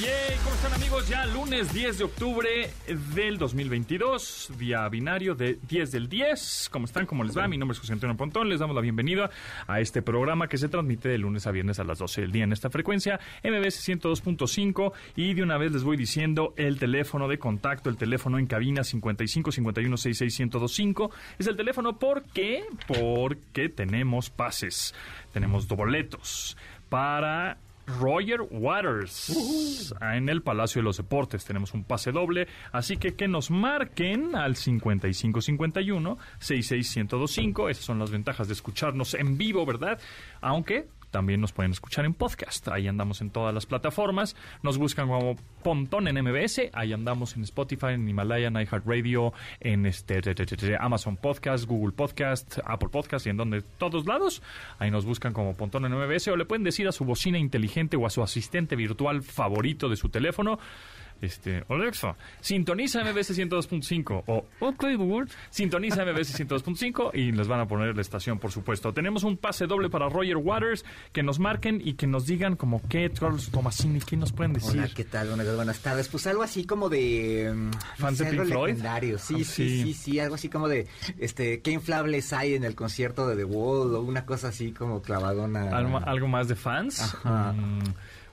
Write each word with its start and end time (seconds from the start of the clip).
Yay, 0.00 0.38
¿cómo 0.44 0.56
están 0.56 0.72
amigos? 0.72 1.08
Ya 1.10 1.26
lunes 1.26 1.74
10 1.74 1.98
de 1.98 2.04
octubre 2.04 2.70
del 3.14 3.36
2022, 3.36 4.52
día 4.56 4.88
binario 4.88 5.34
de 5.34 5.58
10 5.68 5.90
del 5.90 6.08
10. 6.08 6.70
¿Cómo 6.72 6.86
están? 6.86 7.04
¿Cómo 7.04 7.22
les 7.22 7.36
va? 7.36 7.46
Mi 7.48 7.58
nombre 7.58 7.74
es 7.74 7.80
José 7.80 7.92
Antonio 7.92 8.16
Pontón. 8.16 8.48
Les 8.48 8.60
damos 8.60 8.74
la 8.74 8.80
bienvenida 8.80 9.28
a 9.66 9.78
este 9.80 10.00
programa 10.00 10.48
que 10.48 10.56
se 10.56 10.70
transmite 10.70 11.10
de 11.10 11.18
lunes 11.18 11.46
a 11.46 11.50
viernes 11.50 11.80
a 11.80 11.84
las 11.84 11.98
12 11.98 12.22
del 12.22 12.32
día 12.32 12.44
en 12.44 12.52
esta 12.52 12.70
frecuencia, 12.70 13.20
MBS 13.44 13.86
102.5. 13.86 14.92
Y 15.16 15.34
de 15.34 15.42
una 15.42 15.58
vez 15.58 15.70
les 15.70 15.82
voy 15.82 15.98
diciendo 15.98 16.54
el 16.56 16.78
teléfono 16.78 17.28
de 17.28 17.38
contacto, 17.38 17.90
el 17.90 17.98
teléfono 17.98 18.38
en 18.38 18.46
cabina 18.46 18.82
55 18.82 19.52
51 19.52 19.96
66 19.98 20.40
1025. 20.40 21.10
Es 21.38 21.46
el 21.46 21.56
teléfono, 21.56 21.98
¿por 21.98 22.22
qué? 22.22 22.64
Porque 22.86 23.68
tenemos 23.68 24.30
pases, 24.30 24.94
tenemos 25.34 25.68
boletos 25.68 26.56
para 26.88 27.58
Roger 27.98 28.40
Waters 28.50 29.92
en 30.00 30.28
el 30.28 30.42
Palacio 30.42 30.80
de 30.80 30.84
los 30.84 30.96
Deportes. 30.96 31.44
Tenemos 31.44 31.74
un 31.74 31.84
pase 31.84 32.12
doble, 32.12 32.46
así 32.72 32.96
que 32.96 33.14
que 33.14 33.28
nos 33.28 33.50
marquen 33.50 34.36
al 34.36 34.56
5551 34.56 36.18
66125. 36.38 37.68
Esas 37.68 37.84
son 37.84 37.98
las 37.98 38.10
ventajas 38.10 38.48
de 38.48 38.54
escucharnos 38.54 39.14
en 39.14 39.36
vivo, 39.36 39.66
¿verdad? 39.66 40.00
Aunque 40.40 40.88
también 41.10 41.40
nos 41.40 41.52
pueden 41.52 41.72
escuchar 41.72 42.04
en 42.04 42.14
podcast. 42.14 42.68
Ahí 42.68 42.88
andamos 42.88 43.20
en 43.20 43.30
todas 43.30 43.52
las 43.54 43.66
plataformas. 43.66 44.36
Nos 44.62 44.78
buscan 44.78 45.08
como 45.08 45.36
Pontón 45.62 46.08
en 46.08 46.22
MBS. 46.22 46.70
Ahí 46.72 46.92
andamos 46.92 47.36
en 47.36 47.42
Spotify, 47.42 47.88
en 47.94 48.08
Himalaya, 48.08 48.48
en 48.48 48.54
iHeartRadio, 48.54 49.32
en 49.60 49.86
este, 49.86 50.20
Amazon 50.78 51.16
Podcast, 51.16 51.66
Google 51.66 51.92
Podcast, 51.92 52.58
Apple 52.64 52.88
Podcast 52.88 53.26
y 53.26 53.30
en 53.30 53.36
donde 53.36 53.62
todos 53.62 54.06
lados. 54.06 54.42
Ahí 54.78 54.90
nos 54.90 55.04
buscan 55.04 55.32
como 55.32 55.54
Pontón 55.56 55.84
en 55.84 55.92
MBS 55.92 56.28
o 56.28 56.36
le 56.36 56.44
pueden 56.44 56.64
decir 56.64 56.88
a 56.88 56.92
su 56.92 57.04
bocina 57.04 57.38
inteligente 57.38 57.96
o 57.96 58.06
a 58.06 58.10
su 58.10 58.22
asistente 58.22 58.76
virtual 58.76 59.22
favorito 59.22 59.88
de 59.88 59.96
su 59.96 60.08
teléfono 60.08 60.58
este, 61.20 61.64
Alexa, 61.68 62.16
sintoniza 62.40 63.02
MBS 63.04 63.36
102.5 63.38 64.24
o 64.26 64.46
OK 64.60 64.84
Google, 64.96 65.28
sintoniza 65.50 66.04
MBS 66.04 66.38
102.5 66.38 67.10
y 67.14 67.32
les 67.32 67.48
van 67.48 67.60
a 67.60 67.66
poner 67.66 67.94
la 67.94 68.02
estación, 68.02 68.38
por 68.38 68.52
supuesto. 68.52 68.92
Tenemos 68.92 69.24
un 69.24 69.36
pase 69.36 69.66
doble 69.66 69.90
para 69.90 70.08
Roger 70.08 70.36
Waters, 70.36 70.84
que 71.12 71.22
nos 71.22 71.38
marquen 71.38 71.80
y 71.84 71.94
que 71.94 72.06
nos 72.06 72.26
digan 72.26 72.56
como 72.56 72.82
qué, 72.88 73.10
Carlos 73.10 73.50
Tomasini, 73.50 74.00
¿qué 74.00 74.16
nos 74.16 74.32
pueden 74.32 74.52
decir? 74.52 74.80
Hola, 74.80 74.90
¿qué 74.94 75.04
tal? 75.04 75.28
Buenas, 75.28 75.54
buenas 75.54 75.80
tardes. 75.80 76.08
Pues 76.08 76.26
algo 76.26 76.42
así 76.42 76.64
como 76.64 76.88
de... 76.88 77.52
Mm, 77.54 77.70
¿Fans 77.98 78.18
de 78.18 78.26
Pink 78.26 78.44
Floyd? 78.44 78.76
Sí, 79.18 79.44
sí, 79.44 79.44
sí, 79.44 79.82
sí, 79.82 79.94
sí, 79.94 80.20
algo 80.20 80.34
así 80.34 80.48
como 80.48 80.68
de, 80.68 80.86
este, 81.18 81.60
¿qué 81.60 81.70
inflables 81.70 82.32
hay 82.32 82.54
en 82.54 82.64
el 82.64 82.74
concierto 82.74 83.26
de 83.28 83.36
The 83.36 83.44
Wall? 83.44 83.94
O 83.94 84.00
una 84.00 84.24
cosa 84.26 84.48
así 84.48 84.72
como 84.72 85.02
clavadona. 85.02 85.70
¿Algo, 85.76 86.28
más 86.28 86.48
de 86.48 86.56
fans? 86.56 87.00
Ajá. 87.00 87.52
Mm, 87.52 87.82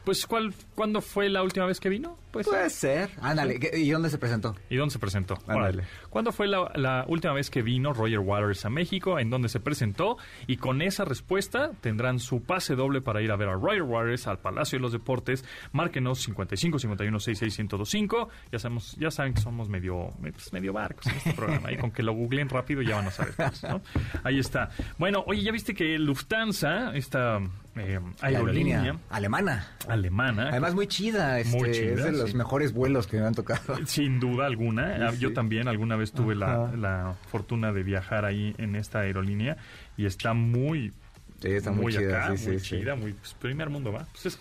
pues, 0.08 0.26
¿cuál, 0.26 0.54
¿cuándo 0.74 1.02
fue 1.02 1.28
la 1.28 1.44
última 1.44 1.66
vez 1.66 1.82
que 1.82 1.90
vino? 1.90 2.18
Puede 2.32 2.70
ser. 2.70 3.10
Ándale, 3.22 3.60
¿y 3.74 3.90
dónde 3.90 4.10
se 4.10 4.18
presentó? 4.18 4.56
¿Y 4.70 4.78
dónde 4.78 4.94
se 4.94 5.00
presentó? 5.00 5.38
Ándale. 5.48 5.84
¿Cuándo 6.10 6.32
fue 6.32 6.48
la, 6.48 7.04
última 7.10 7.34
vez 7.34 7.50
que 7.50 7.62
vino 7.62 7.92
Roger 7.92 8.20
Waters 8.20 8.64
a 8.64 8.70
México? 8.70 9.20
¿En 9.20 9.30
dónde 9.30 9.50
se 9.50 9.60
presentó? 9.60 10.18
Y 10.46 10.56
con 10.56 10.82
esa 10.82 11.04
respuesta 11.04 11.72
tendrán 11.82 12.20
su 12.20 12.42
pase 12.42 12.76
doble 12.76 13.02
para 13.02 13.22
ir 13.22 13.32
a 13.32 13.36
ver 13.36 13.50
a 13.50 13.56
Roger 13.56 13.82
Waters 13.82 14.28
al 14.28 14.40
Palacio 14.40 14.78
de 14.78 14.84
los 14.84 14.94
Deportes. 14.94 15.44
Márquenos 15.74 16.20
55 16.20 16.80
51 16.80 17.20
66 17.20 17.60
1025. 17.60 18.30
Ya, 18.54 18.60
sabemos, 18.60 18.96
ya 18.98 19.12
saben 19.12 19.34
que 19.34 19.42
somos 19.42 19.68
medio, 19.68 20.14
pues, 20.22 20.54
medio 20.54 20.72
barcos 20.72 21.08
en 21.08 21.18
este 21.18 21.34
programa. 21.34 21.70
Y 21.74 21.78
con 21.78 21.92
que 21.92 22.02
lo 22.02 22.14
googleen 22.14 22.48
rápido 22.48 22.82
ya 22.82 22.96
van 22.96 23.08
a 23.08 23.12
saber. 23.12 23.34
¿no? 23.70 23.82
Ahí 24.24 24.40
está. 24.40 24.70
Bueno, 24.98 25.24
oye, 25.28 25.44
ya 25.44 25.52
viste 25.52 25.74
que 25.74 26.00
Lufthansa, 26.00 26.96
esta 26.96 27.42
eh, 27.80 28.00
aerolínea, 28.22 28.98
alemana. 29.10 29.68
Alemana. 29.88 30.50
Además, 30.50 30.76
muy 30.76 30.88
chida. 30.88 31.40
Este, 31.40 31.58
muy 31.58 31.72
chida. 31.72 31.94
Es 31.94 32.04
de 32.04 32.12
los 32.12 32.34
mejores 32.34 32.74
vuelos 32.74 33.08
que 33.08 33.18
me 33.18 33.26
han 33.26 33.34
tocado. 33.34 33.78
Sin 33.86 34.20
duda 34.20 34.46
alguna. 34.46 35.12
Yo 35.14 35.34
también 35.34 35.68
alguna 35.68 35.96
vez 35.96 36.12
tuve 36.12 36.36
la, 36.36 36.72
la, 36.76 37.16
fortuna 37.28 37.72
de 37.72 37.84
viajar 37.84 38.26
ahí 38.26 38.54
en 38.58 38.76
esta 38.76 39.00
aerolínea 39.00 39.58
y 39.98 40.06
está 40.06 40.34
muy 40.34 40.94
Sí, 41.40 41.50
está 41.50 41.72
muy, 41.72 41.94
chida, 41.94 42.30
muy 42.30 42.62
chida, 42.62 42.96
muy 42.96 43.14
pues, 43.14 43.36
primer 43.36 43.70
mundo, 43.70 43.92
¿va? 43.92 44.08
Pues 44.12 44.26
es, 44.26 44.40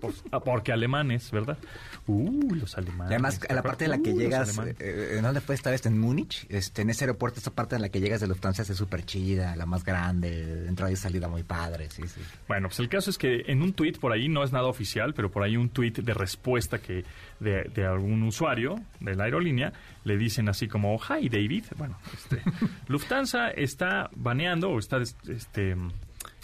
pues, 0.00 0.24
ah, 0.32 0.40
porque 0.40 0.72
alemanes, 0.72 1.30
¿verdad? 1.30 1.58
Uh, 2.06 2.54
los 2.54 2.76
alemanes. 2.78 3.12
además, 3.12 3.40
en 3.46 3.54
la 3.54 3.62
parte 3.62 3.84
en 3.84 3.90
la 3.90 3.98
que 3.98 4.14
llegas, 4.14 4.58
eh, 4.78 5.16
¿en 5.18 5.22
dónde 5.22 5.42
fue 5.42 5.54
esta 5.54 5.70
vez? 5.70 5.84
En 5.84 5.98
Múnich, 5.98 6.46
este, 6.48 6.82
en 6.82 6.90
ese 6.90 7.04
aeropuerto, 7.04 7.38
esta 7.38 7.50
parte 7.50 7.76
en 7.76 7.82
la 7.82 7.90
que 7.90 8.00
llegas 8.00 8.22
de 8.22 8.28
Lufthansa 8.28 8.62
es 8.62 8.68
súper 8.68 9.04
chida, 9.04 9.56
la 9.56 9.66
más 9.66 9.84
grande, 9.84 10.66
entrada 10.66 10.90
y 10.90 10.96
salida 10.96 11.28
muy 11.28 11.42
padre, 11.42 11.90
sí, 11.90 12.02
sí. 12.06 12.20
Bueno, 12.46 12.68
pues 12.68 12.80
el 12.80 12.88
caso 12.88 13.10
es 13.10 13.18
que 13.18 13.42
en 13.46 13.60
un 13.60 13.74
tweet 13.74 13.98
por 14.00 14.12
ahí, 14.12 14.28
no 14.28 14.42
es 14.42 14.50
nada 14.50 14.68
oficial, 14.68 15.12
pero 15.12 15.30
por 15.30 15.42
ahí 15.42 15.56
un 15.56 15.68
tweet 15.68 15.92
de 15.92 16.14
respuesta 16.14 16.78
que 16.78 17.04
de, 17.40 17.64
de 17.74 17.84
algún 17.84 18.22
usuario 18.22 18.76
de 19.00 19.14
la 19.14 19.24
aerolínea, 19.24 19.74
le 20.04 20.16
dicen 20.16 20.48
así 20.48 20.66
como, 20.66 20.98
hi 20.98 21.28
David, 21.28 21.64
bueno, 21.76 21.98
este, 22.14 22.40
Lufthansa 22.88 23.50
está 23.50 24.08
baneando 24.16 24.70
o 24.70 24.78
está, 24.78 24.98
este 24.98 25.76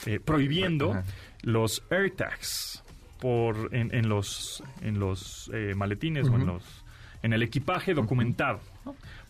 eh, 0.07 0.21
prohibiendo 0.21 1.03
los 1.43 1.83
AirTags 1.91 2.83
por 3.21 3.75
en, 3.75 3.95
en 3.95 4.09
los 4.09 4.63
en 4.83 4.99
los 4.99 5.51
eh, 5.55 5.75
maletines 5.75 6.29
o 6.29 6.37
en 6.37 6.47
los 6.47 6.85
en 7.23 7.33
el 7.33 7.43
equipaje 7.43 7.95
documentado, 7.95 8.61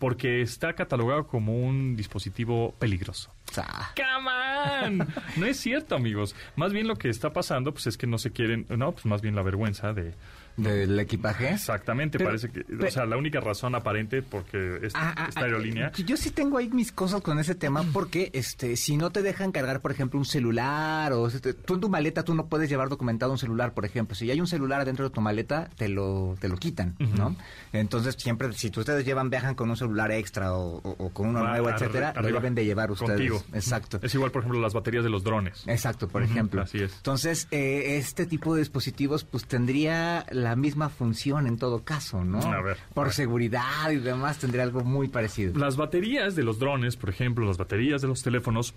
porque 0.01 0.43
está 0.43 0.73
catalogado 0.73 1.29
como 1.29 1.57
un 1.57 1.95
dispositivo 1.95 2.75
peligroso. 2.81 3.33
¡Come 3.55 4.99
on! 5.01 5.09
No 5.37 5.47
es 5.47 5.61
cierto, 5.61 5.95
amigos. 5.95 6.35
Más 6.57 6.73
bien 6.73 6.89
lo 6.89 6.97
que 6.97 7.09
está 7.09 7.33
pasando 7.33 7.73
pues 7.73 7.87
es 7.87 7.97
que 7.97 8.09
no 8.09 8.19
se 8.19 8.33
quieren, 8.33 8.67
no, 8.69 8.91
pues 8.91 9.07
más 9.07 9.23
bien 9.23 9.37
la 9.37 9.43
vergüenza 9.43 9.93
de 9.93 10.13
del 10.57 10.99
equipaje. 10.99 11.51
Exactamente, 11.51 12.19
parece 12.19 12.51
que, 12.51 12.65
o 12.75 12.91
sea, 12.91 13.07
la 13.07 13.17
única 13.17 13.41
razón 13.41 13.75
aparente 13.75 14.23
porque 14.23 14.79
es, 14.83 14.95
ah, 14.95 15.15
ah, 15.17 15.27
esta 15.29 15.41
ah, 15.41 15.45
aerolínea. 15.45 15.93
yo 15.93 16.17
sí 16.17 16.31
tengo 16.31 16.59
ahí 16.59 16.69
mis 16.69 16.93
cosas 16.93 17.21
con 17.23 17.39
ese 17.39 17.55
tema 17.55 17.85
porque, 17.93 18.31
este, 18.35 18.77
si 18.77 18.97
no 18.97 19.11
te 19.11 19.23
dejan 19.23 19.53
cargar, 19.53 19.81
por 19.81 19.91
ejemplo, 19.91 20.19
un 20.19 20.25
celular 20.25 21.13
o 21.13 21.27
este, 21.27 21.55
tú 21.55 21.75
en 21.75 21.81
tu 21.81 21.89
maleta 21.89 22.23
tú 22.23 22.35
no 22.35 22.47
puedes 22.47 22.69
llevar 22.69 22.89
documentado 22.89 23.33
un 23.33 23.39
celular, 23.39 23.75
por 23.75 23.85
ejemplo, 23.85 24.15
si 24.15 24.31
hay 24.31 24.41
un 24.41 24.47
celular 24.47 24.85
dentro 24.85 25.05
de 25.05 25.11
tu 25.11 25.21
maleta 25.21 25.71
te 25.77 25.89
lo 25.89 26.37
te 26.41 26.49
lo 26.49 26.57
quitan, 26.57 26.97
¿no? 26.99 27.37
Entonces 27.73 28.15
siempre 28.19 28.53
si 28.53 28.69
ustedes 28.69 29.05
llevan 29.05 29.31
viajan 29.31 29.55
con 29.55 29.71
un 29.71 29.77
celular 29.77 30.13
extra 30.13 30.55
o, 30.55 30.81
con 31.13 31.29
uno 31.29 31.47
nuevo, 31.47 31.71
etcétera, 31.71 32.13
lo 32.17 32.27
deben 32.29 32.55
de 32.55 32.65
llevar 32.65 32.91
ustedes. 32.91 33.13
Contigo. 33.13 33.43
Exacto. 33.53 33.99
Es 34.03 34.15
igual, 34.15 34.31
por 34.31 34.43
ejemplo, 34.43 34.61
las 34.61 34.75
baterías 34.75 35.05
de 35.05 35.11
los 35.11 35.25
drones. 35.25 35.65
Exacto, 35.67 36.09
por 36.09 36.23
ejemplo. 36.23 36.63
Así 36.63 36.83
es. 36.83 36.95
Entonces 36.97 37.49
eh, 37.51 37.97
este 37.99 38.27
tipo 38.27 38.55
de 38.55 38.61
dispositivos, 38.61 39.25
pues 39.25 39.47
tendría 39.47 40.27
la 40.31 40.44
misma 40.57 40.89
función 40.89 41.47
en 41.47 41.59
todo 41.59 41.83
caso, 41.83 42.25
¿no? 42.25 42.41
A 42.41 42.61
ver. 42.63 42.77
Por 42.93 43.13
seguridad 43.13 43.91
y 43.91 43.97
demás 43.97 44.39
tendría 44.39 44.63
algo 44.63 44.83
muy 44.83 45.09
parecido. 45.09 45.59
Las 45.59 45.77
baterías 45.77 46.37
de 46.37 46.43
los 46.43 46.59
drones, 46.59 46.97
por 46.97 47.11
ejemplo, 47.11 47.47
las 47.47 47.57
baterías 47.57 48.03
de 48.03 48.09
los 48.09 48.23
teléfonos 48.23 48.75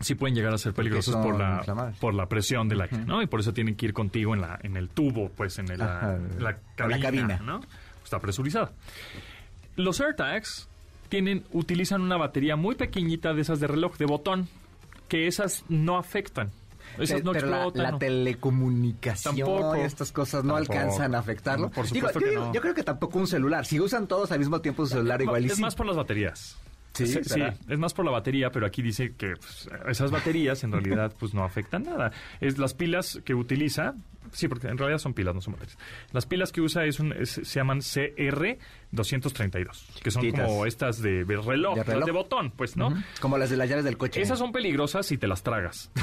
sí 0.00 0.14
pueden 0.14 0.34
llegar 0.34 0.52
a 0.52 0.58
ser 0.58 0.72
peligrosos 0.72 1.16
por 1.16 1.38
la 1.38 1.92
por 2.00 2.14
la 2.14 2.26
presión 2.26 2.68
del 2.68 2.80
aire, 2.82 2.98
¿no? 2.98 3.22
Y 3.22 3.26
por 3.26 3.40
eso 3.40 3.52
tienen 3.52 3.76
que 3.76 3.86
ir 3.86 3.92
contigo 3.92 4.34
en 4.34 4.40
la 4.40 4.58
en 4.62 4.76
el 4.76 4.88
tubo, 4.88 5.30
pues 5.30 5.58
en, 5.58 5.66
la, 5.78 6.18
cabina, 6.76 7.40
¿no? 7.42 7.60
Está 8.02 8.18
presurizada. 8.18 8.72
Los 9.76 10.00
AirTags 10.00 10.68
tienen 11.08 11.44
utilizan 11.52 12.02
una 12.02 12.16
batería 12.16 12.56
muy 12.56 12.74
pequeñita 12.74 13.32
de 13.32 13.42
esas 13.42 13.60
de 13.60 13.66
reloj 13.66 13.96
de 13.96 14.06
botón 14.06 14.48
que 15.08 15.26
esas 15.26 15.64
no 15.68 15.98
afectan 15.98 16.50
pero 16.96 17.72
la, 17.74 17.98
telecomunicación 17.98 19.36
y 19.36 19.80
estas 19.80 20.12
cosas 20.12 20.44
no 20.44 20.56
alcanzan 20.56 21.14
a 21.14 21.18
afectarlo. 21.18 21.70
por 21.70 21.86
supuesto 21.86 22.20
que 22.20 22.34
yo, 22.34 22.52
yo, 22.52 22.60
creo 22.60 22.74
que 22.74 22.82
tampoco 22.82 23.18
un 23.18 23.26
celular. 23.26 23.66
Si 23.66 23.80
usan 23.80 24.06
todos 24.06 24.32
al 24.32 24.38
mismo 24.38 24.60
tiempo 24.60 24.84
su 24.86 24.94
celular, 24.94 25.20
igual 25.22 25.44
Es 25.44 25.58
más 25.58 25.74
por 25.74 25.86
las 25.86 25.96
baterías. 25.96 26.58
Sí, 26.94 27.06
sí, 27.06 27.42
es 27.68 27.78
más 27.78 27.94
por 27.94 28.04
la 28.04 28.10
batería, 28.10 28.50
pero 28.50 28.66
aquí 28.66 28.82
dice 28.82 29.14
que 29.14 29.34
pues, 29.36 29.68
esas 29.88 30.10
baterías 30.10 30.62
en 30.62 30.72
realidad 30.72 31.14
pues 31.18 31.32
no 31.32 31.42
afectan 31.42 31.84
nada. 31.84 32.12
Es 32.40 32.58
las 32.58 32.74
pilas 32.74 33.20
que 33.24 33.34
utiliza, 33.34 33.94
sí, 34.32 34.48
porque 34.48 34.68
en 34.68 34.78
realidad 34.78 34.98
son 34.98 35.14
pilas, 35.14 35.34
no 35.34 35.40
son 35.40 35.54
baterías. 35.54 35.78
Las 36.12 36.26
pilas 36.26 36.52
que 36.52 36.60
usa 36.60 36.84
es 36.84 37.00
un, 37.00 37.14
se 37.24 37.42
llaman 37.42 37.80
CR 37.80 38.58
232, 38.90 40.00
que 40.02 40.10
son 40.10 40.30
como 40.30 40.66
estas 40.66 41.00
de, 41.00 41.24
reloj, 41.24 41.78
de 41.78 42.00
de 42.00 42.12
botón, 42.12 42.50
pues, 42.50 42.76
¿no? 42.76 42.92
Como 43.20 43.38
las 43.38 43.50
de 43.50 43.56
las 43.56 43.68
llaves 43.68 43.84
del 43.84 43.96
coche. 43.96 44.20
Esas 44.20 44.38
son 44.38 44.52
peligrosas 44.52 45.06
si 45.06 45.18
te 45.18 45.26
las 45.26 45.42
tragas. 45.42 45.90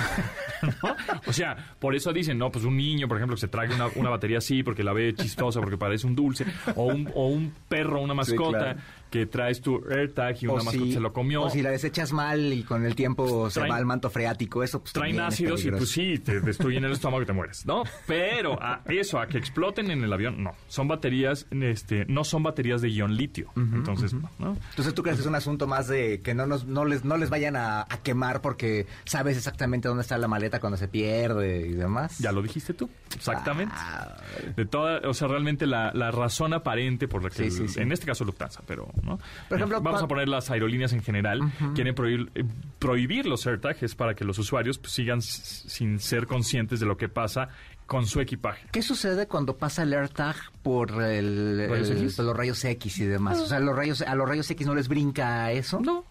O 1.26 1.34
sea, 1.34 1.76
por 1.80 1.96
eso 1.96 2.12
dicen, 2.12 2.38
no, 2.38 2.52
pues 2.52 2.66
un 2.66 2.76
niño, 2.76 3.08
por 3.08 3.18
ejemplo, 3.18 3.36
que 3.36 3.42
se 3.42 3.48
trague 3.48 3.74
una, 3.74 4.10
batería 4.10 4.40
así 4.40 4.64
porque 4.64 4.84
la 4.84 4.94
ve 4.94 5.14
chistosa, 5.14 5.60
porque 5.60 5.78
parece 5.78 6.08
un 6.08 6.16
dulce, 6.16 6.46
o 6.76 6.86
un, 6.86 7.10
o 7.14 7.28
un 7.28 7.54
perro, 7.68 8.02
una 8.02 8.14
mascota 8.14 8.76
que 9.10 9.26
traes 9.26 9.62
tu 9.62 9.84
AirTag 9.90 10.38
y 10.42 10.48
una 10.48 10.64
mascota 10.64 10.92
se 10.94 11.00
lo 11.00 11.14
comió. 11.14 11.44
O 11.44 11.50
si 11.50 11.62
la 11.62 11.72
desechas 11.72 12.12
mal 12.14 12.54
y 12.54 12.64
con 12.64 12.86
el 12.86 12.96
tiempo 12.96 13.50
se 13.50 13.62
va 13.68 13.76
al 13.76 13.86
manto 13.86 14.10
freático, 14.10 14.64
eso 14.64 14.80
pues 14.82 14.94
Traen 14.94 15.20
ácidos 15.20 15.64
y 15.66 15.72
pues 15.72 15.90
sí, 15.90 16.20
te 16.20 16.40
destruyen 16.42 16.84
el 16.86 16.92
estómago 16.92 17.24
y 17.24 17.26
te 17.26 17.34
mueres, 17.34 17.66
¿no? 17.66 17.84
Pero 18.08 18.62
a 18.62 18.82
eso, 18.88 19.20
a 19.20 19.28
que 19.28 19.38
exploten 19.38 19.92
en 19.92 20.04
el 20.04 20.12
avión, 20.14 20.44
no. 20.44 20.52
Son 20.68 20.88
baterías, 20.88 21.48
este, 21.52 22.06
no 22.08 22.24
son 22.24 22.44
baterías 22.44 22.82
de 22.82 22.92
ion 22.92 23.16
litio. 23.16 23.52
Entonces, 23.56 24.14
¿no? 24.14 24.56
Entonces, 24.70 24.94
¿tú 24.94 25.04
crees 25.04 25.18
que 25.18 25.22
es 25.22 25.28
un 25.28 25.36
asunto 25.36 25.68
más 25.68 25.88
de 25.88 26.22
que 26.22 26.34
no 26.34 26.46
nos 26.46 26.66
no 26.66 26.86
les 26.86 27.04
no 27.06 27.18
les 27.18 27.30
vayan 27.30 27.56
a, 27.56 27.82
a 27.82 27.98
quemar 28.04 28.42
porque 28.42 28.86
sabes 29.06 29.38
exactamente 29.38 29.88
dónde 29.88 30.02
está 30.02 30.18
la 30.18 30.28
maleta 30.28 30.60
cuando 30.60 30.78
se 30.78 30.88
pierde 30.88 31.68
y 31.68 31.74
demás? 31.74 32.18
Ya 32.20 32.32
lo 32.32 32.42
dijiste 32.42 32.74
tú, 32.74 32.90
exactamente. 33.16 33.74
Ah. 33.78 34.18
De 34.56 34.66
toda, 34.66 35.08
o 35.08 35.14
sea, 35.14 35.28
realmente 35.28 35.66
la, 35.66 35.92
la 35.94 36.12
razón 36.12 36.54
aparente 36.54 37.08
por 37.08 37.24
la 37.24 37.30
que, 37.30 37.36
Sí, 37.36 37.44
el- 37.44 37.52
sí, 37.52 37.68
sí. 37.76 37.80
en 37.82 37.92
este 37.92 38.06
caso 38.06 38.24
Lufthansa, 38.26 38.62
pero, 38.66 38.90
¿no? 39.04 39.20
Por 39.48 39.58
ejemplo, 39.58 39.82
vamos 39.82 40.02
a 40.04 40.08
poner 40.08 40.28
las 40.30 40.50
aerolíneas 40.52 40.94
en 40.94 41.02
general, 41.02 41.42
quieren 41.76 41.96
prohibir, 41.96 42.32
eh, 42.36 42.44
prohibir 42.80 43.26
los 43.26 43.46
AirTags 43.48 43.96
para 43.96 44.14
que 44.16 44.24
los 44.26 44.38
usuarios 44.40 44.78
pues, 44.78 44.94
sigan 44.94 45.22
sin 45.22 46.00
ser 46.00 46.28
conscientes 46.28 46.80
de 46.80 46.86
lo 46.86 46.98
que 46.98 47.10
pasa 47.10 47.50
con 47.86 48.06
su 48.06 48.20
equipaje. 48.22 48.68
¿Qué 48.72 48.82
sucede 48.84 49.28
cuando 49.28 49.58
pasa 49.58 49.82
el 49.84 49.94
AirTag 49.94 50.36
por, 50.62 50.92
el, 51.02 51.68
¿Rayos 51.70 51.90
el- 51.90 51.98
X? 51.98 52.16
por 52.18 52.26
los 52.26 52.38
rayos 52.38 52.64
X 52.64 53.00
y 53.00 53.06
demás? 53.06 53.40
O 53.40 53.46
sea, 53.48 53.60
los 53.60 53.76
rayos, 53.76 54.02
a 54.02 54.14
los 54.16 54.28
rayos 54.30 54.50
X 54.52 54.68
no 54.68 54.76
les 54.76 54.88
brinca 54.88 55.52
eso. 55.52 55.80
No, 55.80 56.04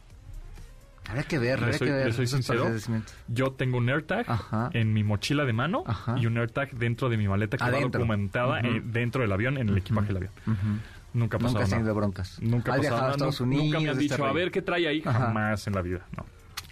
Habrá 1.08 1.22
que 1.22 1.38
ver, 1.38 1.58
habrá 1.62 1.72
soy, 1.72 1.86
que 1.88 1.92
ver. 1.94 2.12
soy 2.12 2.26
sincero, 2.26 2.68
yo 3.28 3.52
tengo 3.52 3.78
un 3.78 3.88
AirTag 3.88 4.30
Ajá. 4.30 4.68
en 4.74 4.92
mi 4.92 5.04
mochila 5.04 5.46
de 5.46 5.54
mano 5.54 5.82
Ajá. 5.86 6.16
y 6.18 6.26
un 6.26 6.36
AirTag 6.36 6.72
dentro 6.72 7.08
de 7.08 7.16
mi 7.16 7.26
maleta 7.26 7.56
que 7.56 7.62
va 7.62 7.68
Adentro. 7.70 8.00
documentada 8.00 8.60
eh, 8.60 8.82
dentro 8.84 9.22
del 9.22 9.32
avión, 9.32 9.56
en 9.56 9.70
el 9.70 9.78
equipaje 9.78 10.08
del 10.08 10.16
avión. 10.18 10.32
Nunca 11.18 11.36
ha 11.36 11.40
pasado 11.40 11.54
Nunca 11.54 11.64
has 11.64 11.70
tenido 11.70 11.94
broncas. 11.94 12.38
Nunca 12.40 12.74
ha 12.74 12.76
pasado 12.76 13.16
nada. 13.16 13.30
Nunca 13.40 13.80
me 13.80 13.90
han 13.90 13.98
dicho, 13.98 14.24
a 14.24 14.32
ver, 14.32 14.50
¿qué 14.50 14.62
trae 14.62 14.86
ahí? 14.86 15.02
Ajá. 15.04 15.26
Jamás 15.26 15.66
en 15.66 15.74
la 15.74 15.82
vida, 15.82 16.06
no. 16.16 16.24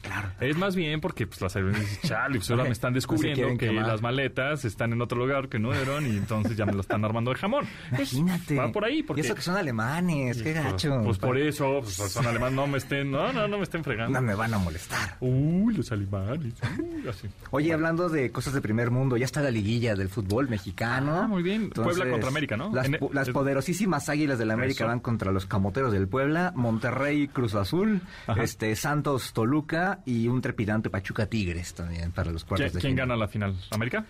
Claro. 0.07 0.29
Es 0.41 0.57
más 0.57 0.77
bien 0.77 1.01
porque 1.01 1.27
pues, 1.27 1.41
las 1.41 1.55
aerolíneas 1.57 1.89
dicen, 1.91 2.09
chale, 2.11 2.37
pues 2.39 2.51
ahora 2.51 2.63
me 2.65 2.71
están 2.71 2.93
descubriendo 2.93 3.49
que 3.59 3.67
quemar. 3.69 3.87
las 3.87 4.03
maletas 4.03 4.65
están 4.65 4.93
en 4.93 5.03
otro 5.03 5.19
lugar 5.19 5.49
que 5.49 5.59
no 5.59 5.75
eran 5.75 6.07
y 6.07 6.17
entonces 6.17 6.57
ya 6.57 6.65
me 6.67 6.73
lo 6.73 6.81
están 6.81 7.05
armando 7.05 7.33
de 7.33 7.37
jamón. 7.39 7.65
Pues, 7.95 8.13
Imagínate. 8.13 8.57
va 8.57 8.73
por 8.73 8.85
ahí. 8.85 9.03
Porque, 9.03 9.23
Y 9.23 9.25
eso 9.25 9.35
que 9.35 9.43
son 9.43 9.57
alemanes, 9.57 10.37
qué 10.43 10.53
Pues, 10.53 10.65
gacho. 10.65 11.01
Pues 11.05 11.19
por 11.19 11.37
eso, 11.39 11.81
pues, 11.83 11.95
son 11.95 12.27
alemanes, 12.27 12.55
no 12.57 12.67
me 12.67 12.79
estén, 12.79 13.11
no, 13.11 13.33
no, 13.33 13.49
no 13.49 13.57
me 13.59 13.65
estén 13.65 13.83
fregando. 13.85 14.19
No 14.21 14.27
me 14.27 14.35
van 14.35 14.55
a 14.55 14.59
molestar. 14.59 15.17
Uy, 15.21 15.75
los 15.75 15.91
alemanes. 15.93 16.55
uy, 16.79 17.09
así. 17.09 17.29
Oye, 17.51 17.73
hablando 17.73 18.09
de 18.09 18.31
cosas 18.31 18.55
de 18.55 18.61
primer 18.61 18.91
mundo, 18.91 19.17
ya 19.17 19.25
está 19.25 19.41
la 19.43 19.51
liguilla 19.51 19.95
del 19.95 20.09
fútbol 20.09 20.49
mexicano. 20.49 21.21
Ah, 21.23 21.27
muy 21.27 21.43
bien. 21.43 21.71
Puebla 21.71 22.09
contra 22.11 22.29
América, 22.29 22.57
¿no? 22.57 22.73
Las, 22.73 22.87
En- 22.87 23.33
poderosísimas 23.33 24.09
águilas 24.09 24.39
del 24.39 24.51
América 24.51 24.85
Eso. 24.85 24.87
van 24.89 25.01
contra 25.01 25.33
los 25.33 25.47
camoteros 25.47 25.93
del 25.93 26.09
Puebla, 26.09 26.53
Monterrey 26.55 27.29
Cruz 27.29 27.55
Azul, 27.55 28.01
Ajá. 28.27 28.43
este 28.43 28.75
Santos 28.77 29.33
Toluca 29.33 29.96
y 30.05 30.29
un 30.29 30.41
trepidante 30.41 30.91
Pachuca 30.91 31.27
Tigres 31.27 31.75
también 31.75 32.13
para 32.13 32.31
los 32.33 32.45
cuartos 32.45 32.71
¿Quién, 32.71 32.75
de 32.75 32.81
quién 32.81 32.93
final. 32.95 33.09
gana 33.09 33.17
la 33.19 33.29
final? 33.29 33.57
¿América? 33.71 34.05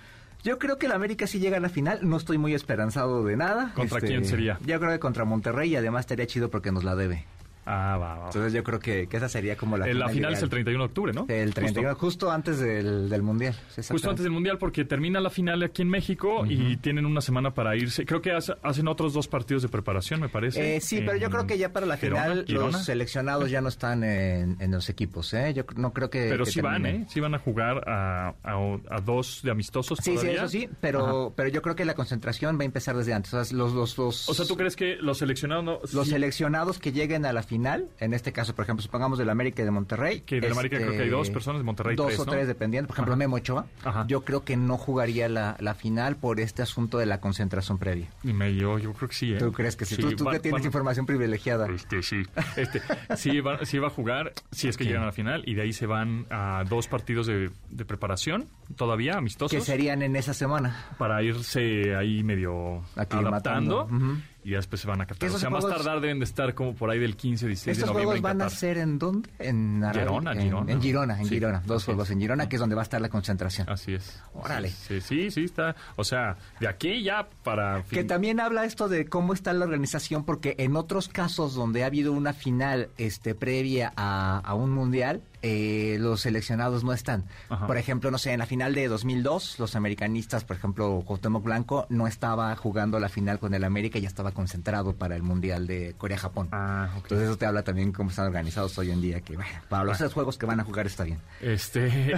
Yo 0.45 0.59
creo 0.59 0.79
que 0.79 0.87
el 0.87 0.93
América 0.93 1.27
sí 1.27 1.39
llega 1.39 1.57
a 1.57 1.61
la 1.61 1.69
final, 1.69 2.01
no 2.03 2.17
estoy 2.17 2.39
muy 2.39 2.55
esperanzado 2.55 3.25
de 3.25 3.37
nada. 3.37 3.65
Este, 3.69 3.75
¿Contra 3.81 4.01
quién 4.01 4.25
sería? 4.25 4.59
Yo 4.65 4.79
creo 4.79 4.93
que 4.93 4.99
contra 4.99 5.25
Monterrey 5.25 5.73
y 5.73 5.77
además 5.77 6.01
estaría 6.01 6.27
chido 6.27 6.51
porque 6.51 6.71
nos 6.73 6.85
la 6.85 6.95
debe. 6.95 7.25
Ah, 7.67 7.97
va, 7.99 8.15
va. 8.19 8.27
Entonces 8.27 8.53
yo 8.53 8.63
creo 8.63 8.79
que, 8.79 9.09
que 9.09 9.17
esa 9.17 9.29
sería 9.29 9.57
como 9.57 9.77
la 9.77 9.89
Eh, 9.89 9.95
la 9.95 10.09
final 10.09 10.33
es 10.33 10.39
el 10.39 10.45
ideal. 10.45 10.51
31 10.51 10.83
de 10.85 10.87
octubre, 10.87 11.13
¿no? 11.13 11.27
El 11.29 11.53
31, 11.53 11.89
Justo. 11.91 12.07
justo, 12.07 12.31
antes 12.31 12.59
del, 12.61 13.09
del 13.09 13.23
Mundial. 13.23 13.55
Sí, 13.75 13.83
Justo 13.91 14.09
antes 14.11 14.23
del 14.23 14.33
Mundial, 14.33 14.59
porque 14.59 14.85
termina 14.85 15.21
la 15.21 15.31
final 15.31 15.63
aquí 15.63 15.83
en 15.83 15.89
México 15.89 16.45
y 16.47 16.77
tienen 16.77 17.05
una 17.07 17.21
semana 17.21 17.53
para 17.55 17.77
irse. 17.77 18.07
Creo 18.07 18.23
que 18.23 18.33
hace- 18.33 18.55
hacen 18.63 18.87
otros 18.89 19.13
dos 19.13 19.29
partidos 19.29 19.63
de 19.63 19.69
preparación, 19.69 20.21
me 20.21 20.29
parece. 20.29 20.77
Eh, 20.77 20.81
sí, 20.81 21.03
pero 21.05 21.17
yo 21.17 21.29
creo 21.31 21.47
que 21.47 21.59
ya 21.59 21.73
para 21.73 21.87
la 21.87 21.97
Girona, 21.97 22.23
final 22.23 22.45
Girona. 22.47 22.71
los 22.73 22.85
seleccionados 22.85 23.51
ya 23.51 23.61
no 23.61 23.69
están 23.69 24.05
en, 24.05 24.57
en 24.61 24.71
los 24.71 24.89
equipos, 24.89 25.33
¿eh? 25.35 25.53
Yo 25.55 25.65
no 25.77 25.93
creo 25.93 26.09
que... 26.11 26.29
Pero 26.31 26.45
que 26.45 26.51
sí 26.53 26.61
van, 26.61 26.83
terminen. 26.83 27.03
¿eh? 27.03 27.07
Sí 27.11 27.21
van 27.21 27.35
a 27.35 27.39
jugar 27.39 27.89
a, 27.89 28.35
a- 28.45 28.79
a 28.91 29.01
dos 29.01 29.41
de 29.43 29.51
amistosos 29.51 29.99
Sí, 30.03 30.13
sí, 30.13 30.17
todavía. 30.17 30.35
eso 30.37 30.49
sí, 30.49 30.69
pero, 30.81 31.33
pero 31.37 31.49
yo 31.49 31.63
creo 31.63 31.75
que 31.75 31.85
la 31.85 31.95
concentración 31.95 32.59
va 32.59 32.63
a 32.63 32.65
empezar 32.67 32.97
desde 32.97 33.13
antes. 33.13 33.35
O 33.35 33.45
sea, 33.45 33.57
los, 33.57 33.73
los, 33.73 33.99
los, 33.99 34.29
O 34.29 34.35
sea, 34.35 34.47
¿tú 34.47 34.57
crees 34.57 34.77
que 34.77 34.97
los 35.01 35.19
seleccionados 35.19 35.65
no...? 35.65 35.79
los 35.93 36.05
sí, 36.07 36.11
seleccionados 36.13 36.79
que 36.79 36.93
lleguen 36.93 37.25
a 37.27 37.33
la 37.33 37.43
final, 37.43 37.56
en 37.57 38.15
este 38.15 38.33
caso, 38.33 38.55
por 38.55 38.65
ejemplo, 38.65 38.83
supongamos 38.83 39.19
del 39.19 39.31
América 39.31 39.63
y 39.63 39.65
de 39.65 39.71
Monterrey. 39.71 40.21
Que 40.21 40.41
del 40.41 40.53
América 40.53 40.77
creo 40.79 40.93
que 40.93 41.03
hay 41.03 41.09
dos 41.09 41.31
personas, 41.31 41.61
de 41.61 41.65
Monterrey 41.65 41.97
Dos 41.97 42.09
tres, 42.09 42.21
o 42.21 42.25
¿no? 42.27 42.33
tres, 42.33 42.47
dependiendo. 42.47 42.89
Por 42.89 42.95
ejemplo, 42.97 43.15
Ajá. 43.15 43.19
Memo 43.19 43.37
Ochoa, 43.37 43.67
Ajá. 43.85 44.05
yo 44.09 44.25
creo 44.25 44.45
que 44.45 44.57
no 44.57 44.77
jugaría 44.77 45.29
la, 45.29 45.57
la 45.61 45.75
final 45.75 46.17
por 46.17 46.41
este 46.41 46.63
asunto 46.63 46.99
de 46.99 47.07
la 47.07 47.21
concentración 47.21 47.79
previa. 47.79 48.09
y 48.23 48.33
me- 48.33 48.55
yo, 48.55 48.79
yo 48.79 48.93
creo 48.93 49.09
que 49.09 49.15
sí, 49.15 49.33
¿eh? 49.33 49.39
¿Tú 49.39 49.53
crees 49.53 49.77
que 49.77 49.85
sí? 49.85 49.97
tú 49.97 50.13
tú 50.15 50.25
van- 50.25 50.35
que 50.35 50.41
tienes 50.41 50.61
van- 50.61 50.67
información 50.67 51.07
privilegiada. 51.07 51.69
Este, 51.69 52.03
sí. 52.03 52.23
Este, 52.57 52.81
sí, 53.17 53.41
va, 53.41 53.65
sí 53.65 53.79
va 53.79 53.89
a 53.89 53.91
jugar, 53.91 54.33
si 54.51 54.69
es 54.69 54.77
que 54.77 54.85
llegan 54.85 55.03
a 55.03 55.07
la 55.07 55.13
final, 55.13 55.43
y 55.47 55.55
de 55.55 55.63
ahí 55.63 55.73
se 55.73 55.87
van 55.87 56.27
a 56.31 56.65
dos 56.69 56.87
partidos 56.89 57.27
de, 57.27 57.51
de 57.71 57.85
preparación, 57.85 58.49
todavía 58.77 59.15
amistosos. 59.17 59.57
Que 59.57 59.65
serían 59.65 60.03
en 60.03 60.17
esa 60.17 60.35
semana. 60.35 60.87
para 60.99 61.23
irse 61.23 61.95
ahí 61.97 62.23
medio 62.23 62.83
adaptando 62.97 63.85
Ujú. 63.85 64.17
Y 64.47 64.53
después 64.53 64.81
se 64.81 64.87
van 64.87 65.01
a 65.01 65.07
Qatar. 65.07 65.29
O 65.29 65.39
sea, 65.39 65.51
más 65.51 65.63
juegos- 65.65 65.83
tardar 65.83 66.01
deben 66.01 66.21
de 66.21 66.25
estar 66.25 66.55
como 66.55 66.75
por 66.75 66.89
ahí 66.91 67.01
del 67.01 67.17
15, 67.17 67.49
16 67.49 67.65
de 67.67 67.73
¿Estos 67.73 67.89
noviembre 67.89 68.21
juegos 68.21 68.31
en 68.33 68.39
van 68.39 68.47
a 68.47 68.51
ser 68.51 68.79
en 68.79 68.99
dónde? 68.99 69.29
En 69.41 69.83
Girona, 69.93 70.33
en, 70.33 70.41
Girona. 70.43 70.73
En 70.73 70.81
Girona, 70.83 71.19
en 71.19 71.25
Sí, 71.27 71.35
Girona. 71.35 71.63
Dos 71.67 71.85
juegos 71.85 72.07
es. 72.09 72.13
en 72.13 72.21
Girona, 72.21 72.49
que 72.49 72.55
es 72.57 72.61
donde 72.61 72.77
va 72.77 72.83
a 72.83 72.85
estar 72.85 73.01
la 73.01 73.09
concentración. 73.09 73.69
Así 73.69 73.95
es. 73.95 74.23
Órale. 74.35 74.71
Sí, 74.71 75.01
sí, 75.01 75.31
sí, 75.33 75.45
está. 75.45 75.75
O 75.97 76.05
sea, 76.05 76.37
de 76.61 76.69
aquí 76.69 77.03
ya 77.03 77.27
para... 77.43 77.83
Que 77.91 77.97
fin- 78.01 78.07
también 78.07 78.39
habla 78.39 78.65
esto 78.65 78.89
de 78.89 79.07
cómo 79.07 79.33
está 79.33 79.53
la 79.53 79.65
organización, 79.65 80.25
porque 80.25 80.55
en 80.59 80.77
otros 80.77 81.09
casos 81.09 81.55
donde 81.55 81.83
ha 81.83 81.87
habido 81.87 82.13
una 82.13 82.33
final 82.33 82.89
este, 82.99 83.35
previa 83.35 83.93
a, 83.97 84.39
a 84.39 84.55
un 84.55 84.71
mundial, 84.71 85.23
eh, 85.43 85.97
los 86.01 86.23
seleccionados 86.23 86.85
no 86.85 86.93
están. 86.93 87.25
Ajá. 87.49 87.67
Por 87.67 87.79
ejemplo, 87.79 88.11
no 88.11 88.19
sé, 88.19 88.33
en 88.33 88.39
la 88.39 88.47
final 88.47 88.75
de 88.75 88.89
2002, 88.89 89.59
los 89.59 89.77
americanistas, 89.77 90.45
por 90.45 90.57
ejemplo, 90.57 91.03
Cuauhtémoc 91.05 91.45
Blanco, 91.45 91.87
no 91.89 92.07
estaba 92.07 92.55
jugando 92.57 92.99
la 93.01 93.09
final 93.09 93.39
con 93.39 93.55
el 93.55 93.65
América, 93.65 93.99
ya 93.99 94.09
estaba 94.09 94.33
concentrado 94.33 94.95
para 94.95 95.17
el 95.17 95.23
mundial 95.23 95.67
de 95.67 95.95
Corea-Japón. 95.99 96.49
Ah. 96.53 96.89
Entonces 96.97 97.29
eso 97.29 97.37
te 97.37 97.47
habla 97.47 97.63
también 97.63 97.93
cómo 97.93 98.11
están 98.11 98.27
organizados 98.27 98.77
hoy 98.79 98.91
en 98.91 99.01
día, 99.01 99.21
que 99.21 99.37
bueno, 99.37 99.51
para 99.69 99.85
los 99.85 100.13
juegos 100.13 100.39
que 100.39 100.47
van 100.47 100.61
a 100.61 100.65
jugar 100.65 100.87
está 100.87 101.05
bien. 101.05 101.19
Este, 101.41 102.15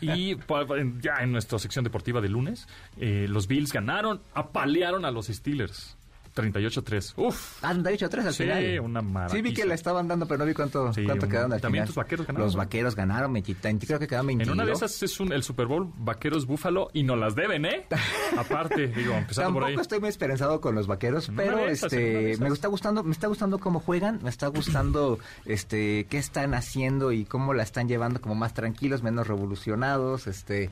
y, 0.00 0.06
y 0.06 0.36
ya 1.00 1.16
en 1.20 1.32
nuestra 1.32 1.58
sección 1.58 1.84
deportiva 1.84 2.20
de 2.20 2.28
lunes, 2.28 2.66
eh, 2.98 3.26
los 3.28 3.46
Bills 3.46 3.72
ganaron, 3.72 4.20
apalearon 4.34 5.04
a 5.04 5.10
los 5.10 5.26
Steelers. 5.26 5.95
38-3. 6.36 7.14
Uf. 7.16 7.58
Ah, 7.64 7.70
han 7.70 7.82
dicho 7.82 8.08
tres 8.08 8.26
al 8.26 8.34
Sí, 8.34 8.42
final. 8.44 8.80
una 8.80 9.00
Sí, 9.00 9.06
vi 9.06 9.12
maravilla. 9.12 9.54
que 9.54 9.64
la 9.66 9.74
estaban 9.74 10.06
dando, 10.06 10.26
pero 10.26 10.38
no 10.38 10.44
vi 10.44 10.54
cuánto, 10.54 10.92
Sí, 10.92 11.04
cuánto 11.04 11.26
un- 11.26 11.30
quedaron 11.32 11.52
al 11.52 11.60
también 11.60 11.82
final. 11.84 11.86
tus 11.88 11.96
vaqueros 11.96 12.26
ganaron, 12.26 12.46
Los 12.46 12.56
vaqueros 12.56 12.94
ganaron, 12.94 13.32
20, 13.32 13.86
creo 13.86 13.98
que 13.98 14.06
quedaron 14.06 14.26
22. 14.26 14.48
En 14.52 14.60
una 14.60 14.66
de 14.66 14.72
esas 14.72 15.02
es 15.02 15.18
un, 15.18 15.32
el 15.32 15.42
Super 15.42 15.66
Bowl 15.66 15.90
Vaqueros 15.96 16.46
Búfalo 16.46 16.90
y 16.92 17.02
no 17.02 17.16
las 17.16 17.34
deben, 17.34 17.64
¿eh? 17.64 17.86
Aparte, 18.38 18.88
digo, 18.88 19.14
empezando 19.14 19.52
por 19.52 19.62
Tampoco 19.62 19.66
ahí. 19.66 19.82
estoy 19.82 20.00
muy 20.00 20.08
esperanzado 20.10 20.60
con 20.60 20.74
los 20.74 20.86
vaqueros, 20.86 21.30
pero 21.34 21.66
esas, 21.66 21.92
este 21.92 22.36
me 22.38 22.48
está 22.48 22.68
gustando, 22.68 23.02
me 23.02 23.12
está 23.12 23.26
gustando 23.28 23.58
cómo 23.58 23.80
juegan, 23.80 24.20
me 24.22 24.30
está 24.30 24.48
gustando 24.48 25.18
este 25.44 26.06
qué 26.10 26.18
están 26.18 26.54
haciendo 26.54 27.12
y 27.12 27.24
cómo 27.24 27.54
la 27.54 27.62
están 27.62 27.88
llevando 27.88 28.20
como 28.20 28.34
más 28.34 28.52
tranquilos, 28.54 29.02
menos 29.02 29.26
revolucionados, 29.26 30.26
este 30.26 30.70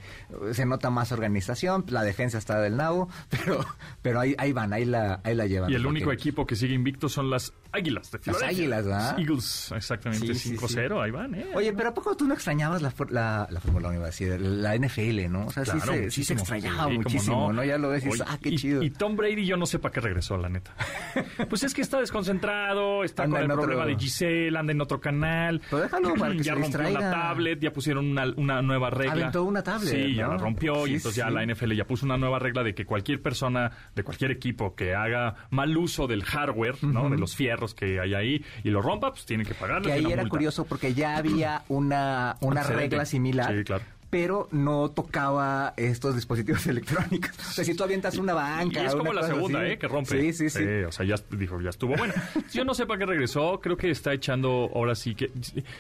se 0.52 0.66
nota 0.66 0.90
más 0.90 1.12
organización, 1.12 1.85
la 1.88 2.02
defensa 2.02 2.38
está 2.38 2.61
del 2.61 2.76
nabo, 2.76 3.09
pero 3.30 3.64
pero 4.02 4.21
ahí 4.21 4.35
ahí 4.38 4.52
van, 4.52 4.73
ahí 4.73 4.85
la 4.85 5.21
ahí 5.25 5.35
la 5.35 5.47
llevan. 5.54 5.70
Y 5.70 5.75
el 5.75 5.87
único 5.87 6.12
equipo 6.12 6.46
que 6.46 6.56
sigue 6.56 6.75
invicto 6.75 7.08
son 7.08 7.30
las 7.30 7.52
Águilas 7.75 8.11
de 8.11 8.19
Filadelfia. 8.19 8.49
Águilas, 8.49 8.85
¿verdad? 8.87 9.19
Eagles, 9.19 9.73
exactamente, 9.76 10.35
Sí, 10.35 10.50
sí, 10.50 10.57
5-0, 10.57 11.02
ahí 11.02 11.11
van, 11.11 11.35
¿eh? 11.35 11.47
Oye, 11.54 11.73
pero 11.73 11.88
¿a 11.90 11.95
poco 11.95 12.16
tú 12.16 12.26
no 12.26 12.35
extrañabas 12.35 12.81
la, 12.83 12.93
la, 13.11 13.47
la 13.50 13.61
Fórmula 13.61 13.88
1, 13.88 13.97
iba 13.97 14.04
a 14.04 14.07
decir, 14.07 14.40
la 14.40 14.76
NFL, 14.76 15.28
¿no? 15.31 15.47
O 15.47 15.50
sea, 15.50 15.64
sí, 15.64 15.73
Claro, 15.73 15.93
se, 15.93 16.11
sí 16.11 16.25
se 16.25 16.35
extrañaba 16.35 16.87
Sí, 16.88 16.97
muchísimo, 16.99 17.52
¿no? 17.52 17.64
Ya 17.64 17.76
lo 17.78 17.88
ves 17.90 18.04
y 18.04 18.09
dices, 18.11 18.25
ah, 18.28 18.38
qué 18.40 18.50
y, 18.50 18.57
chido. 18.57 18.83
Y 18.83 18.90
Tom 18.90 19.16
Brady 19.16 19.45
yo 19.45 19.57
no 19.57 19.66
sé 19.66 19.78
para 19.78 19.93
qué 19.93 20.00
regresó, 20.00 20.37
la 20.37 20.49
neta. 20.49 20.73
pues 21.50 21.62
es 21.64 21.75
que 21.75 21.83
está 21.83 21.99
desconcentrado, 22.00 23.04
está 23.04 23.25
Anda 23.25 23.37
con 23.37 23.38
el 23.40 23.45
en 23.47 23.50
otro- 23.52 23.62
problema 23.64 23.87
de 23.87 23.97
Giselle, 23.97 24.57
anda 24.59 24.73
en 24.73 24.81
otro 24.81 25.00
canal. 25.00 25.61
Pero 25.71 25.83
déjalo 25.83 26.14
para 26.14 26.33
que 26.35 26.38
ya 26.43 26.54
se 26.54 26.61
rompió 26.61 26.90
la 26.90 27.11
tablet, 27.11 27.61
ya 27.61 27.73
pusieron 27.73 28.07
una, 28.11 28.25
una 28.37 28.62
nueva 28.62 28.90
regla. 28.90 29.12
Aventó 29.12 29.45
una 29.45 29.62
tablet, 29.62 29.90
Sí, 29.95 30.14
ya 30.14 30.26
¿no? 30.26 30.33
la 30.33 30.38
rompió 30.38 30.85
Sí, 30.87 30.93
y 30.93 30.95
entonces 30.97 31.16
ya 31.16 31.28
sí. 31.28 31.35
la 31.35 31.47
NFL 31.47 31.73
ya 31.73 31.85
puso 31.87 32.07
una 32.07 32.16
nueva 32.16 32.38
regla 32.38 32.62
de 32.62 32.75
que 32.75 32.85
cualquier 32.85 33.21
persona 33.23 33.71
de 33.95 34.02
cualquier 34.02 34.31
equipo 34.31 34.75
que 34.75 34.95
haga 34.95 35.35
mal 35.50 35.76
uso 35.76 36.07
del 36.07 36.25
hardware, 36.25 36.83
¿no? 36.85 37.09
De 37.11 37.16
los 37.19 37.35
fierros 37.37 37.63
que 37.73 38.00
hay 38.00 38.12
ahí 38.12 38.44
y 38.64 38.68
lo 38.71 38.83
rompa, 38.83 39.12
pues 39.12 39.25
tiene 39.25 39.44
que 39.47 39.54
pagarle 39.54 39.87
Que 39.87 39.92
ahí 39.94 40.04
era 40.04 40.23
multa. 40.23 40.28
curioso 40.28 40.64
porque 40.66 40.92
ya 40.92 41.16
había 41.16 41.62
una, 41.68 42.37
una 42.40 42.62
regla 42.64 43.06
similar. 43.06 43.54
Sí, 43.56 43.64
claro. 43.64 43.85
Pero 44.14 44.47
no 44.52 44.92
tocaba 44.92 45.75
estos 45.76 46.14
dispositivos 46.14 46.64
electrónicos. 46.68 47.33
O 47.37 47.50
sea, 47.50 47.64
si 47.64 47.75
tú 47.75 47.83
avientas 47.83 48.16
una 48.16 48.33
banca. 48.33 48.80
Y 48.80 48.87
es 48.87 48.94
como 48.94 49.12
la 49.12 49.25
segunda, 49.25 49.62
así. 49.62 49.73
¿eh? 49.73 49.78
Que 49.78 49.88
rompe. 49.88 50.33
Sí, 50.33 50.33
sí, 50.33 50.50
sí. 50.50 50.64
o 50.87 50.92
sea, 50.92 51.04
ya 51.04 51.16
dijo, 51.37 51.61
ya 51.61 51.71
estuvo 51.71 51.97
bueno. 51.97 52.14
Yo 52.52 52.64
no 52.64 52.75
sé 52.75 52.87
para 52.87 53.00
qué 53.00 53.06
regresó. 53.06 53.61
Creo 53.61 53.76
que 53.76 53.90
está 53.90 54.12
echando 54.12 54.71
ahora 54.73 54.94
sí 54.94 55.16
que. 55.16 55.33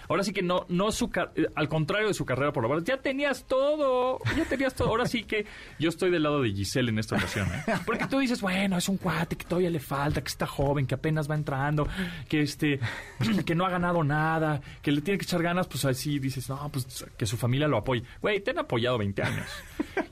Ahora 0.08 0.24
sí 0.24 0.32
que 0.32 0.42
no, 0.42 0.66
no 0.68 0.90
su 0.90 1.12
eh, 1.36 1.46
al 1.54 1.68
contrario 1.68 2.08
de 2.08 2.14
su 2.14 2.24
carrera 2.24 2.52
por 2.52 2.64
la 2.64 2.70
verdad. 2.70 2.84
Ya 2.84 2.96
tenías 2.96 3.44
todo. 3.44 4.18
Ya 4.36 4.44
tenías 4.46 4.74
todo. 4.74 4.88
Ahora 4.88 5.06
sí 5.06 5.22
que 5.22 5.46
yo 5.78 5.88
estoy 5.88 6.10
del 6.10 6.24
lado 6.24 6.42
de 6.42 6.50
Giselle 6.50 6.90
en 6.90 6.98
esta 6.98 7.14
ocasión, 7.14 7.46
¿eh? 7.54 7.72
Porque 7.86 8.08
tú 8.08 8.18
dices, 8.18 8.40
bueno, 8.40 8.76
es 8.76 8.88
un 8.88 8.96
cuate 8.96 9.36
que 9.36 9.44
todavía 9.44 9.70
le 9.70 9.78
falta, 9.78 10.20
que 10.20 10.28
está 10.28 10.48
joven, 10.48 10.88
que 10.88 10.96
apenas 10.96 11.30
va 11.30 11.36
entrando, 11.36 11.86
que 12.28 12.40
este, 12.40 12.80
que 13.46 13.54
no 13.54 13.64
ha 13.64 13.70
ganado 13.70 14.02
nada, 14.02 14.60
que 14.82 14.90
le 14.90 15.02
tiene 15.02 15.18
que 15.18 15.24
echar 15.24 15.40
ganas, 15.40 15.68
pues 15.68 15.84
así 15.84 16.18
dices, 16.18 16.48
no, 16.48 16.68
pues 16.72 17.06
que 17.16 17.26
su 17.26 17.36
familia 17.36 17.68
lo 17.68 17.76
apoye. 17.76 18.02
Güey, 18.24 18.40
te 18.40 18.52
han 18.52 18.58
apoyado 18.58 18.96
20 18.96 19.22
años. 19.22 19.46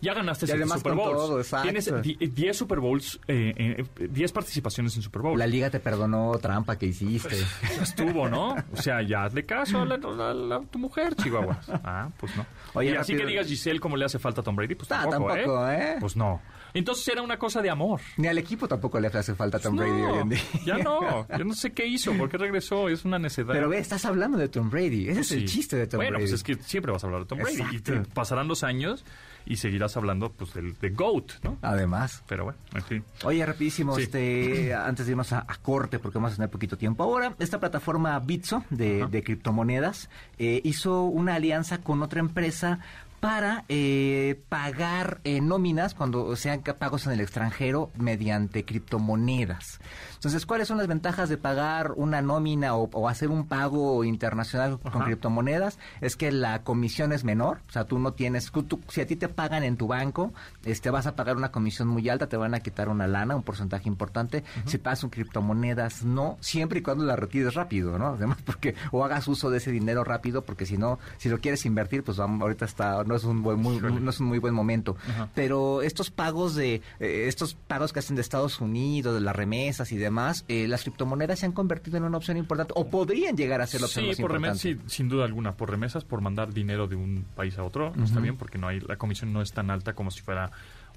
Ya 0.02 0.12
ganaste 0.12 0.44
Y 0.44 0.48
7 0.48 0.60
además 0.62 0.80
Super 0.80 0.92
Bowls. 0.92 1.48
todo. 1.48 1.62
Tienes 1.62 2.02
di- 2.02 2.16
10 2.16 2.54
Super 2.58 2.78
Bowls, 2.78 3.18
eh, 3.26 3.54
eh, 3.98 4.06
10 4.06 4.32
participaciones 4.32 4.94
en 4.96 5.02
Super 5.02 5.22
Bowl. 5.22 5.38
La 5.38 5.46
liga 5.46 5.70
te 5.70 5.80
perdonó 5.80 6.32
trampa 6.38 6.76
que 6.76 6.84
hiciste. 6.84 7.38
Ya 7.74 7.82
estuvo, 7.82 8.28
¿no? 8.28 8.54
O 8.70 8.76
sea, 8.76 9.00
ya 9.00 9.24
hazle 9.24 9.46
caso 9.46 9.80
a, 9.80 9.86
la- 9.86 9.96
la- 10.34 10.60
tu 10.60 10.78
mujer, 10.78 11.14
Chihuahua. 11.14 11.58
Ah, 11.84 12.10
pues 12.18 12.36
no. 12.36 12.44
Oye, 12.74 12.90
y 12.90 12.96
así 12.96 13.12
rápido. 13.14 13.20
que 13.20 13.26
digas, 13.32 13.46
Giselle, 13.46 13.80
cómo 13.80 13.96
le 13.96 14.04
hace 14.04 14.18
falta 14.18 14.42
a 14.42 14.44
Tom 14.44 14.56
Brady, 14.56 14.74
pues 14.74 14.92
Ah, 14.92 15.06
tampoco, 15.08 15.32
tampoco, 15.34 15.70
¿eh? 15.70 15.96
Pues 15.98 16.14
no. 16.14 16.42
Entonces 16.74 17.06
era 17.08 17.22
una 17.22 17.38
cosa 17.38 17.60
de 17.62 17.70
amor. 17.70 18.00
Ni 18.16 18.28
al 18.28 18.38
equipo 18.38 18.66
tampoco 18.68 18.98
le 19.00 19.08
hace 19.08 19.34
falta 19.34 19.58
Tom 19.58 19.76
Pues 19.76 19.88
Brady 19.88 20.02
hoy 20.02 20.18
en 20.20 20.28
día. 20.30 20.40
Ya 20.64 20.78
no. 20.78 21.26
Yo 21.38 21.44
no 21.44 21.54
sé 21.54 21.72
qué 21.72 21.86
hizo, 21.86 22.12
por 22.14 22.28
qué 22.28 22.38
regresó. 22.38 22.88
Es 22.88 23.04
una 23.04 23.18
necedad. 23.18 23.52
Pero 23.52 23.68
ve, 23.68 23.78
estás 23.78 24.04
hablando 24.04 24.38
de 24.38 24.48
Tom 24.48 24.70
Brady. 24.70 25.04
Ese 25.08 25.14
Pues 25.14 25.32
es 25.32 25.38
el 25.38 25.44
chiste 25.46 25.76
de 25.76 25.86
Tom 25.86 25.98
bueno, 25.98 26.12
Brady. 26.12 26.22
pues 26.24 26.32
es 26.32 26.42
que 26.42 26.54
siempre 26.62 26.92
vas 26.92 27.04
a 27.04 27.06
hablar 27.06 27.22
de 27.22 27.26
Tom 27.26 27.38
Brady. 27.38 27.62
Y 27.76 27.80
te- 27.80 28.00
pasarán 28.14 28.48
los 28.48 28.62
años 28.64 29.04
y 29.44 29.56
seguirás 29.56 29.96
hablando 29.96 30.30
pues 30.30 30.54
del 30.54 30.74
de 30.78 30.90
GOAT, 30.90 31.32
¿no? 31.42 31.58
Además. 31.62 32.22
Pero 32.28 32.44
bueno, 32.44 32.58
en 32.74 32.82
fin. 32.82 33.04
Oye, 33.24 33.44
rapidísimo, 33.44 33.96
Sí. 33.96 34.02
este, 34.02 34.72
antes 34.74 35.06
de 35.06 35.12
irnos 35.12 35.32
a, 35.32 35.40
a 35.40 35.56
corte, 35.60 35.98
porque 35.98 36.18
vamos 36.18 36.32
a 36.32 36.36
tener 36.36 36.48
poquito 36.50 36.76
tiempo 36.78 37.02
ahora, 37.02 37.34
esta 37.40 37.58
plataforma 37.58 38.18
Bitso 38.20 38.64
de, 38.70 39.06
de 39.10 39.22
criptomonedas 39.24 40.08
eh, 40.38 40.60
hizo 40.64 41.02
una 41.02 41.34
alianza 41.34 41.78
con 41.78 42.02
otra 42.02 42.20
empresa 42.20 42.78
para 43.22 43.64
eh, 43.68 44.42
pagar 44.48 45.20
eh, 45.22 45.40
nóminas 45.40 45.94
cuando 45.94 46.34
sean 46.34 46.60
pagos 46.62 47.06
en 47.06 47.12
el 47.12 47.20
extranjero 47.20 47.92
mediante 47.96 48.64
criptomonedas. 48.64 49.78
Entonces, 50.22 50.46
¿cuáles 50.46 50.68
son 50.68 50.78
las 50.78 50.86
ventajas 50.86 51.28
de 51.28 51.36
pagar 51.36 51.94
una 51.96 52.22
nómina 52.22 52.76
o, 52.76 52.88
o 52.92 53.08
hacer 53.08 53.28
un 53.28 53.48
pago 53.48 54.04
internacional 54.04 54.78
con 54.78 55.02
criptomonedas? 55.02 55.80
Es 56.00 56.14
que 56.14 56.30
la 56.30 56.62
comisión 56.62 57.10
es 57.12 57.24
menor, 57.24 57.58
o 57.68 57.72
sea, 57.72 57.86
tú 57.86 57.98
no 57.98 58.12
tienes, 58.12 58.52
tú- 58.52 58.78
si 58.86 59.00
a 59.00 59.06
ti 59.08 59.16
te 59.16 59.28
pagan 59.28 59.64
en 59.64 59.76
tu 59.76 59.88
banco, 59.88 60.32
este, 60.64 60.90
vas 60.90 61.08
a 61.08 61.16
pagar 61.16 61.36
una 61.36 61.50
comisión 61.50 61.88
muy 61.88 62.08
alta, 62.08 62.28
te 62.28 62.36
van 62.36 62.54
a 62.54 62.60
quitar 62.60 62.88
una 62.88 63.08
lana, 63.08 63.34
un 63.34 63.42
porcentaje 63.42 63.88
importante. 63.88 64.44
Si 64.64 64.78
pagas 64.78 65.02
un 65.02 65.10
criptomonedas, 65.10 66.04
no, 66.04 66.36
siempre 66.40 66.78
y 66.78 66.82
cuando 66.82 67.04
la 67.04 67.16
retires 67.16 67.54
rápido, 67.54 67.98
¿no? 67.98 68.06
Además, 68.10 68.38
porque, 68.46 68.76
o 68.92 69.04
hagas 69.04 69.26
uso 69.26 69.50
de 69.50 69.58
ese 69.58 69.72
dinero 69.72 70.04
rápido, 70.04 70.42
porque 70.44 70.66
si 70.66 70.78
no, 70.78 71.00
si 71.18 71.30
lo 71.30 71.40
quieres 71.40 71.66
invertir, 71.66 72.04
pues 72.04 72.16
vamos, 72.18 72.42
ahorita 72.42 72.64
está, 72.64 73.02
no 73.02 73.16
es 73.16 73.24
un 73.24 73.42
buen, 73.42 73.58
muy, 73.58 73.80
no 73.80 74.10
es 74.10 74.20
un 74.20 74.26
muy 74.28 74.38
buen 74.38 74.54
momento. 74.54 74.96
Ajá. 75.10 75.28
Pero 75.34 75.82
estos 75.82 76.12
pagos 76.12 76.54
de, 76.54 76.76
eh, 77.00 77.24
estos 77.26 77.54
pagos 77.54 77.92
que 77.92 77.98
hacen 77.98 78.14
de 78.14 78.22
Estados 78.22 78.60
Unidos, 78.60 79.14
de 79.14 79.20
las 79.20 79.34
remesas 79.34 79.90
y 79.90 79.96
demás, 79.96 80.11
eh, 80.48 80.66
las 80.68 80.82
criptomonedas 80.82 81.38
se 81.38 81.46
han 81.46 81.52
convertido 81.52 81.96
en 81.96 82.04
una 82.04 82.16
opción 82.18 82.36
importante, 82.36 82.72
o 82.76 82.88
podrían 82.88 83.36
llegar 83.36 83.60
a 83.60 83.66
ser 83.66 83.80
la 83.80 83.86
opción 83.86 84.04
Sí, 84.04 84.08
más 84.10 84.20
por 84.20 84.32
remesas, 84.32 84.64
importante. 84.64 84.90
sí, 84.90 84.96
sin 84.96 85.08
duda 85.08 85.24
alguna. 85.24 85.56
Por 85.56 85.70
remesas, 85.70 86.04
por 86.04 86.20
mandar 86.20 86.52
dinero 86.52 86.86
de 86.86 86.96
un 86.96 87.24
país 87.34 87.58
a 87.58 87.64
otro, 87.64 87.92
está 88.02 88.20
bien, 88.20 88.36
porque 88.36 88.58
no 88.58 88.68
hay 88.68 88.80
la 88.80 88.96
comisión 88.96 89.32
no 89.32 89.42
es 89.42 89.52
tan 89.52 89.70
alta 89.70 89.94
como 89.94 90.10
si 90.10 90.20
fuera 90.20 90.50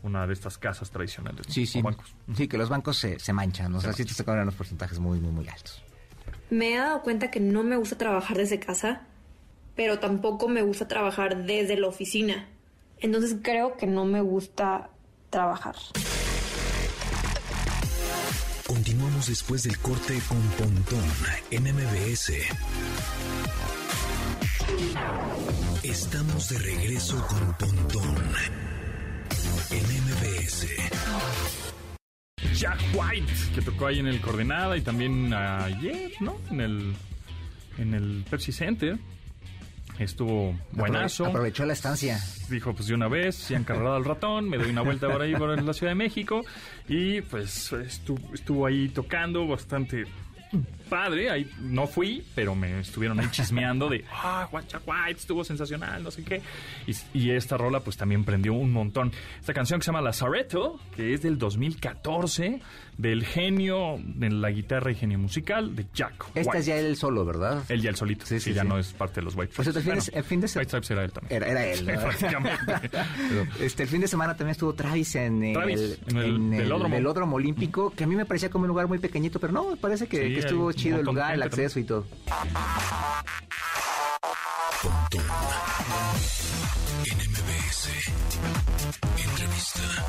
una 0.03 0.27
de 0.27 0.33
estas 0.33 0.57
casas 0.57 0.91
tradicionales. 0.91 1.47
¿no? 1.47 1.53
Sí, 1.53 1.65
sí. 1.65 1.79
O 1.79 1.83
bancos. 1.83 2.13
Sí, 2.35 2.47
que 2.47 2.57
los 2.57 2.69
bancos 2.69 2.97
se, 2.97 3.17
se 3.19 3.33
manchan, 3.33 3.73
o 3.73 3.79
Se 3.79 3.85
sea, 3.87 3.93
sí 3.93 4.05
te 4.05 4.13
sacan 4.13 4.39
unos 4.39 4.53
porcentajes 4.55 4.99
muy, 4.99 5.19
muy, 5.19 5.31
muy 5.31 5.47
altos. 5.47 5.81
Me 6.49 6.73
he 6.73 6.77
dado 6.77 7.01
cuenta 7.01 7.31
que 7.31 7.39
no 7.39 7.63
me 7.63 7.75
gusta 7.77 7.97
trabajar 7.97 8.37
desde 8.37 8.59
casa, 8.59 9.01
pero 9.75 9.97
tampoco 9.99 10.47
me 10.47 10.61
gusta 10.61 10.87
trabajar 10.87 11.45
desde 11.45 11.77
la 11.77 11.87
oficina. 11.87 12.47
Entonces 12.99 13.37
creo 13.41 13.77
que 13.77 13.87
no 13.87 14.05
me 14.05 14.21
gusta 14.21 14.89
trabajar. 15.29 15.75
Continuamos 18.67 19.27
después 19.27 19.61
del 19.63 19.77
corte 19.77 20.19
con 20.27 20.41
Pontón 20.57 21.03
en 21.51 21.63
MBS. 21.63 22.33
Estamos 25.83 26.49
de 26.49 26.57
regreso 26.57 27.27
con 27.27 27.53
Pontón 27.57 28.17
en 29.69 29.83
MBS. 29.83 30.67
Jack 32.55 32.79
White, 32.95 33.31
que 33.53 33.61
tocó 33.61 33.85
ahí 33.85 33.99
en 33.99 34.07
el 34.07 34.19
Coordenada 34.19 34.75
y 34.77 34.81
también 34.81 35.31
ayer, 35.31 36.13
¿no? 36.19 36.35
En 36.49 36.61
el, 36.61 36.95
en 37.77 37.93
el 37.93 38.25
Pepsi 38.27 38.51
Center. 38.51 38.97
Estuvo 39.99 40.57
buenazo. 40.73 41.23
Aprove- 41.25 41.29
Aprovechó 41.29 41.65
la 41.65 41.73
estancia. 41.73 42.19
Dijo, 42.49 42.73
pues 42.73 42.87
de 42.87 42.93
una 42.95 43.07
vez, 43.07 43.47
ya 43.49 43.57
encarrado 43.57 43.95
al 43.95 44.05
ratón, 44.05 44.49
me 44.49 44.57
doy 44.57 44.69
una 44.69 44.81
vuelta 44.81 45.09
por 45.09 45.21
ahí 45.21 45.33
por 45.35 45.61
la 45.61 45.73
Ciudad 45.73 45.91
de 45.91 45.95
México. 45.95 46.43
Y 46.89 47.21
pues 47.21 47.71
estuvo, 47.73 48.33
estuvo 48.33 48.65
ahí 48.65 48.89
tocando 48.89 49.47
bastante 49.47 50.05
padre. 50.85 51.29
Ahí 51.29 51.49
no 51.61 51.87
fui, 51.87 52.23
pero 52.35 52.55
me 52.55 52.79
estuvieron 52.79 53.19
ahí 53.19 53.27
chismeando 53.31 53.89
de, 53.89 54.05
ah, 54.11 54.47
Jack 54.69 54.81
White 54.85 55.19
estuvo 55.19 55.43
sensacional, 55.43 56.03
no 56.03 56.11
sé 56.11 56.23
qué. 56.23 56.41
Y, 56.87 56.95
y 57.17 57.31
esta 57.31 57.57
rola 57.57 57.79
pues 57.81 57.97
también 57.97 58.23
prendió 58.23 58.53
un 58.53 58.71
montón. 58.71 59.11
Esta 59.39 59.53
canción 59.53 59.79
que 59.79 59.83
se 59.85 59.91
llama 59.91 60.01
Lazaretto, 60.01 60.79
que 60.95 61.13
es 61.13 61.21
del 61.21 61.37
2014, 61.37 62.61
del 62.97 63.25
genio 63.25 63.99
de 64.03 64.29
la 64.29 64.49
guitarra 64.51 64.91
y 64.91 64.95
genio 64.95 65.19
musical 65.19 65.75
de 65.75 65.85
Jack 65.93 66.25
Este 66.33 66.41
White. 66.41 66.57
es 66.59 66.65
ya 66.65 66.77
él 66.77 66.95
solo, 66.95 67.25
¿verdad? 67.25 67.63
Él 67.69 67.81
ya 67.81 67.89
el 67.89 67.95
solito, 67.97 68.25
Sí, 68.25 68.39
sí, 68.39 68.49
sí, 68.51 68.53
ya 68.53 68.61
sí. 68.61 68.67
no 68.67 68.77
es 68.79 68.93
parte 68.93 69.15
de 69.19 69.23
los 69.23 69.35
White 69.35 69.51
Pues 69.55 69.67
el 69.67 69.73
fin 69.73 69.83
de- 69.95 70.01
Stripes. 70.01 70.17
el 70.17 70.23
fin 70.23 70.39
de 70.41 70.45
White 70.47 70.63
Stripes 70.65 70.91
era 70.91 71.03
él 71.03 71.11
también. 71.11 71.43
Era, 71.43 71.51
era 71.51 71.65
él. 71.65 71.85
¿no? 71.93 71.99
Prácticamente. 72.01 72.89
Este, 73.59 73.83
el 73.83 73.89
fin 73.89 74.01
de 74.01 74.07
semana 74.07 74.35
también 74.35 74.51
estuvo 74.51 74.73
Travis 74.73 75.15
en 75.15 75.43
el, 75.43 75.53
Travis, 75.53 75.99
en 76.07 76.17
el 76.17 76.25
en 76.35 76.53
el 76.53 76.59
velódromo. 76.63 76.95
velódromo 76.95 77.35
olímpico, 77.35 77.89
que 77.91 78.03
a 78.03 78.07
mí 78.07 78.15
me 78.15 78.25
parecía 78.25 78.49
como 78.49 78.63
un 78.63 78.69
lugar 78.69 78.87
muy 78.87 78.99
pequeñito, 78.99 79.39
pero 79.39 79.51
no, 79.53 79.71
me 79.71 79.77
parece 79.77 80.07
que, 80.07 80.27
Sí, 80.27 80.33
que 80.33 80.39
estuvo 80.39 80.71
chido 80.75 80.99
el 80.99 81.05
lugar, 81.05 81.33
el 81.33 81.43
acceso 81.43 81.79
y 81.79 81.83
todo. 81.83 82.05
Entrevista. 89.55 90.05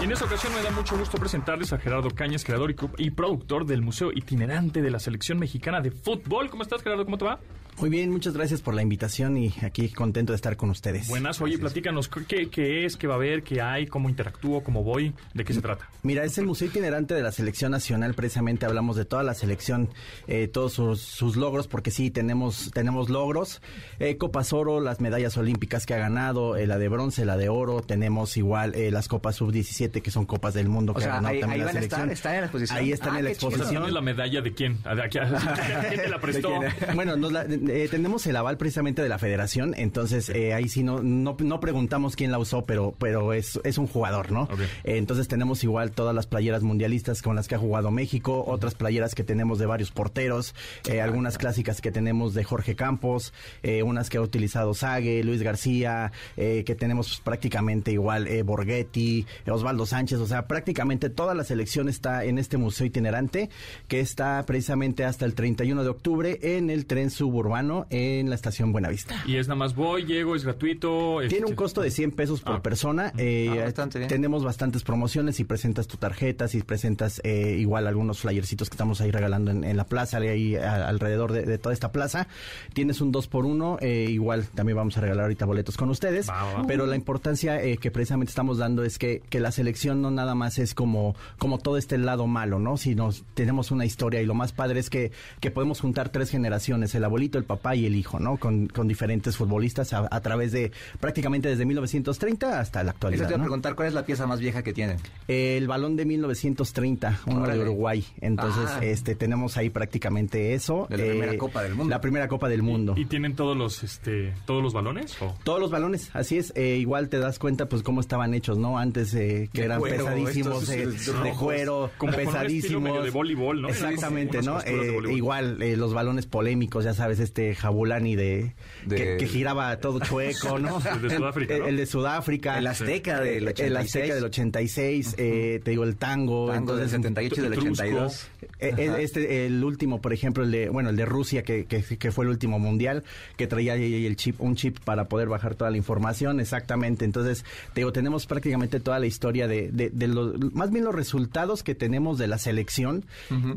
Y 0.00 0.04
en 0.04 0.12
esta 0.12 0.24
ocasión 0.24 0.54
me 0.54 0.62
da 0.62 0.70
mucho 0.70 0.96
gusto 0.96 1.18
presentarles 1.18 1.72
a 1.72 1.78
Gerardo 1.78 2.10
Cañas, 2.10 2.44
creador 2.44 2.74
y, 2.98 3.10
productor 3.10 3.66
del 3.66 3.82
Museo 3.82 4.12
Itinerante 4.12 4.82
de 4.82 4.90
la 4.90 4.98
Selección 4.98 5.38
Mexicana 5.38 5.80
de 5.80 5.90
Fútbol. 5.90 6.50
¿Cómo 6.50 6.62
estás, 6.62 6.82
Gerardo? 6.82 7.04
¿Cómo 7.04 7.18
te 7.18 7.24
va? 7.24 7.40
Muy 7.80 7.90
bien, 7.90 8.12
muchas 8.12 8.34
gracias 8.34 8.62
por 8.62 8.74
la 8.74 8.82
invitación 8.82 9.36
y 9.36 9.52
aquí 9.62 9.88
contento 9.88 10.32
de 10.32 10.36
estar 10.36 10.56
con 10.56 10.70
ustedes. 10.70 11.08
Buenas. 11.08 11.40
Oye, 11.40 11.58
platícanos, 11.58 12.08
¿qué, 12.08 12.48
qué 12.48 12.84
es, 12.84 12.96
qué 12.96 13.08
va 13.08 13.14
a 13.14 13.16
haber, 13.16 13.42
qué 13.42 13.60
hay, 13.60 13.88
cómo 13.88 14.08
interactúo, 14.08 14.62
cómo 14.62 14.84
voy, 14.84 15.12
de 15.34 15.44
qué 15.44 15.52
se 15.52 15.60
trata? 15.60 15.88
Mira, 16.04 16.22
es 16.22 16.38
el 16.38 16.46
Museo 16.46 16.68
Itinerante 16.68 17.14
de 17.14 17.22
la 17.22 17.32
Selección 17.32 17.72
Nacional, 17.72 18.14
precisamente 18.14 18.64
hablamos 18.64 18.94
de 18.94 19.04
toda 19.04 19.24
la 19.24 19.34
selección, 19.34 19.90
eh, 20.28 20.46
todos 20.46 20.72
sus, 20.72 21.00
sus 21.00 21.34
logros, 21.34 21.66
porque 21.66 21.90
sí, 21.90 22.12
tenemos, 22.12 22.70
tenemos 22.72 23.10
logros, 23.10 23.60
eh, 23.98 24.18
Copas 24.18 24.52
Oro, 24.52 24.80
las 24.80 25.00
medallas 25.00 25.36
olímpicas 25.36 25.84
que 25.84 25.94
ha 25.94 25.98
ganado, 25.98 26.56
eh, 26.56 26.68
la 26.68 26.78
de 26.78 26.88
bronce, 26.88 27.24
la 27.24 27.36
de 27.36 27.48
oro, 27.48 27.80
tenemos 27.80 28.36
igual 28.36 28.43
eh, 28.74 28.90
las 28.90 29.08
Copas 29.08 29.36
Sub-17, 29.36 30.02
que 30.02 30.10
son 30.10 30.26
Copas 30.26 30.54
del 30.54 30.68
Mundo 30.68 30.92
O 30.92 30.94
que 30.94 31.02
sea, 31.02 31.14
ganado 31.14 31.28
ahí- 31.34 31.40
también 31.40 31.66
ahí 31.68 31.74
la 31.74 31.80
estar. 31.80 32.10
¿está 32.10 32.34
en 32.34 32.40
la 32.40 32.46
exposición? 32.46 32.78
Ahí 32.78 32.92
está 32.92 33.12
Ah, 33.14 33.18
en 33.18 33.24
la 33.24 33.30
exposición. 33.30 33.68
¿Tienes 33.70 33.92
la 33.92 34.00
medalla 34.00 34.40
de 34.40 34.52
quién? 34.54 34.78
¿A- 34.84 34.90
a- 34.90 34.94
a- 34.94 35.88
¿Quién 35.88 36.00
te 36.02 36.08
la 36.08 36.20
prestó? 36.20 36.60
Bueno, 36.94 37.16
nos 37.16 37.32
la- 37.32 37.44
eh, 37.44 37.88
tenemos 37.90 38.26
el 38.26 38.36
aval 38.36 38.56
precisamente 38.56 39.02
de 39.02 39.08
la 39.08 39.18
federación, 39.18 39.74
entonces 39.76 40.28
eh, 40.28 40.54
ahí 40.54 40.68
sí 40.68 40.82
no, 40.82 41.02
no, 41.02 41.36
no 41.38 41.60
preguntamos 41.60 42.16
quién 42.16 42.30
la 42.32 42.38
usó, 42.38 42.64
pero, 42.64 42.94
pero 42.98 43.32
es, 43.32 43.60
es 43.64 43.78
un 43.78 43.86
jugador, 43.86 44.30
¿no? 44.32 44.48
Eh, 44.84 44.96
entonces 44.96 45.28
tenemos 45.28 45.62
igual 45.64 45.92
todas 45.92 46.14
las 46.14 46.26
playeras 46.26 46.62
mundialistas 46.62 47.22
con 47.22 47.36
las 47.36 47.48
que 47.48 47.54
ha 47.54 47.58
jugado 47.58 47.90
México, 47.90 48.44
otras 48.46 48.74
playeras 48.74 49.14
que 49.14 49.24
tenemos 49.24 49.58
de 49.58 49.66
varios 49.66 49.90
porteros, 49.90 50.54
eh, 50.88 51.00
algunas 51.00 51.38
clásicas 51.38 51.80
que 51.80 51.90
tenemos 51.92 52.34
de 52.34 52.44
Jorge 52.44 52.74
Campos, 52.76 53.32
eh, 53.62 53.82
unas 53.82 54.10
que 54.10 54.18
ha 54.18 54.20
utilizado 54.20 54.74
Sague, 54.74 55.22
Luis 55.24 55.42
García, 55.42 56.12
eh, 56.36 56.62
que 56.66 56.74
tenemos 56.74 57.20
prácticamente 57.24 57.92
igual 57.92 58.26
eh, 58.38 58.42
Borghetti, 58.42 59.26
eh, 59.46 59.50
Osvaldo 59.50 59.86
Sánchez, 59.86 60.18
o 60.20 60.26
sea, 60.26 60.46
prácticamente 60.46 61.10
toda 61.10 61.34
la 61.34 61.44
selección 61.44 61.88
está 61.88 62.24
en 62.24 62.38
este 62.38 62.56
museo 62.56 62.86
itinerante 62.86 63.50
que 63.88 64.00
está 64.00 64.42
precisamente 64.46 65.04
hasta 65.04 65.24
el 65.24 65.34
31 65.34 65.82
de 65.82 65.88
octubre 65.90 66.38
en 66.42 66.70
el 66.70 66.86
tren 66.86 67.10
suburbano 67.10 67.86
en 67.90 68.28
la 68.28 68.34
estación 68.34 68.72
Buenavista. 68.72 69.14
Y 69.26 69.36
es 69.36 69.48
nada 69.48 69.56
más 69.56 69.74
voy, 69.74 70.04
llego, 70.04 70.34
es 70.36 70.44
gratuito. 70.44 71.18
Tiene 71.28 71.46
un 71.46 71.54
costo 71.54 71.80
de 71.82 71.90
100 71.90 72.12
pesos 72.12 72.40
por 72.40 72.56
Ah. 72.56 72.62
persona. 72.62 73.12
eh, 73.18 73.48
Ah, 73.50 73.64
bastante 73.64 73.98
bien. 73.98 74.08
Tenemos 74.08 74.44
bastantes 74.44 74.82
promociones. 74.82 75.36
Si 75.36 75.44
presentas 75.44 75.86
tu 75.86 75.96
tarjeta, 75.96 76.48
si 76.48 76.62
presentas 76.62 77.20
eh, 77.24 77.56
igual 77.58 77.86
algunos 77.86 78.20
flyercitos 78.20 78.68
que 78.70 78.74
estamos 78.74 79.00
ahí 79.00 79.10
regalando 79.10 79.50
en, 79.50 79.64
en 79.64 79.76
la 79.76 79.84
plaza, 79.84 80.18
ahí 80.18 80.56
a- 80.56 80.86
alrededor 80.88 81.32
de, 81.32 81.42
de 81.44 81.58
toda 81.58 81.72
esta 81.72 81.92
plaza, 81.92 82.26
tienes 82.72 83.00
un 83.00 83.12
2 83.12 83.28
por 83.28 83.44
1 83.44 83.78
igual 83.82 84.46
también 84.54 84.76
vamos 84.76 84.96
a 84.96 85.00
regalar 85.00 85.24
ahorita 85.24 85.44
boletos 85.46 85.76
con 85.76 85.90
ustedes. 85.90 86.28
Va, 86.28 86.44
va, 86.44 86.52
va. 86.60 86.66
Pero 86.66 86.86
la 86.86 86.96
importancia 86.96 87.62
eh, 87.62 87.76
que 87.76 87.90
precisamente 87.90 88.23
estamos 88.30 88.58
dando 88.58 88.84
es 88.84 88.98
que, 88.98 89.22
que 89.30 89.40
la 89.40 89.50
selección 89.52 90.02
no 90.02 90.10
nada 90.10 90.34
más 90.34 90.58
es 90.58 90.74
como, 90.74 91.14
como 91.38 91.58
todo 91.58 91.76
este 91.76 91.98
lado 91.98 92.26
malo, 92.26 92.58
¿no? 92.58 92.76
Sino 92.76 93.10
tenemos 93.34 93.70
una 93.70 93.84
historia 93.84 94.20
y 94.22 94.26
lo 94.26 94.34
más 94.34 94.52
padre 94.52 94.80
es 94.80 94.90
que, 94.90 95.12
que 95.40 95.50
podemos 95.50 95.80
juntar 95.80 96.08
tres 96.10 96.30
generaciones, 96.30 96.94
el 96.94 97.04
abuelito, 97.04 97.38
el 97.38 97.44
papá 97.44 97.74
y 97.76 97.86
el 97.86 97.94
hijo, 97.96 98.18
¿no? 98.20 98.36
Con, 98.36 98.68
con 98.68 98.88
diferentes 98.88 99.36
futbolistas 99.36 99.92
a, 99.92 100.08
a 100.10 100.20
través 100.20 100.52
de 100.52 100.72
prácticamente 101.00 101.48
desde 101.48 101.64
1930 101.66 102.60
hasta 102.60 102.82
la 102.82 102.90
Eso 102.90 102.96
actualidad. 102.96 103.26
te 103.26 103.32
iba 103.32 103.36
a 103.36 103.38
¿no? 103.38 103.44
preguntar, 103.44 103.74
¿cuál 103.74 103.88
es 103.88 103.94
la 103.94 104.04
pieza 104.06 104.26
más 104.26 104.40
vieja 104.40 104.62
que 104.62 104.72
tienen? 104.72 104.98
El 105.28 105.66
balón 105.66 105.96
de 105.96 106.04
1930, 106.04 107.20
uno 107.26 107.42
Órale. 107.42 107.58
de 107.58 107.64
Uruguay. 107.64 108.04
Entonces, 108.20 108.64
Ah. 108.74 108.78
este, 108.84 109.14
tenemos 109.14 109.56
ahí 109.56 109.70
prácticamente 109.70 110.54
eso. 110.54 110.86
De 110.88 110.96
la 110.98 111.04
primera 111.04 111.36
Copa 111.38 111.62
del 111.62 111.74
Mundo. 111.74 111.90
La 111.90 112.00
primera 112.00 112.28
Copa 112.28 112.48
del 112.48 112.62
Mundo. 112.62 112.94
¿Y 112.96 113.04
tienen 113.06 113.34
todos 113.36 113.56
los, 113.56 113.82
este, 113.82 114.32
todos 114.46 114.62
los 114.62 114.72
balones? 114.72 115.20
¿O? 115.22 115.34
Todos 115.44 115.60
los 115.60 115.70
balones, 115.70 116.10
así 116.14 116.38
es. 116.38 116.52
eh, 116.56 116.76
igual 116.78 117.08
te 117.08 117.18
das 117.18 117.38
cuenta, 117.38 117.68
pues, 117.68 117.82
cómo 117.82 118.00
estaban 118.14 118.32
hechos, 118.34 118.58
¿no? 118.58 118.78
Antes, 118.78 119.12
eh, 119.14 119.48
que 119.52 119.60
De 119.62 119.66
eran 119.66 119.80
cuero, 119.80 120.04
pesadísimos, 120.04 120.68
estos, 120.68 121.08
eh, 121.08 121.12
de 121.12 121.12
rojos. 121.30 121.38
cuero, 121.42 121.90
Como 121.98 122.12
con 122.12 122.20
un 122.20 122.26
estilo 122.28 122.32
pesadísimos. 122.42 123.04
de 123.04 123.10
voleibol, 123.10 123.62
¿no? 123.62 123.68
Exactamente, 123.68 124.40
¿no? 124.42 124.60
Eh, 124.60 124.98
igual, 125.12 125.60
eh, 125.62 125.76
los 125.76 125.92
balones 125.94 126.26
polémicos, 126.26 126.84
ya 126.84 126.94
sabes, 126.94 127.18
este 127.18 127.54
Jabulani 127.56 128.14
de, 128.14 128.54
De- 128.86 128.96
Que, 128.96 129.16
que 129.18 129.26
giraba 129.26 129.76
todo 129.78 129.98
chueco, 129.98 130.58
¿no? 130.60 130.78
El 130.94 131.02
de 131.02 131.16
Sudáfrica, 131.16 131.54
El, 131.54 131.60
¿no? 131.60 131.66
el 131.68 131.76
de 131.76 131.86
Sudáfrica. 131.86 132.58
El 132.58 132.66
Azteca 132.68 133.20
del 133.20 133.48
86. 133.48 133.66
El 133.70 133.76
Azteca 133.76 134.14
del 134.14 134.24
86, 134.24 135.14
eh, 135.18 135.60
te 135.64 135.70
digo, 135.72 135.84
el 135.84 135.96
tango. 135.96 136.46
Tango 136.52 136.76
del 136.76 136.84
entonces, 136.84 136.90
78 136.92 137.34
y 137.34 137.42
del 137.42 137.52
Etrusco. 137.54 137.72
82. 137.72 138.28
Eh, 138.58 138.88
Ajá. 138.88 139.00
Este, 139.00 139.46
el 139.46 139.62
último, 139.64 140.00
por 140.00 140.12
ejemplo, 140.12 140.44
el 140.44 140.50
de, 140.50 140.68
bueno, 140.68 140.90
el 140.90 140.96
de 140.96 141.04
Rusia, 141.04 141.42
que, 141.42 141.64
que, 141.66 141.82
que 141.82 142.12
fue 142.12 142.24
el 142.24 142.30
último 142.30 142.58
mundial, 142.58 143.04
que 143.36 143.46
traía 143.46 143.74
ahí 143.74 144.06
el 144.06 144.16
chip, 144.16 144.40
un 144.40 144.56
chip 144.56 144.78
para 144.80 145.06
poder 145.08 145.28
bajar 145.28 145.54
toda 145.54 145.70
la 145.70 145.76
información, 145.76 146.40
exactamente. 146.40 147.04
Entonces, 147.04 147.44
te 147.72 147.80
digo, 147.80 147.92
tenemos 147.92 148.26
prácticamente 148.26 148.80
toda 148.80 148.98
la 148.98 149.06
historia 149.06 149.48
de, 149.48 149.70
de, 149.72 149.90
de 149.90 150.08
los, 150.08 150.52
más 150.54 150.70
bien 150.70 150.84
los 150.84 150.94
resultados 150.94 151.62
que 151.62 151.74
tenemos 151.74 152.18
de 152.18 152.26
la 152.28 152.38
selección, 152.38 153.04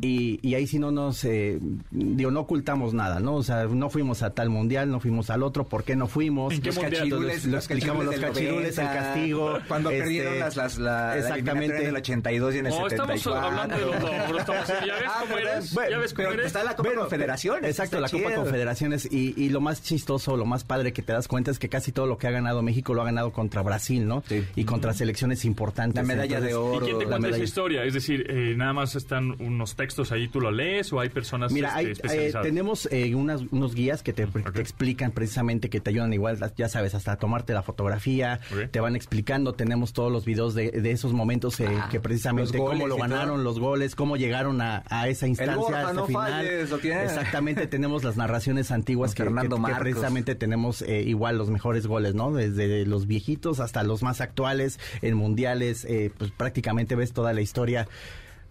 y, 0.02 0.40
y 0.48 0.56
ahí 0.56 0.68
sí 0.68 0.80
no 0.80 0.92
nos, 0.92 1.24
eh, 1.24 1.60
digo, 1.92 2.32
no 2.32 2.42
ocultamos 2.42 2.94
nada, 2.94 3.20
¿no? 3.20 3.36
O 3.36 3.44
sea, 3.44 3.66
no 3.66 3.90
fuimos 3.90 4.24
a 4.24 4.32
tal 4.32 4.50
mundial, 4.50 4.90
no 4.90 5.00
fuimos 5.00 5.30
al 5.30 5.44
otro, 5.44 5.66
¿por 5.66 5.84
qué 5.84 5.96
no 5.96 6.08
fuimos? 6.08 6.54
¿En 6.54 6.62
qué 6.62 6.68
Los 6.68 6.76
mundial? 6.78 7.02
cachirules, 7.04 7.46
Lo 7.46 7.52
los 7.52 7.66
explicamos, 7.66 8.06
los 8.06 8.16
cachirules 8.16 8.78
el 8.78 8.86
90, 8.86 8.94
castigo. 9.00 9.58
Cuando 9.68 9.90
este, 9.90 10.02
perdieron 10.04 10.40
las, 10.40 10.56
las, 10.56 10.78
la, 10.78 10.92
la 11.08 11.18
exactamente. 11.18 11.82
en 11.82 11.88
el 11.88 11.96
82 11.96 12.56
y 12.56 12.58
en 12.60 12.66
el 12.68 12.72
No, 12.74 12.88
estamos 12.88 13.22
74. 13.22 13.48
hablando 13.48 13.76
de 13.76 13.86
los 13.86 14.02
logros. 14.02 14.40
Estamos, 14.40 14.68
ya 14.86 14.94
ves 14.96 15.04
Ah, 15.08 15.18
cómo 15.22 15.38
eres. 15.38 15.74
Bueno, 15.74 15.90
ya 15.92 15.98
ves 16.00 16.14
cómo 16.14 16.28
pero 16.28 16.34
eres. 16.40 16.48
está 16.48 16.64
la 16.64 16.76
Copa 16.76 16.94
Confederaciones. 16.96 17.70
Exacto, 17.70 18.00
la 18.00 18.10
Copa. 18.10 18.34
Confederaciones. 18.36 19.08
Y, 19.12 19.34
y 19.42 19.50
lo 19.50 19.62
más 19.62 19.82
chistoso, 19.84 20.38
lo 20.38 20.46
más 20.46 20.64
padre 20.64 20.94
que 20.94 21.02
te 21.02 21.14
das 21.14 21.28
cuenta 21.28 21.52
es 21.52 21.60
que 21.60 21.70
casi 21.70 21.92
todo 21.92 22.06
lo 22.08 22.18
que 22.18 22.28
ha 22.28 22.32
ganado 22.32 22.62
México 22.62 22.94
lo 22.94 23.02
ha 23.02 23.06
ganado 23.06 23.32
contra 23.32 23.62
Brasil, 23.62 24.08
¿no? 24.08 24.24
Sí. 24.28 24.44
Y 24.56 24.66
contra 24.66 24.94
selecciones 24.94 25.46
importantes. 25.46 25.96
La 25.96 26.04
medalla 26.04 26.42
de 26.42 26.52
¿Y 26.52 26.54
oro. 26.54 26.86
quién 26.86 26.98
te 27.00 27.06
cuenta 27.06 27.16
esa 27.16 27.20
medalla. 27.28 27.44
historia? 27.44 27.84
Es 27.84 27.94
decir, 27.94 28.26
eh, 28.30 28.54
nada 28.58 28.74
más 28.74 28.96
están 28.96 29.36
unos 29.42 29.76
textos 29.76 30.12
ahí, 30.12 30.28
tú 30.28 30.42
lo 30.42 30.52
lees 30.52 30.92
o 30.94 31.00
hay 31.00 31.10
personas 31.10 31.52
Mira, 31.52 31.70
este, 31.70 31.80
hay, 31.80 31.86
eh, 31.88 31.92
especializadas. 31.92 32.46
tenemos 32.46 32.88
eh, 32.92 33.16
unas, 33.16 33.42
unos 33.52 33.76
guías 33.76 34.04
que 34.04 34.14
te, 34.14 34.26
te 34.28 34.62
explican 34.62 35.12
precisamente, 35.12 35.70
que 35.70 35.80
te 35.80 35.90
ayudan 35.90 36.14
igual, 36.14 36.38
ya 36.58 36.70
sabes, 36.70 36.94
hasta 36.96 37.14
a 37.14 37.18
tomarte 37.18 37.54
la 37.54 37.64
fotografía, 37.64 38.40
te 38.72 38.80
van 38.80 38.96
explicando, 38.96 39.54
tenemos 39.54 39.94
todos 39.94 40.12
los 40.12 40.26
videos 40.26 40.54
de, 40.56 40.72
de 40.72 40.92
esos 40.92 41.14
momentos 41.14 41.60
eh, 41.60 41.68
Ah, 41.70 41.90
que 41.92 42.00
precisamente 42.00 42.58
cómo 42.58 42.88
lo 42.88 42.96
y 42.96 42.98
todo. 43.00 43.10
ganaron, 43.10 43.44
los 43.44 43.60
goles, 43.60 43.94
cómo 43.96 44.18
llegaron 44.18 44.62
a, 44.62 44.67
a 44.90 45.08
esa 45.08 45.28
instancia, 45.28 45.56
Borja, 45.56 45.78
a 45.78 45.82
esta 45.82 45.94
no 45.94 46.06
final. 46.08 46.32
falles, 46.32 46.70
¿lo 46.70 46.78
tiene? 46.80 47.04
Exactamente, 47.04 47.68
tenemos 47.68 48.04
las 48.04 48.18
narraciones 48.18 48.72
antiguas 48.72 49.14
que, 49.16 49.24
Fernando 49.24 49.56
que- 49.58 49.62
precisamente 49.80 50.36
tenemos 50.36 50.82
eh, 50.82 51.02
igual 51.04 51.38
los 51.38 51.50
mejores 51.50 51.88
goles, 51.88 52.14
¿no? 52.16 52.32
Desde 52.32 52.86
los 52.86 53.08
viejitos 53.08 53.60
hasta 53.60 53.84
los 53.84 54.04
más 54.04 54.22
actuales, 54.22 54.80
en 55.02 55.16
mundiales, 55.16 55.86
eh, 55.86 56.12
pues 56.18 56.32
prácticamente 56.32 56.96
ves 56.96 57.14
toda 57.14 57.34
la 57.34 57.42
historia. 57.42 57.88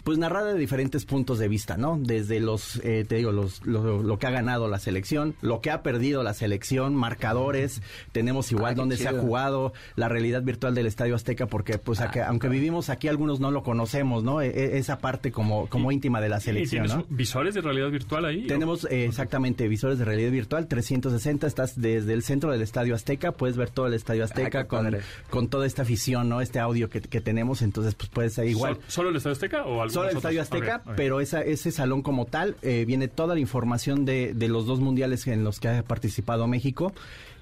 Pues 0.06 0.18
narrada 0.18 0.52
de 0.54 0.58
diferentes 0.60 1.04
puntos 1.04 1.40
de 1.40 1.48
vista, 1.48 1.76
¿no? 1.76 1.98
Desde 2.00 2.38
los, 2.38 2.76
eh, 2.84 3.04
te 3.08 3.16
digo, 3.16 3.32
los, 3.32 3.66
lo, 3.66 4.04
lo 4.04 4.18
que 4.20 4.28
ha 4.28 4.30
ganado 4.30 4.68
la 4.68 4.78
selección, 4.78 5.34
lo 5.42 5.60
que 5.60 5.72
ha 5.72 5.82
perdido 5.82 6.22
la 6.22 6.32
selección, 6.32 6.94
marcadores, 6.94 7.82
tenemos 8.12 8.52
igual 8.52 8.66
Ah, 8.70 8.74
qué 8.74 8.80
donde 8.82 8.96
se 8.98 9.08
ha 9.08 9.10
chido. 9.10 9.22
jugado, 9.22 9.72
la 9.96 10.08
realidad 10.08 10.42
virtual 10.42 10.76
del 10.76 10.86
Estadio 10.86 11.16
Azteca, 11.16 11.46
porque 11.48 11.78
pues 11.78 12.00
Ah, 12.00 12.04
acá- 12.04 12.28
aunque 12.28 12.48
vivimos 12.48 12.88
aquí, 12.88 13.08
algunos 13.08 13.40
no 13.40 13.50
lo 13.50 13.64
conocemos, 13.64 14.22
¿no? 14.22 14.42
E- 14.42 14.46
e- 14.50 14.78
esa 14.78 14.98
parte 14.98 15.32
como, 15.32 15.66
como 15.66 15.90
íntima 15.90 16.20
de 16.20 16.28
la 16.28 16.36
¿Y 16.38 16.40
selección, 16.40 16.86
tienes 16.86 17.04
¿no? 17.08 17.16
visuales 17.16 17.54
de 17.54 17.62
realidad 17.62 17.90
virtual 17.90 18.26
ahí? 18.26 18.46
Tenemos 18.46 18.84
eh, 18.88 19.06
exactamente 19.06 19.66
visores 19.66 19.98
de 19.98 20.04
realidad 20.04 20.30
virtual 20.30 20.68
360. 20.68 21.48
Estás 21.48 21.80
desde 21.80 22.12
el 22.12 22.22
centro 22.22 22.52
del 22.52 22.62
Estadio 22.62 22.94
Azteca, 22.94 23.32
puedes 23.32 23.56
ver 23.56 23.70
todo 23.70 23.88
el 23.88 23.94
Estadio 23.94 24.22
Azteca 24.22 24.62
qué 24.62 24.68
con, 24.68 24.96
con 25.30 25.48
toda 25.48 25.66
esta 25.66 25.82
afición, 25.82 26.28
¿no? 26.28 26.40
Este 26.40 26.60
audio 26.60 26.88
que, 26.88 27.00
que 27.00 27.20
tenemos, 27.20 27.60
entonces 27.62 27.96
pues 27.96 28.08
puedes 28.08 28.38
ahí 28.38 28.50
igual. 28.50 28.74
¿Sol- 28.76 28.84
¿Solo 28.86 29.08
el 29.08 29.16
Estadio 29.16 29.32
Azteca 29.32 29.64
o 29.64 29.82
algunos 29.82 29.95
Solo 29.96 30.10
el? 30.10 30.16
Estadio 30.16 30.42
Azteca, 30.42 30.82
pero 30.96 31.20
esa, 31.20 31.42
ese 31.42 31.72
salón 31.72 32.02
como 32.02 32.24
tal 32.26 32.56
eh, 32.62 32.84
viene 32.86 33.08
toda 33.08 33.34
la 33.34 33.40
información 33.40 34.04
de, 34.04 34.32
de 34.34 34.48
los 34.48 34.66
dos 34.66 34.80
mundiales 34.80 35.26
en 35.26 35.42
los 35.44 35.58
que 35.60 35.68
ha 35.68 35.82
participado 35.82 36.46
México. 36.46 36.92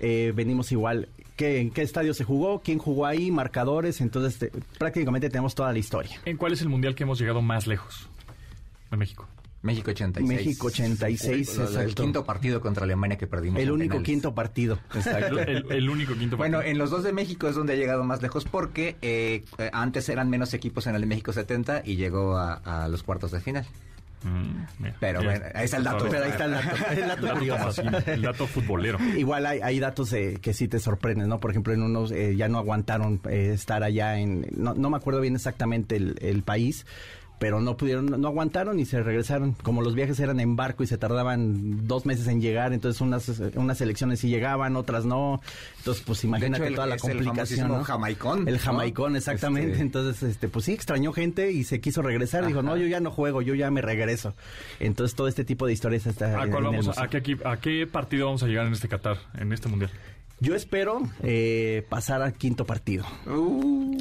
Eh, 0.01 0.33
venimos 0.35 0.73
igual, 0.73 1.09
qué, 1.37 1.61
en 1.61 1.71
qué 1.71 1.83
estadio 1.83 2.15
se 2.15 2.25
jugó, 2.25 2.61
quién 2.61 2.79
jugó 2.79 3.07
ahí, 3.07 3.31
marcadores, 3.31 4.01
entonces 4.01 4.39
te- 4.39 4.53
prácticamente 4.79 5.29
tenemos 5.31 5.55
toda 5.55 5.73
la 5.73 5.79
historia. 5.79 6.21
¿En 6.25 6.37
cuál 6.37 6.53
es 6.53 6.63
el 6.63 6.69
mundial 6.69 6.95
que 6.95 7.03
hemos 7.05 7.19
llegado 7.19 7.43
más 7.43 7.67
lejos 7.67 8.09
de 8.91 8.97
México? 8.97 9.29
México 9.65 9.91
86. 9.91 10.29
México 10.29 10.67
86, 10.69 11.25
El- 11.57 11.61
El 11.63 11.69
exacto. 11.69 12.03
quinto 12.03 12.25
partido 12.25 12.61
contra 12.61 12.85
Alemania 12.85 13.17
que 13.19 13.27
perdimos. 13.27 13.61
El 13.61 13.71
único 13.73 13.95
penales. 13.95 14.07
quinto 14.07 14.35
partido. 14.35 14.79
El, 14.95 15.39
el- 15.39 15.73
el 15.73 15.91
único 15.91 16.15
quinto 16.15 16.37
Bueno, 16.37 16.59
partido. 16.59 16.71
en 16.73 16.79
los 16.79 16.91
dos 16.91 17.03
de 17.03 17.13
México 17.13 17.49
es 17.49 17.55
donde 17.57 17.73
ha 17.73 17.77
llegado 17.77 18.05
más 18.05 18.21
lejos 18.23 18.45
porque 18.45 18.97
eh, 19.03 19.45
antes 19.73 20.09
eran 20.09 20.29
menos 20.31 20.55
equipos 20.55 20.87
en 20.87 20.95
el 20.95 21.01
de 21.01 21.07
México 21.07 21.33
70 21.33 21.83
y 21.85 21.97
llegó 21.97 22.37
a, 22.37 22.55
a 22.85 22.89
los 22.89 23.03
cuartos 23.03 23.31
de 23.33 23.41
final. 23.41 23.67
Mm, 24.23 24.65
mira, 24.83 24.97
Pero 25.01 25.23
bueno, 25.23 25.45
ahí 25.55 25.65
está 25.67 25.77
el 25.77 25.85
dato. 25.85 26.07
Pero 26.11 26.25
ahí 26.25 26.31
está 26.31 26.45
el 26.47 26.51
dato, 26.53 26.77
el 26.91 26.99
El 26.99 27.09
dato 27.09 27.35
curioso. 27.35 27.83
El 28.07 28.35
futbolero. 28.49 28.99
Igual 29.19 29.45
hay, 29.45 29.61
hay 29.61 29.79
datos 29.81 30.13
eh, 30.15 30.39
que 30.41 30.55
sí 30.55 30.67
te 30.67 30.79
sorprenden, 30.79 31.29
¿no? 31.29 31.41
Por 31.41 31.51
ejemplo, 31.51 31.75
en 31.75 31.83
unos 31.83 32.11
eh, 32.11 32.35
ya 32.35 32.49
no 32.49 32.57
aguantaron 32.59 33.21
eh, 33.29 33.51
estar 33.53 33.83
allá 33.83 34.19
en... 34.19 34.47
No, 34.57 34.73
no 34.75 34.89
me 34.89 34.97
acuerdo 34.97 35.21
bien 35.21 35.35
exactamente 35.35 35.97
el, 35.97 36.17
el 36.23 36.43
país, 36.43 36.87
pero 37.45 37.61
no 37.61 37.77
pudieron, 37.77 38.07
no 38.07 38.29
aguantaron 38.29 38.81
y 38.81 38.87
se 38.87 39.03
regresaron. 39.03 39.53
Como 39.53 39.83
los 39.83 39.95
viajes 39.95 40.19
eran 40.19 40.41
en 40.41 40.57
barco 40.57 40.83
y 40.83 40.87
se 40.87 40.97
tardaban 40.97 41.87
dos 41.87 42.07
meses 42.07 42.27
en 42.27 42.41
llegar, 42.41 42.73
entonces 42.73 43.03
unas, 43.03 43.29
unas 43.55 43.79
elecciones 43.83 44.21
sí 44.21 44.31
llegaban, 44.31 44.77
otras 44.77 45.05
no. 45.05 45.43
Entonces, 45.77 46.03
pues 46.07 46.25
imagínate 46.25 46.63
hecho, 46.63 46.69
el- 46.69 46.75
toda 46.75 46.87
la 46.87 46.95
es 46.95 47.05
el 47.05 47.11
complicación, 47.11 47.37
famosísimo 47.37 47.77
¿no? 47.77 47.85
jamaicón, 47.85 48.49
El 48.49 48.55
¿no? 48.55 48.61
jamaicón, 48.61 49.17
exactamente. 49.17 49.73
Este- 49.73 49.83
Entonces, 49.83 50.23
este, 50.23 50.49
pues 50.49 50.65
sí, 50.65 50.73
extrañó 50.73 51.13
gente 51.13 51.53
y 51.53 51.65
se 51.65 51.83
quiso 51.83 52.01
regresar. 52.01 52.47
Dijo, 52.47 52.63
no, 52.63 52.79
yo 52.79 52.87
ya 52.87 53.01
no 53.01 53.11
juego, 53.11 53.43
yo 53.43 53.55
ya 53.55 53.71
me 53.71 53.83
regreso. 53.83 54.35
Entonces, 54.81 55.15
todo 55.15 55.29
este 55.29 55.45
tipo 55.45 55.67
de 55.67 55.75
historias 55.75 56.07
está 56.07 56.41
¿A, 56.41 56.45
en- 56.45 56.51
cuál 56.51 56.65
el 56.65 56.71
vamos, 56.71 56.87
qué, 57.21 57.37
¿A 57.45 57.57
qué 57.59 57.87
partido 57.87 58.25
vamos 58.25 58.43
a 58.43 58.47
llegar 58.47 58.67
en 58.67 58.73
este 58.73 58.89
Qatar, 58.89 59.19
en 59.39 59.53
este 59.53 59.69
mundial? 59.69 59.91
Yo 60.45 60.55
espero 60.55 61.03
eh, 61.23 61.85
pasar 61.89 62.23
al 62.23 62.35
quinto 62.35 62.65
partido. 62.67 63.05
Uh. 63.27 63.97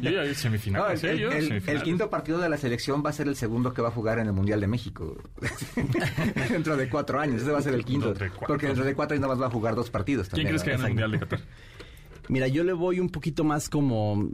Yo 0.00 0.10
ya 0.10 0.34
semifinal. 0.34 0.82
No, 0.82 0.90
el, 0.90 0.98
sí, 0.98 1.06
el- 1.06 1.18
yo 1.18 1.30
el- 1.30 1.46
semifinales. 1.46 1.68
el 1.68 1.82
quinto 1.82 2.10
partido 2.10 2.38
de 2.40 2.48
la 2.48 2.56
selección 2.56 3.02
va 3.04 3.10
a 3.10 3.12
ser 3.12 3.28
el 3.28 3.36
segundo 3.36 3.72
que 3.72 3.80
va 3.82 3.88
a 3.88 3.92
jugar 3.92 4.18
en 4.18 4.26
el 4.26 4.32
Mundial 4.32 4.60
de 4.60 4.66
México. 4.66 5.16
dentro 6.50 6.76
de 6.76 6.88
cuatro 6.88 7.20
años. 7.20 7.42
Ese 7.42 7.50
va 7.52 7.58
a 7.58 7.62
ser 7.62 7.74
el 7.74 7.84
quinto. 7.84 8.06
Dentro 8.08 8.24
de 8.24 8.30
cuatro. 8.30 8.46
Porque 8.48 8.66
dentro 8.66 8.84
de 8.84 8.94
cuatro 8.94 9.14
años 9.14 9.22
nada 9.22 9.34
más 9.34 9.42
va 9.42 9.46
a 9.46 9.50
jugar 9.50 9.74
dos 9.74 9.90
partidos. 9.90 10.28
¿Quién 10.28 10.46
también, 10.46 10.48
crees 10.48 10.62
que 10.64 10.70
gana 10.70 10.84
el 10.84 10.90
mundial 10.90 11.12
de 11.12 11.18
Qatar? 11.20 11.40
Mira, 12.28 12.48
yo 12.48 12.64
le 12.64 12.72
voy 12.72 13.00
un 13.00 13.08
poquito 13.08 13.44
más 13.44 13.68
como... 13.68 14.28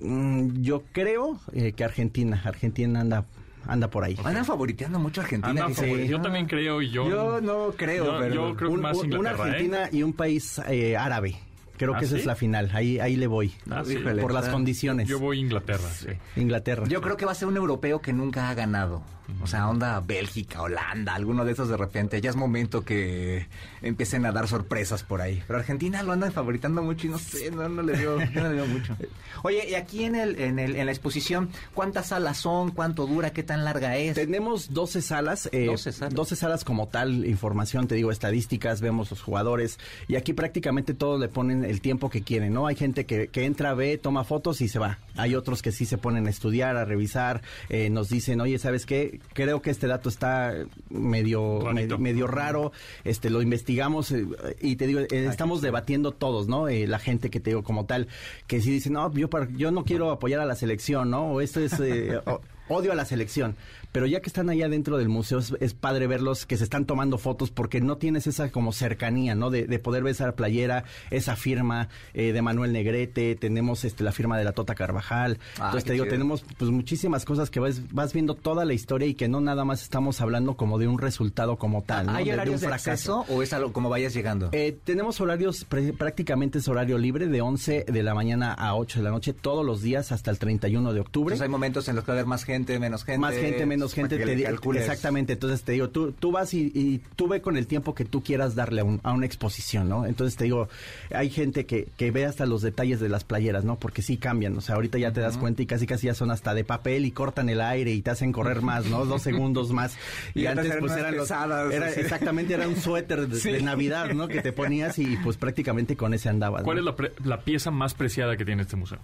mm, 0.00 0.62
yo 0.62 0.84
creo 0.92 1.40
eh, 1.52 1.72
que 1.72 1.84
Argentina. 1.84 2.40
Argentina 2.44 3.00
anda, 3.00 3.24
anda 3.66 3.88
por 3.90 4.04
ahí. 4.04 4.16
Andan 4.24 4.44
favoriteando 4.44 4.98
mucho 4.98 5.20
a 5.20 5.24
Argentina. 5.24 5.64
Anda, 5.66 5.86
yo 6.04 6.20
también 6.20 6.46
creo 6.46 6.80
y 6.82 6.90
yo... 6.90 7.08
Yo 7.08 7.40
no 7.40 7.72
creo, 7.76 8.04
yo, 8.04 8.18
pero... 8.18 8.34
yo 8.34 8.56
creo 8.56 8.68
que 8.70 8.74
Un- 8.74 8.80
más 8.80 8.96
un- 8.96 9.14
una 9.14 9.30
¿eh? 9.30 9.34
Argentina 9.34 9.88
y 9.92 10.02
un 10.02 10.12
país 10.12 10.60
eh, 10.68 10.96
árabe. 10.96 11.36
Creo 11.76 11.94
¿Ah, 11.94 11.98
que 12.00 12.06
esa 12.06 12.14
sí? 12.16 12.20
es 12.22 12.26
la 12.26 12.34
final. 12.34 12.70
Ahí, 12.74 12.98
ahí 12.98 13.14
le 13.14 13.28
voy. 13.28 13.52
Ah, 13.70 13.82
sí. 13.86 13.96
Por 13.96 14.32
las 14.32 14.48
condiciones. 14.48 15.06
Yo 15.08 15.20
voy 15.20 15.38
a 15.38 15.40
Inglaterra, 15.40 15.88
sí. 15.90 16.08
Inglaterra. 16.36 16.84
Yo 16.88 17.00
creo 17.00 17.16
que 17.16 17.24
va 17.24 17.30
a 17.32 17.34
ser 17.36 17.46
un 17.46 17.56
europeo 17.56 18.00
que 18.00 18.12
nunca 18.12 18.48
ha 18.50 18.54
ganado. 18.54 19.02
O 19.42 19.46
sea, 19.46 19.68
onda 19.68 20.00
Bélgica, 20.00 20.62
Holanda, 20.62 21.14
alguno 21.14 21.44
de 21.44 21.52
esos 21.52 21.68
de 21.68 21.76
repente. 21.76 22.20
Ya 22.20 22.30
es 22.30 22.36
momento 22.36 22.84
que 22.84 23.46
empiecen 23.82 24.26
a 24.26 24.32
dar 24.32 24.48
sorpresas 24.48 25.02
por 25.02 25.20
ahí. 25.20 25.42
Pero 25.46 25.58
Argentina 25.58 26.02
lo 26.02 26.12
andan 26.12 26.32
favoritando 26.32 26.82
mucho 26.82 27.06
y 27.06 27.10
no 27.10 27.18
sé, 27.18 27.50
no, 27.50 27.68
no 27.68 27.82
le 27.82 27.92
veo, 27.92 28.18
no 28.18 28.42
le 28.42 28.48
veo 28.48 28.66
mucho. 28.66 28.96
Oye, 29.42 29.68
y 29.68 29.74
aquí 29.74 30.04
en 30.04 30.14
el, 30.14 30.40
en 30.40 30.58
el, 30.58 30.76
en 30.76 30.86
la 30.86 30.92
exposición, 30.92 31.50
¿cuántas 31.74 32.08
salas 32.08 32.38
son? 32.38 32.70
¿Cuánto 32.70 33.06
dura? 33.06 33.30
¿Qué 33.30 33.42
tan 33.42 33.64
larga 33.64 33.96
es? 33.96 34.14
Tenemos 34.14 34.72
12 34.72 35.02
salas, 35.02 35.48
eh, 35.52 35.66
12 35.66 35.92
salas. 35.92 36.14
12 36.14 36.36
salas 36.36 36.64
como 36.64 36.88
tal, 36.88 37.26
información, 37.26 37.86
te 37.86 37.94
digo, 37.94 38.10
estadísticas, 38.10 38.80
vemos 38.80 39.10
los 39.10 39.22
jugadores 39.22 39.78
y 40.08 40.16
aquí 40.16 40.32
prácticamente 40.32 40.94
todos 40.94 41.20
le 41.20 41.28
ponen 41.28 41.64
el 41.64 41.80
tiempo 41.80 42.10
que 42.10 42.22
quieren, 42.22 42.52
¿no? 42.52 42.66
Hay 42.66 42.76
gente 42.76 43.06
que, 43.06 43.28
que 43.28 43.44
entra, 43.44 43.74
ve, 43.74 43.98
toma 43.98 44.24
fotos 44.24 44.60
y 44.60 44.68
se 44.68 44.78
va. 44.78 44.98
Hay 45.18 45.34
otros 45.34 45.60
que 45.62 45.72
sí 45.72 45.84
se 45.84 45.98
ponen 45.98 46.26
a 46.26 46.30
estudiar, 46.30 46.76
a 46.76 46.84
revisar, 46.84 47.42
eh, 47.68 47.90
nos 47.90 48.08
dicen, 48.08 48.40
oye, 48.40 48.58
¿sabes 48.58 48.86
qué? 48.86 49.20
Creo 49.34 49.60
que 49.60 49.70
este 49.70 49.86
dato 49.86 50.08
está 50.08 50.54
medio, 50.90 51.60
Rarito. 51.60 51.98
me- 51.98 52.08
medio 52.12 52.26
raro, 52.26 52.72
este, 53.04 53.28
lo 53.30 53.42
investigamos 53.42 54.10
eh, 54.12 54.24
y 54.60 54.76
te 54.76 54.86
digo, 54.86 55.00
eh, 55.00 55.06
estamos 55.10 55.60
debatiendo 55.60 56.12
todos, 56.12 56.48
¿no? 56.48 56.68
Eh, 56.68 56.86
la 56.86 56.98
gente 56.98 57.30
que 57.30 57.40
te 57.40 57.50
digo 57.50 57.62
como 57.62 57.84
tal, 57.84 58.08
que 58.46 58.60
sí 58.60 58.70
dice, 58.70 58.90
no, 58.90 59.12
yo, 59.12 59.28
yo 59.56 59.70
no 59.70 59.84
quiero 59.84 60.10
apoyar 60.10 60.40
a 60.40 60.46
la 60.46 60.54
selección, 60.54 61.10
¿no? 61.10 61.32
O 61.32 61.40
esto 61.40 61.60
es... 61.60 61.78
eh, 61.80 62.18
o- 62.26 62.40
odio 62.70 62.92
a 62.92 62.94
la 62.94 63.06
selección, 63.06 63.56
pero 63.92 64.06
ya 64.06 64.20
que 64.20 64.28
están 64.28 64.48
allá 64.50 64.68
dentro 64.68 64.96
del 64.98 65.08
museo 65.08 65.38
es, 65.38 65.54
es 65.60 65.74
padre 65.74 66.06
verlos 66.06 66.46
que 66.46 66.56
se 66.56 66.64
están 66.64 66.84
tomando 66.84 67.18
fotos 67.18 67.50
porque 67.50 67.80
no 67.80 67.96
tienes 67.96 68.26
esa 68.26 68.50
como 68.50 68.72
cercanía, 68.72 69.34
¿no? 69.34 69.50
De, 69.50 69.66
de 69.66 69.78
poder 69.78 70.02
ver 70.02 70.12
esa 70.12 70.32
playera, 70.32 70.84
esa 71.10 71.36
firma 71.36 71.88
eh, 72.14 72.32
de 72.32 72.42
Manuel 72.42 72.72
Negrete, 72.72 73.34
tenemos 73.36 73.84
este 73.84 74.04
la 74.04 74.12
firma 74.12 74.36
de 74.38 74.44
la 74.44 74.52
Tota 74.52 74.74
Carvajal, 74.74 75.38
Ah, 75.58 75.66
entonces 75.66 75.84
te 75.84 75.92
digo, 75.92 76.04
chido. 76.04 76.12
tenemos 76.14 76.44
pues 76.58 76.70
muchísimas 76.70 77.24
cosas 77.24 77.50
que 77.50 77.60
vas, 77.60 77.92
vas 77.92 78.12
viendo 78.12 78.34
toda 78.34 78.64
la 78.64 78.74
historia 78.74 79.06
y 79.08 79.14
que 79.14 79.28
no 79.28 79.40
nada 79.40 79.64
más 79.64 79.82
estamos 79.82 80.20
hablando 80.20 80.56
como 80.56 80.78
de 80.78 80.88
un 80.88 80.98
resultado 80.98 81.56
como 81.56 81.82
tal, 81.82 82.06
¿no? 82.06 82.12
¿Hay 82.14 82.24
de, 82.30 82.36
de 82.36 82.50
un 82.50 82.58
fracaso. 82.58 83.24
o 83.28 83.42
es 83.42 83.52
algo 83.52 83.72
como 83.72 83.88
vayas 83.88 84.14
llegando? 84.14 84.48
Eh, 84.52 84.76
tenemos 84.84 85.20
horarios, 85.20 85.64
pre- 85.64 85.92
prácticamente 85.92 86.58
es 86.58 86.68
horario 86.68 86.98
libre 86.98 87.26
de 87.28 87.40
11 87.40 87.86
de 87.88 88.02
la 88.02 88.14
mañana 88.14 88.52
a 88.52 88.74
8 88.76 88.98
de 89.00 89.04
la 89.04 89.10
noche 89.10 89.32
todos 89.32 89.64
los 89.64 89.82
días 89.82 90.12
hasta 90.12 90.30
el 90.30 90.38
31 90.38 90.92
de 90.92 91.00
octubre. 91.00 91.32
Entonces 91.34 91.42
hay 91.42 91.48
momentos 91.48 91.88
en 91.88 91.96
los 91.96 92.04
que 92.04 92.10
va 92.10 92.14
a 92.14 92.18
haber 92.18 92.26
más 92.26 92.44
gente, 92.44 92.78
menos 92.78 93.04
gente. 93.04 93.18
Más 93.18 93.34
gente, 93.34 93.66
menos 93.66 93.77
para 93.86 94.08
gente, 94.08 94.16
te 94.18 94.36
di- 94.36 94.44
exactamente. 94.78 95.32
Entonces 95.34 95.62
te 95.62 95.72
digo, 95.72 95.88
tú, 95.90 96.12
tú 96.12 96.32
vas 96.32 96.52
y, 96.54 96.70
y 96.74 97.00
tú 97.16 97.28
ve 97.28 97.40
con 97.40 97.56
el 97.56 97.66
tiempo 97.66 97.94
que 97.94 98.04
tú 98.04 98.22
quieras 98.22 98.54
darle 98.54 98.80
a, 98.80 98.84
un- 98.84 99.00
a 99.02 99.12
una 99.12 99.26
exposición, 99.26 99.88
¿no? 99.88 100.06
Entonces 100.06 100.36
te 100.36 100.44
digo, 100.44 100.68
hay 101.14 101.30
gente 101.30 101.66
que, 101.66 101.88
que 101.96 102.10
ve 102.10 102.24
hasta 102.26 102.46
los 102.46 102.62
detalles 102.62 103.00
de 103.00 103.08
las 103.08 103.24
playeras, 103.24 103.64
¿no? 103.64 103.76
Porque 103.78 104.02
sí 104.02 104.16
cambian, 104.16 104.56
o 104.56 104.60
sea, 104.60 104.74
ahorita 104.74 104.98
ya 104.98 105.12
te 105.12 105.20
das 105.20 105.38
cuenta 105.38 105.62
y 105.62 105.66
casi 105.66 105.86
casi 105.86 106.06
ya 106.08 106.14
son 106.14 106.30
hasta 106.30 106.54
de 106.54 106.64
papel 106.64 107.04
y 107.04 107.10
cortan 107.12 107.48
el 107.48 107.60
aire 107.60 107.92
y 107.92 108.02
te 108.02 108.10
hacen 108.10 108.32
correr 108.32 108.62
más, 108.62 108.86
¿no? 108.86 109.04
Dos 109.04 109.22
segundos 109.28 109.72
más. 109.72 109.96
Y, 110.34 110.42
Y 110.42 110.46
antes 110.46 110.74
pues 110.80 110.92
eran 110.92 111.14
los, 111.16 111.28
pesadas, 111.28 111.72
era, 111.72 111.86
así. 111.86 112.00
exactamente, 112.00 112.54
era 112.54 112.66
un 112.66 112.76
suéter 112.80 113.28
de, 113.28 113.38
Sí. 113.38 113.50
de 113.52 113.62
Navidad, 113.62 114.12
¿no? 114.14 114.28
Que 114.28 114.42
te 114.42 114.52
ponías 114.52 114.98
y 114.98 115.16
pues 115.18 115.36
prácticamente 115.36 115.96
con 115.96 116.14
ese 116.14 116.28
andabas. 116.28 116.62
¿Cuál 116.62 116.76
¿no? 116.76 116.80
es 116.82 116.84
la, 116.86 116.96
pre- 116.96 117.12
la 117.24 117.40
pieza 117.42 117.70
más 117.70 117.94
preciada 117.94 118.36
que 118.36 118.44
tiene 118.44 118.62
este 118.62 118.76
museo? 118.76 118.98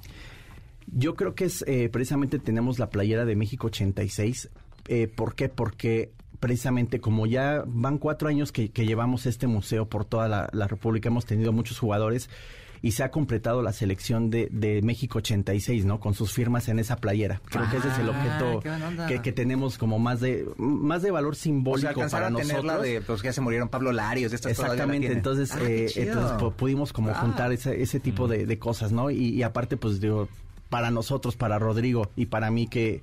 Yo 0.96 1.14
creo 1.16 1.35
que 1.35 1.44
es 1.46 1.64
eh, 1.66 1.88
precisamente 1.92 2.38
tenemos 2.38 2.78
la 2.78 2.88
playera 2.90 3.24
de 3.24 3.37
México 3.37 3.66
86. 3.66 4.48
Eh, 4.88 5.09
¿Por 5.09 5.35
qué? 5.35 5.48
Porque 5.48 6.12
precisamente 6.40 7.00
como 7.00 7.26
ya 7.26 7.64
van 7.66 7.98
cuatro 7.98 8.28
años 8.28 8.52
que, 8.52 8.70
que 8.70 8.87
llevamos 8.87 9.26
este 9.26 9.46
museo 9.46 9.88
por 9.88 10.04
toda 10.04 10.28
la, 10.28 10.48
la 10.52 10.66
República, 10.68 11.09
hemos 11.09 11.24
tenido 11.26 11.52
muchos 11.52 11.78
jugadores 11.78 12.28
y 12.83 12.90
se 12.92 13.02
ha 13.02 13.11
completado 13.11 13.62
la 13.62 13.72
selección 13.72 14.28
de, 14.28 14.48
de 14.52 14.83
México 14.83 15.16
86, 15.18 15.87
¿no? 15.87 16.00
Con 16.00 16.12
sus 16.12 16.35
firmas 16.35 16.68
en 16.68 16.78
esa 16.78 16.96
playera. 16.96 17.40
Creo 17.46 17.68
que 17.70 17.78
ese 17.78 17.88
es 17.88 17.98
el 17.98 18.11
Ah, 18.11 18.11
objeto 18.50 19.07
que, 19.09 19.22
que 19.22 19.33
tenemos 19.33 19.78
como 19.78 19.98
más 19.98 20.20
de 20.20 20.46
más 20.59 21.00
de 21.00 21.11
valor 21.11 21.33
O 21.33 21.35
simbólico 21.35 21.80
sea, 21.80 21.90
alcanzaron 21.90 22.35
para 22.35 22.44
a 22.44 22.46
tenerla 22.46 22.72
nosotros. 22.74 22.92
de, 22.92 23.00
pues 23.00 23.22
que 23.22 23.28
ya 23.28 23.33
se 23.33 23.40
murieron 23.40 23.70
Pablo 23.70 23.90
Larios, 23.90 24.33
de 24.33 24.37
estas 24.37 24.59
la 24.59 24.64
Exactamente, 24.66 25.11
entonces, 25.11 25.50
Ah, 25.52 25.61
eh, 25.62 25.87
entonces 25.96 26.37
pu- 26.37 26.52
pudimos 26.52 26.92
como 26.92 27.09
Ah. 27.11 27.14
juntar 27.14 27.52
ese, 27.52 27.80
ese 27.80 28.00
tipo 28.00 28.28
de, 28.28 28.44
de 28.44 28.59
cosas, 28.59 28.92
¿no? 28.92 29.11
Y, 29.11 29.28
y 29.30 29.42
aparte, 29.42 29.78
pues 29.78 29.98
digo, 29.98 30.28
para 30.74 30.90
nosotros, 30.90 31.37
para 31.37 31.60
Rodrigo 31.60 32.10
y 32.16 32.26
para 32.26 32.50
mí 32.50 32.66
que, 32.66 33.00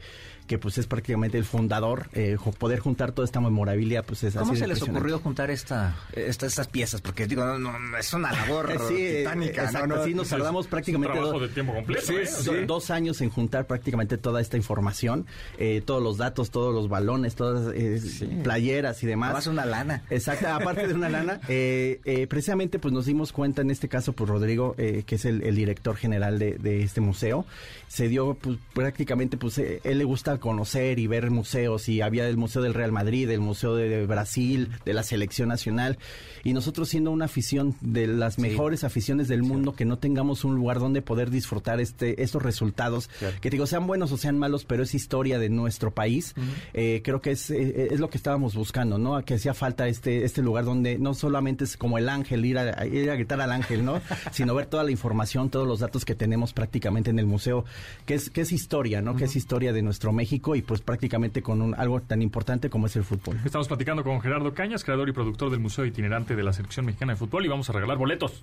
que 0.52 0.58
pues 0.58 0.78
es 0.78 0.86
prácticamente 0.86 1.38
el 1.38 1.46
fundador, 1.46 2.10
eh, 2.12 2.36
poder 2.60 2.80
juntar 2.80 3.14
toda 3.14 3.26
esta 3.26 3.40
memorabilia, 3.40 4.04
pues 4.04 4.22
es 4.26 4.34
¿Cómo 4.36 4.52
así 4.52 4.60
se 4.60 4.68
les 4.68 4.82
ocurrió 4.82 5.18
juntar 5.20 5.50
esta, 5.50 5.96
esta- 6.12 6.46
estas 6.46 6.68
piezas? 6.68 7.00
Porque 7.00 7.26
digo, 7.26 7.46
no, 7.46 7.58
no, 7.80 7.98
es 7.98 8.12
una 8.14 8.34
labor 8.34 8.70
sí, 8.90 8.96
titánica, 9.20 9.64
exacto, 9.64 9.88
¿no? 9.88 9.96
no 9.96 10.04
sí, 10.04 10.14
nos 10.14 10.28
tardamos 10.28 10.68
prácticamente 10.68 11.14
trabajo 11.14 11.40
do- 11.40 11.48
de 11.48 11.54
tiempo 11.54 11.74
completo, 11.74 12.06
Sí, 12.06 12.16
¿eh? 12.16 12.24
O 12.24 12.26
sí, 12.26 12.44
sea- 12.50 12.66
dos 12.66 12.92
años 12.92 13.22
en 13.22 13.30
juntar 13.30 13.66
prácticamente 13.66 14.18
toda 14.18 14.42
esta 14.42 14.58
información, 14.58 15.26
eh, 15.58 15.82
todos 15.86 16.04
los 16.04 16.18
datos, 16.18 16.52
todos 16.52 16.76
los 16.76 16.90
balones, 16.90 17.36
todas 17.36 17.74
eh, 17.74 18.02
playeras 18.44 19.02
y 19.04 19.08
demás. 19.08 19.32
Más 19.32 19.48
una 19.48 19.66
lana. 19.66 20.04
Exacto, 20.10 20.50
aparte 20.50 20.86
de 20.86 20.94
una 20.96 21.08
lana, 21.18 21.40
eh, 21.48 22.02
eh, 22.04 22.28
precisamente 22.28 22.78
pues 22.78 22.94
nos 22.94 23.06
dimos 23.06 23.32
cuenta 23.32 23.62
en 23.62 23.72
este 23.72 23.88
caso, 23.88 24.12
pues 24.12 24.30
Rodrigo, 24.30 24.76
eh, 24.78 25.04
que 25.06 25.16
es 25.16 25.24
el, 25.24 25.44
el 25.44 25.56
director 25.56 25.96
general 25.96 26.40
de, 26.40 26.56
de 26.58 26.84
este 26.84 27.00
museo, 27.00 27.46
se 27.92 28.08
dio 28.08 28.36
pues, 28.36 28.58
prácticamente, 28.74 29.36
pues 29.36 29.58
eh, 29.58 29.82
él 29.84 29.98
le 29.98 30.06
gusta 30.06 30.38
conocer 30.38 30.98
y 30.98 31.08
ver 31.08 31.30
museos 31.30 31.90
y 31.90 32.00
había 32.00 32.26
el 32.26 32.38
Museo 32.38 32.62
del 32.62 32.74
Real 32.74 32.94
Madrid, 32.94 33.30
el 33.30 33.42
Museo 33.42 33.76
de 33.76 34.06
Brasil, 34.06 34.70
de 34.86 34.94
la 34.94 35.04
Selección 35.04 35.50
Nacional 35.50 35.98
y 36.46 36.54
nosotros 36.54 36.88
siendo 36.88 37.12
una 37.12 37.26
afición 37.26 37.76
de 37.82 38.08
las 38.08 38.40
mejores 38.40 38.86
aficiones 38.86 39.28
del 39.28 39.44
mundo, 39.44 39.74
que 39.74 39.84
no 39.84 39.98
tengamos 39.98 40.46
un 40.46 40.56
lugar 40.56 40.80
donde 40.80 41.02
poder 41.02 41.32
disfrutar 41.32 41.82
este 41.82 42.24
estos 42.24 42.42
resultados, 42.42 43.10
que 43.20 43.50
te 43.50 43.58
digo, 43.58 43.68
sean 43.68 43.88
buenos 43.88 44.14
o 44.14 44.18
sean 44.18 44.40
malos, 44.40 44.64
pero 44.64 44.84
es 44.84 44.96
historia 44.96 45.38
de 45.38 45.50
nuestro 45.50 45.92
país, 45.92 46.34
eh, 46.74 47.02
creo 47.04 47.20
que 47.20 47.32
es, 47.32 47.50
eh, 47.52 47.90
es 47.92 48.00
lo 48.00 48.10
que 48.10 48.18
estábamos 48.18 48.56
buscando, 48.56 49.00
¿no? 49.00 49.18
A 49.18 49.24
Que 49.24 49.34
hacía 49.34 49.54
falta 49.54 49.90
este, 49.90 50.24
este 50.24 50.42
lugar 50.42 50.64
donde 50.64 50.98
no 50.98 51.14
solamente 51.14 51.66
es 51.66 51.76
como 51.76 51.98
el 51.98 52.08
ángel, 52.08 52.46
ir 52.46 52.58
a, 52.58 52.86
ir 52.86 53.10
a 53.12 53.16
gritar 53.16 53.42
al 53.42 53.52
ángel, 53.52 53.84
¿no? 53.84 54.00
Sino 54.32 54.56
ver 54.56 54.68
toda 54.68 54.86
la 54.86 54.92
información, 54.92 55.50
todos 55.50 55.68
los 55.68 55.82
datos 55.82 56.06
que 56.06 56.16
tenemos 56.16 56.54
prácticamente 56.54 57.10
en 57.10 57.20
el 57.20 57.26
museo, 57.26 57.66
que 58.06 58.16
es, 58.16 58.30
que 58.30 58.42
es 58.42 58.52
historia, 58.52 59.02
¿no? 59.02 59.16
Que 59.16 59.26
es 59.26 59.36
historia 59.36 59.74
de 59.74 59.82
nuestro 59.82 60.12
México 60.12 60.56
y 60.56 60.62
pues 60.62 60.82
prácticamente 60.82 61.42
con 61.42 61.62
un, 61.62 61.76
algo 61.76 62.02
tan 62.02 62.22
importante 62.22 62.70
como 62.70 62.88
es 62.88 62.96
el 62.96 63.04
fútbol. 63.04 63.38
Estamos 63.46 63.68
platicando 63.68 64.04
con 64.04 64.22
Gerardo 64.22 64.54
Cañas, 64.54 64.84
creador 64.84 65.10
y 65.10 65.12
productor 65.14 65.50
del 65.50 65.60
Museo 65.60 65.86
Itinerante 65.86 66.36
de 66.36 66.44
la 66.44 66.54
Selección 66.54 66.86
Mexicana 66.86 67.14
de 67.14 67.18
Fútbol 67.18 67.46
y 67.46 67.48
vamos 67.50 67.70
a 67.70 67.74
regalar 67.74 67.98
boletos. 67.98 68.42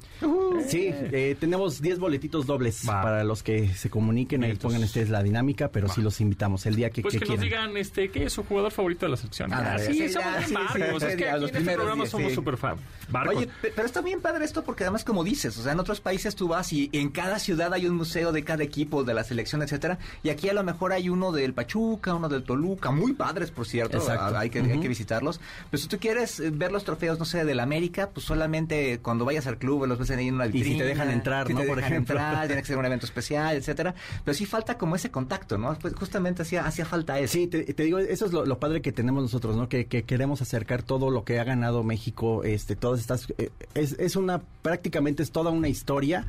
Sí, 0.69 0.91
eh, 0.93 1.37
tenemos 1.39 1.81
10 1.81 1.99
boletitos 1.99 2.47
dobles 2.47 2.83
Va. 2.89 3.03
para 3.03 3.25
los 3.25 3.43
que 3.43 3.69
se 3.75 3.91
comuniquen 3.91 4.45
y 4.45 4.55
pongan 4.55 4.83
ustedes 4.83 5.09
la 5.11 5.23
dinámica, 5.23 5.69
pero 5.69 5.89
sí 5.89 6.03
los 6.03 6.21
invitamos 6.21 6.67
el 6.67 6.77
día 6.77 6.91
que, 6.91 7.03
Pues 7.03 7.15
que 7.15 7.21
que, 7.21 7.27
nos 7.27 7.39
quieran. 7.39 7.69
digan 7.71 7.77
este, 7.77 8.11
qué 8.11 8.25
es 8.25 8.33
su 8.33 8.43
jugador 8.45 8.73
favorito 8.73 9.07
de 9.07 9.11
la 9.11 9.17
selección. 9.17 9.53
Ah, 9.53 9.75
Ah, 9.75 9.79
sí, 9.79 10.09
somos 10.09 10.33
bien 10.37 10.49
sí, 10.49 10.55
barcos. 10.55 11.03
sí, 11.03 11.09
es 11.09 11.17
que 11.17 11.25
ya, 11.25 11.33
aquí 11.33 11.41
los 11.43 11.51
en 11.51 11.57
este 11.59 11.75
programa 11.75 12.03
días, 12.03 12.11
somos 12.11 12.29
sí. 12.31 12.35
súper 12.35 12.57
fan. 12.57 12.77
Barcos. 13.11 13.37
Oye, 13.37 13.49
pe- 13.63 13.73
pero 13.75 13.87
está 13.87 14.01
bien 14.01 14.21
padre 14.21 14.45
esto 14.45 14.63
porque 14.65 14.85
además 14.85 15.05
como 15.05 15.25
dices, 15.25 15.57
o 15.59 15.63
sea, 15.63 15.73
en 15.73 15.81
otros 15.81 16.01
países 16.01 16.35
tú 16.35 16.49
vas 16.49 16.73
y 16.73 16.89
en 16.93 17.11
cada 17.11 17.39
ciudad 17.39 17.73
hay 17.75 17.87
un 17.87 17.97
museo 17.97 18.33
de 18.33 18.43
cada 18.45 18.63
equipo, 18.65 19.05
de 19.05 19.15
la 19.15 19.25
selección, 19.29 19.63
etcétera, 19.63 19.99
y 20.23 20.31
aquí 20.31 20.49
a 20.49 20.53
lo 20.55 20.65
mejor 20.65 20.93
hay 20.93 21.09
uno 21.09 21.31
del 21.33 21.55
Pachuca, 21.55 22.15
uno 22.15 22.29
del 22.29 22.43
Toluca, 22.43 22.91
muy 22.91 23.13
padres, 23.13 23.51
por 23.51 23.67
cierto, 23.67 23.99
a- 24.11 24.39
hay 24.41 24.51
que, 24.51 24.59
hay 24.61 24.81
que 24.81 24.89
visitarlos. 24.89 25.41
Pero 25.71 25.81
si 25.83 25.89
tú 25.89 25.99
quieres 25.99 26.41
eh, 26.41 26.51
ver 26.51 26.73
los 26.73 26.85
trofeos, 26.85 27.19
no 27.19 27.25
sé, 27.25 27.45
del 27.45 27.61
América, 27.61 28.11
pues 28.13 28.27
solamente 28.27 28.99
cuando 29.01 29.25
vayas 29.25 29.47
al 29.47 29.59
club 29.59 29.87
los 29.87 29.99
ves 29.99 30.11
ahí 30.11 30.29
en 30.29 30.35
una 30.35 30.47
Y 30.47 30.53
si 30.53 30.59
te 30.59 30.65
vitrina, 30.65 30.85
dejan 30.87 31.11
entrar, 31.11 31.47
si 31.47 31.55
¿no? 31.55 31.61
te 31.61 31.67
Por 31.67 31.77
dejan 31.77 31.93
ejemplo. 31.93 32.15
entrar, 32.17 32.47
tiene 32.47 32.63
que 32.63 32.67
ser 32.69 32.79
un 32.79 32.85
evento 32.87 33.07
especial, 33.07 33.57
etcétera. 33.57 33.95
Pero 34.25 34.35
sí 34.35 34.47
falta 34.47 34.79
como 34.79 34.97
ese 34.97 35.11
contacto, 35.11 35.59
¿no? 35.59 35.77
Pues 35.79 35.95
justamente 35.95 36.43
hacía, 36.43 36.65
hacía 36.67 36.85
falta 36.85 37.19
eso. 37.19 37.33
Sí, 37.35 37.47
te, 37.47 37.63
te 37.75 37.83
digo, 37.83 37.99
eso 37.99 38.27
es 38.27 38.33
lo, 38.33 38.47
lo 38.47 38.59
padre 38.59 38.81
que 38.83 38.93
tenemos 38.93 39.23
nosotros, 39.23 39.57
¿no? 39.57 39.69
Que, 39.69 39.87
que 39.87 40.03
queremos 40.05 40.41
acercar 40.43 40.83
todo 40.83 41.11
lo 41.11 41.25
que 41.25 41.39
ha 41.41 41.45
ganado 41.45 41.83
México, 41.85 42.45
este, 42.45 42.77
todas 42.77 43.01
estas, 43.01 43.27
eh, 43.39 43.51
es, 43.75 43.93
es 43.99 44.17
una, 44.17 44.41
prácticamente 44.63 45.23
es 45.23 45.31
toda 45.31 45.51
una 45.51 45.69
historia 45.69 46.27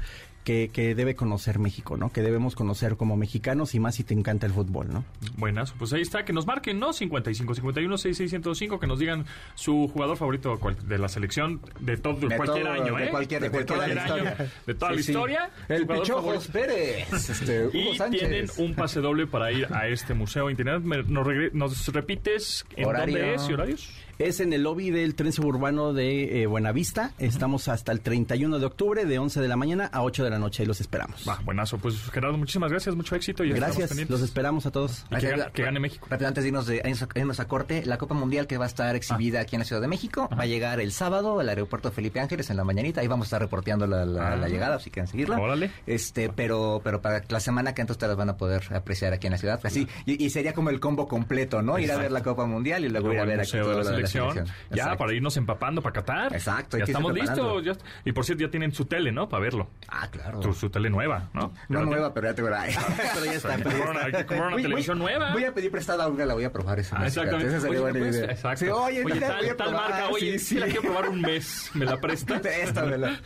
que, 0.49 0.71
que 0.73 0.95
debe 0.95 1.13
conocer 1.13 1.59
México, 1.59 1.95
¿no? 1.95 2.12
Que 2.12 2.23
debemos 2.23 2.55
conocer 2.55 2.97
como 2.97 3.15
mexicanos 3.15 3.75
y 3.75 3.79
más 3.79 3.93
si 3.93 4.03
te 4.03 4.15
encanta 4.15 4.47
el 4.47 4.51
fútbol, 4.53 4.88
¿no? 4.91 5.05
Buenas, 5.38 5.73
pues 5.73 5.93
ahí 5.93 6.01
está, 6.01 6.25
que 6.25 6.33
nos 6.33 6.47
marquen, 6.47 6.79
¿no? 6.79 6.91
55 6.91 7.53
51 7.53 7.97
6605, 7.99 8.79
que 8.79 8.88
nos 8.88 8.97
digan 8.97 9.25
su 9.53 9.88
jugador 9.93 10.17
favorito 10.17 10.57
de 10.88 10.97
la 10.97 11.07
selección 11.07 11.62
de 11.81 11.97
todo, 11.97 12.13
de 12.15 12.29
De 12.29 12.35
cualquier 12.38 12.63
todo, 12.65 12.73
año, 12.73 12.95
de 12.95 13.05
¿eh? 13.05 13.09
cualquier- 13.12 13.41
de 13.43 13.49
la 13.95 14.03
año, 14.05 14.23
de 14.65 14.73
toda 14.73 14.91
la 14.91 14.97
Sí, 14.97 15.03
sí. 15.03 15.12
historia. 15.12 15.51
su 15.67 15.73
El 15.73 15.85
Pichojos. 15.85 16.47
Pérez, 16.47 17.29
este, 17.29 17.67
Hugo 17.67 17.93
Y 17.93 17.95
Sánchez. 17.97 18.19
tienen 18.19 18.47
un 18.57 18.73
pase 18.73 19.01
doble 19.01 19.27
para 19.27 19.51
ir 19.51 19.67
a 19.71 19.88
este 19.88 20.15
museo 20.15 20.49
internet. 20.49 20.81
Me- 20.81 21.03
Nos, 21.03 21.27
regre- 21.27 21.51
nos 21.53 21.88
repites 21.93 22.65
en 22.75 22.85
Horario. 22.85 23.17
dónde 23.19 23.35
es 23.35 23.47
y 23.47 23.53
horarios. 23.53 23.89
Es 24.19 24.41
en 24.41 24.51
el 24.51 24.63
lobby 24.63 24.89
del 24.91 25.15
tren 25.15 25.32
suburbano 25.32 25.93
de 25.93 26.41
eh, 26.41 26.45
Buenavista. 26.45 27.13
Estamos 27.19 27.69
hasta 27.69 27.93
el 27.93 28.01
31 28.01 28.60
de 28.60 28.65
octubre, 28.65 29.05
de 29.05 29.17
11 29.17 29.39
de 29.39 29.47
la 29.47 29.55
mañana 29.55 29.86
a 29.93 30.03
8 30.03 30.25
de 30.25 30.29
la 30.29 30.38
noche. 30.38 30.62
Ahí 30.63 30.67
los 30.67 30.82
esperamos. 30.82 31.23
Va, 31.25 31.39
buenazo. 31.45 31.77
Pues 31.77 31.95
Gerardo, 32.12 32.38
muchísimas 32.38 32.69
gracias, 32.69 32.97
mucho 32.97 33.15
éxito. 33.15 33.45
Y 33.45 33.51
Gracias, 33.53 33.95
los 34.10 34.21
esperamos 34.21 34.65
a 34.65 34.71
todos. 34.71 35.05
Y 35.10 35.15
que, 35.21 35.29
gane, 35.29 35.45
que 35.53 35.63
gane 35.63 35.79
México. 35.79 36.05
Rápido, 36.10 36.27
antes 36.27 36.43
de 36.43 36.49
irnos, 36.49 36.67
de, 36.67 36.82
irnos 37.15 37.39
a- 37.39 37.47
corte, 37.47 37.84
la 37.86 37.97
Copa 37.97 38.13
Mundial 38.13 38.45
que 38.45 38.58
va 38.58 38.65
a 38.65 38.67
estar 38.67 38.93
exhibida 38.97 39.39
aquí 39.39 39.55
en 39.55 39.60
la 39.62 39.65
Ciudad 39.65 39.82
de 39.82 39.88
México 39.88 40.27
va 40.38 40.43
a 40.43 40.47
llegar 40.47 40.82
el 40.82 40.91
sábado 40.91 41.39
al 41.39 41.47
aeropuerto 41.47 41.89
Felipe 41.89 42.19
Ángeles 42.19 42.49
en 42.49 42.58
la 42.58 42.65
mañanita. 42.65 42.99
Ahí 42.99 43.08
vamos 43.08 43.27
a 43.27 43.27
estar 43.27 43.41
reporteando 43.41 43.88
la, 43.88 44.03
la- 44.03 44.34
Ah. 44.34 44.36
la 44.36 44.49
llegada, 44.49 44.79
si 44.79 44.91
quieren 44.91 45.08
seguirla. 45.08 45.39
Órale. 45.39 45.71
Este, 45.88 46.27
pero, 46.27 46.82
pero 46.84 47.01
para 47.01 47.23
la 47.29 47.39
semana 47.39 47.73
que 47.73 47.79
entonces 47.84 48.03
ustedes 48.03 48.17
van 48.17 48.29
a 48.32 48.36
poder 48.36 48.63
apreciar 48.75 49.13
aquí 49.13 49.27
en 49.27 49.32
la 49.32 49.38
ciudad. 49.39 49.62
Así, 49.63 49.88
y, 50.05 50.21
y 50.25 50.29
sería 50.29 50.53
como 50.53 50.71
el 50.71 50.82
combo 50.82 51.08
completo, 51.08 51.62
¿no? 51.62 51.79
Ir 51.79 51.89
a 51.93 51.95
ver 51.97 52.12
la 52.12 52.21
Copa 52.21 52.45
Mundial 52.45 52.84
y 52.84 52.89
luego 52.89 53.13
ir 53.13 53.19
a 53.19 53.23
ver 53.23 53.39
aquí 53.39 53.51
todo 53.51 53.79
lo 53.82 53.89
de 53.89 54.01
la 54.01 54.09
selección. 54.10 54.45
selección. 54.48 54.69
Ya, 54.69 54.76
Exacto. 54.84 54.98
para 55.00 55.13
irnos 55.13 55.38
empapando 55.38 55.82
para 55.82 55.93
Qatar. 55.93 56.34
Exacto, 56.34 56.78
hay 56.78 56.82
Ya 56.82 56.86
estamos 56.86 57.13
listos. 57.13 57.63
ya- 57.63 57.74
y 58.06 58.12
por 58.12 58.26
cierto, 58.26 58.43
ya 58.43 58.52
tienen 58.52 58.74
su 58.74 58.86
tele, 58.86 59.12
¿no? 59.12 59.30
Para 59.30 59.41
verlo. 59.43 59.69
Ah, 59.88 60.08
claro. 60.12 60.39
Tu- 60.39 60.54
su 60.54 60.69
tele 60.69 60.89
nueva, 60.89 61.30
¿no? 61.34 61.54
No 61.69 61.86
nueva, 61.86 62.13
pero 62.13 62.28
ya 62.30 62.36
te 62.36 62.41
verá. 62.41 62.65
Pero 63.13 63.26
ya 63.26 63.34
está, 63.34 63.56
pero 63.58 63.69
ya 63.72 63.76
Compraron 63.78 63.95
una- 63.98 64.19
está. 64.19 64.62
televisión 64.62 65.00
voy- 65.00 65.06
nueva. 65.13 65.32
Voy 65.34 65.43
a 65.45 65.54
pedir 65.54 65.72
prestada 65.72 66.08
una, 66.08 66.26
la 66.26 66.34
voy 66.34 66.43
a 66.43 66.52
probar 66.52 66.80
esa. 66.80 67.00
Ah, 67.00 67.08
exactamente. 67.08 67.48
Esa 67.50 67.62
sería 67.62 67.82
Oye, 67.82 67.91
buena 67.91 68.08
idea. 68.10 68.26
exacto. 68.32 68.65
Sí, 68.65 68.72
oye, 68.72 69.04
tal, 69.19 69.38
voy 69.39 69.50
a 69.50 69.58
tal 69.58 69.67
probar. 69.69 69.89
marca, 69.91 70.10
oye, 70.10 70.32
sí, 70.34 70.39
sí, 70.39 70.45
sí. 70.45 70.56
la 70.60 70.65
quiero 70.67 70.82
probar 70.82 71.10
un 71.10 71.22
mes. 71.22 71.69
¿Me 71.74 71.86
la 71.86 71.98
prestas? 72.02 72.41
Préstamela. 72.41 73.19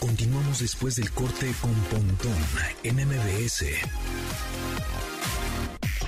Continuamos 0.00 0.58
después 0.60 0.96
del 0.96 1.10
corte 1.12 1.52
con 1.60 1.72
Pontón 1.74 2.34
en 2.82 2.96
MBS. 2.96 3.66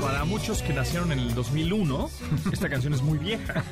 Para 0.00 0.24
muchos 0.24 0.62
que 0.62 0.72
nacieron 0.72 1.10
en 1.12 1.18
el 1.18 1.34
2001, 1.34 2.10
esta 2.52 2.68
canción 2.68 2.92
es 2.94 3.02
muy 3.02 3.18
vieja. 3.18 3.62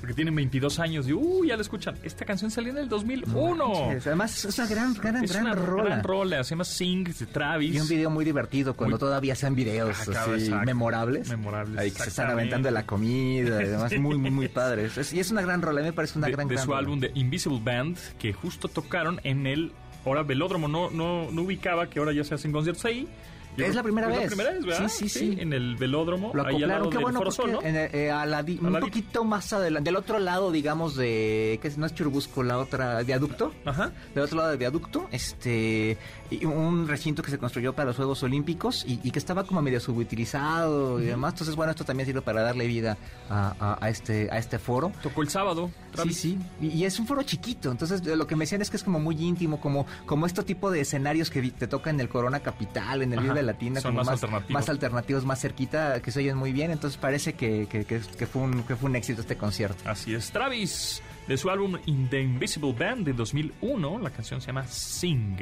Porque 0.00 0.12
tienen 0.14 0.34
22 0.34 0.78
años 0.80 1.08
y, 1.08 1.12
uh, 1.12 1.44
ya 1.44 1.56
la 1.56 1.62
escuchan. 1.62 1.96
Esta 2.02 2.24
canción 2.24 2.50
salió 2.50 2.72
en 2.72 2.78
el 2.78 2.88
2001. 2.88 3.74
Sí, 3.74 4.08
Además, 4.08 4.44
es 4.44 4.58
una 4.58 4.66
gran, 4.68 4.94
gran, 4.94 5.24
es 5.24 5.32
gran 5.32 5.44
una 5.46 5.54
rola. 5.54 5.84
gran 5.84 6.02
rola. 6.02 6.44
Se 6.44 6.50
llama 6.50 6.64
Sing 6.64 7.04
de 7.04 7.26
Travis. 7.26 7.74
Y 7.74 7.80
un 7.80 7.88
video 7.88 8.10
muy 8.10 8.24
divertido 8.24 8.74
cuando 8.74 8.96
Muy- 8.96 9.00
todavía 9.00 9.34
sean 9.36 9.54
videos 9.54 10.00
Acaba, 10.08 10.34
así 10.34 10.44
exacto. 10.46 10.66
memorables. 10.66 11.28
Memorables, 11.28 11.78
Ahí 11.78 11.90
que 11.92 12.02
se 12.02 12.08
están 12.08 12.30
aventando 12.30 12.70
la 12.70 12.84
comida 12.84 13.62
y 13.62 13.66
demás. 13.68 13.90
Sí. 13.90 13.98
Muy, 13.98 14.18
muy, 14.18 14.30
muy 14.30 14.48
padres. 14.48 14.98
Es- 14.98 15.12
y 15.12 15.20
es 15.20 15.30
una 15.30 15.42
gran 15.42 15.62
rola. 15.62 15.80
A 15.80 15.82
mí 15.84 15.88
me 15.90 15.92
parece 15.94 16.18
una 16.18 16.26
de, 16.26 16.32
gran, 16.32 16.48
de 16.48 16.54
gran 16.54 16.64
su 16.64 16.70
rola. 16.72 16.80
álbum 16.80 17.00
de 17.00 17.10
Invisible 17.14 17.60
Band, 17.62 17.96
que 18.18 18.32
justo 18.32 18.68
tocaron 18.68 19.20
en 19.24 19.46
el 19.46 19.72
ahora 20.04 20.22
velódromo. 20.24 20.68
No, 20.68 20.90
no, 20.90 21.30
no 21.30 21.42
ubicaba 21.42 21.88
que 21.88 22.00
ahora 22.00 22.12
ya 22.12 22.24
se 22.24 22.34
hacen 22.34 22.50
conciertos 22.52 22.84
ahí. 22.84 23.08
Yo 23.56 23.64
Es 23.66 23.74
la 23.74 23.82
primera 23.82 24.08
es 24.08 24.12
vez. 24.14 24.22
La 24.24 24.28
primera 24.36 24.50
vez, 24.52 24.64
¿verdad? 24.66 24.88
Sí, 24.88 25.08
sí, 25.08 25.18
sí. 25.18 25.36
En 25.40 25.52
el 25.52 25.76
velódromo, 25.76 26.32
Lo 26.34 26.46
ahí 26.46 26.62
al 26.62 26.68
lado 26.68 26.84
acoplaron, 26.84 26.90
qué 26.90 26.96
del 26.96 27.02
bueno, 27.04 27.30
Sol, 27.30 27.52
¿no? 27.52 27.62
en 27.62 27.76
eh, 27.92 28.10
a 28.10 28.26
la 28.26 28.42
di- 28.42 28.58
A 28.62 28.66
un 28.66 28.72
la 28.72 28.80
di- 28.80 28.86
poquito 28.86 29.24
más 29.24 29.52
adelante, 29.52 29.88
del 29.88 29.96
otro 29.96 30.18
lado, 30.18 30.50
digamos, 30.50 30.96
de, 30.96 31.58
que 31.62 31.70
no 31.76 31.86
es 31.86 31.94
Churubusco, 31.94 32.42
la 32.42 32.58
otra, 32.58 33.02
viaducto, 33.02 33.52
Ajá. 33.64 33.92
del 34.14 34.24
otro 34.24 34.36
lado 34.38 34.48
del 34.50 34.58
viaducto, 34.58 35.06
este, 35.12 35.96
un 36.44 36.88
recinto 36.88 37.22
que 37.22 37.30
se 37.30 37.38
construyó 37.38 37.72
para 37.74 37.86
los 37.86 37.96
Juegos 37.96 38.22
Olímpicos 38.22 38.84
y, 38.86 38.98
y 39.04 39.10
que 39.12 39.18
estaba 39.18 39.44
como 39.44 39.62
medio 39.62 39.78
subutilizado 39.80 41.00
y 41.00 41.04
demás, 41.04 41.34
entonces 41.34 41.54
bueno, 41.56 41.70
esto 41.70 41.84
también 41.84 42.06
sirve 42.06 42.22
para 42.22 42.42
darle 42.42 42.66
vida 42.66 42.96
a, 43.30 43.54
a- 43.60 43.78
a 43.84 43.88
este, 43.88 44.28
a 44.30 44.38
este 44.38 44.58
foro. 44.58 44.92
Tocó 45.02 45.22
el 45.22 45.28
sábado. 45.28 45.68
Sí, 45.68 45.92
Travis. 45.92 46.16
sí, 46.18 46.38
y, 46.60 46.66
y 46.68 46.84
es 46.84 46.98
un 46.98 47.06
foro 47.06 47.22
chiquito, 47.22 47.70
entonces 47.70 48.02
eh, 48.06 48.16
lo 48.16 48.26
que 48.26 48.34
me 48.36 48.44
decían 48.44 48.62
es 48.62 48.70
que 48.70 48.76
es 48.76 48.82
como 48.82 48.98
muy 48.98 49.14
íntimo, 49.22 49.60
como 49.60 49.86
como 50.06 50.26
este 50.26 50.42
tipo 50.42 50.70
de 50.72 50.80
escenarios 50.80 51.30
que 51.30 51.40
te 51.52 51.66
toca 51.68 51.90
en 51.90 52.00
el 52.00 52.08
Corona 52.08 52.40
Capital, 52.40 53.02
en 53.02 53.12
el 53.12 53.20
Vive 53.20 53.43
Latina, 53.44 53.80
son 53.80 53.90
como 53.92 53.98
más 54.00 54.06
más, 54.06 54.12
alternativos. 54.22 54.52
más 54.60 54.68
alternativos, 54.68 55.24
más 55.24 55.40
cerquita, 55.40 56.00
que 56.02 56.10
se 56.10 56.18
oyen 56.20 56.36
muy 56.36 56.52
bien, 56.52 56.70
entonces 56.70 56.96
parece 56.98 57.34
que, 57.34 57.66
que, 57.70 57.84
que- 57.84 58.00
que 58.00 58.26
fue, 58.26 58.42
un, 58.42 58.62
que 58.64 58.74
fue 58.76 58.90
un 58.90 58.96
éxito 58.96 59.20
este 59.20 59.36
concierto. 59.36 59.88
Así 59.88 60.14
es. 60.14 60.30
Travis, 60.30 61.02
de 61.28 61.36
su 61.36 61.48
álbum 61.50 61.76
In 61.86 62.08
the 62.10 62.20
Invisible 62.20 62.72
Band 62.72 63.04
de 63.06 63.12
2001, 63.12 63.98
la 64.00 64.10
canción 64.10 64.40
se 64.40 64.48
llama 64.48 64.66
Sing. 64.66 65.36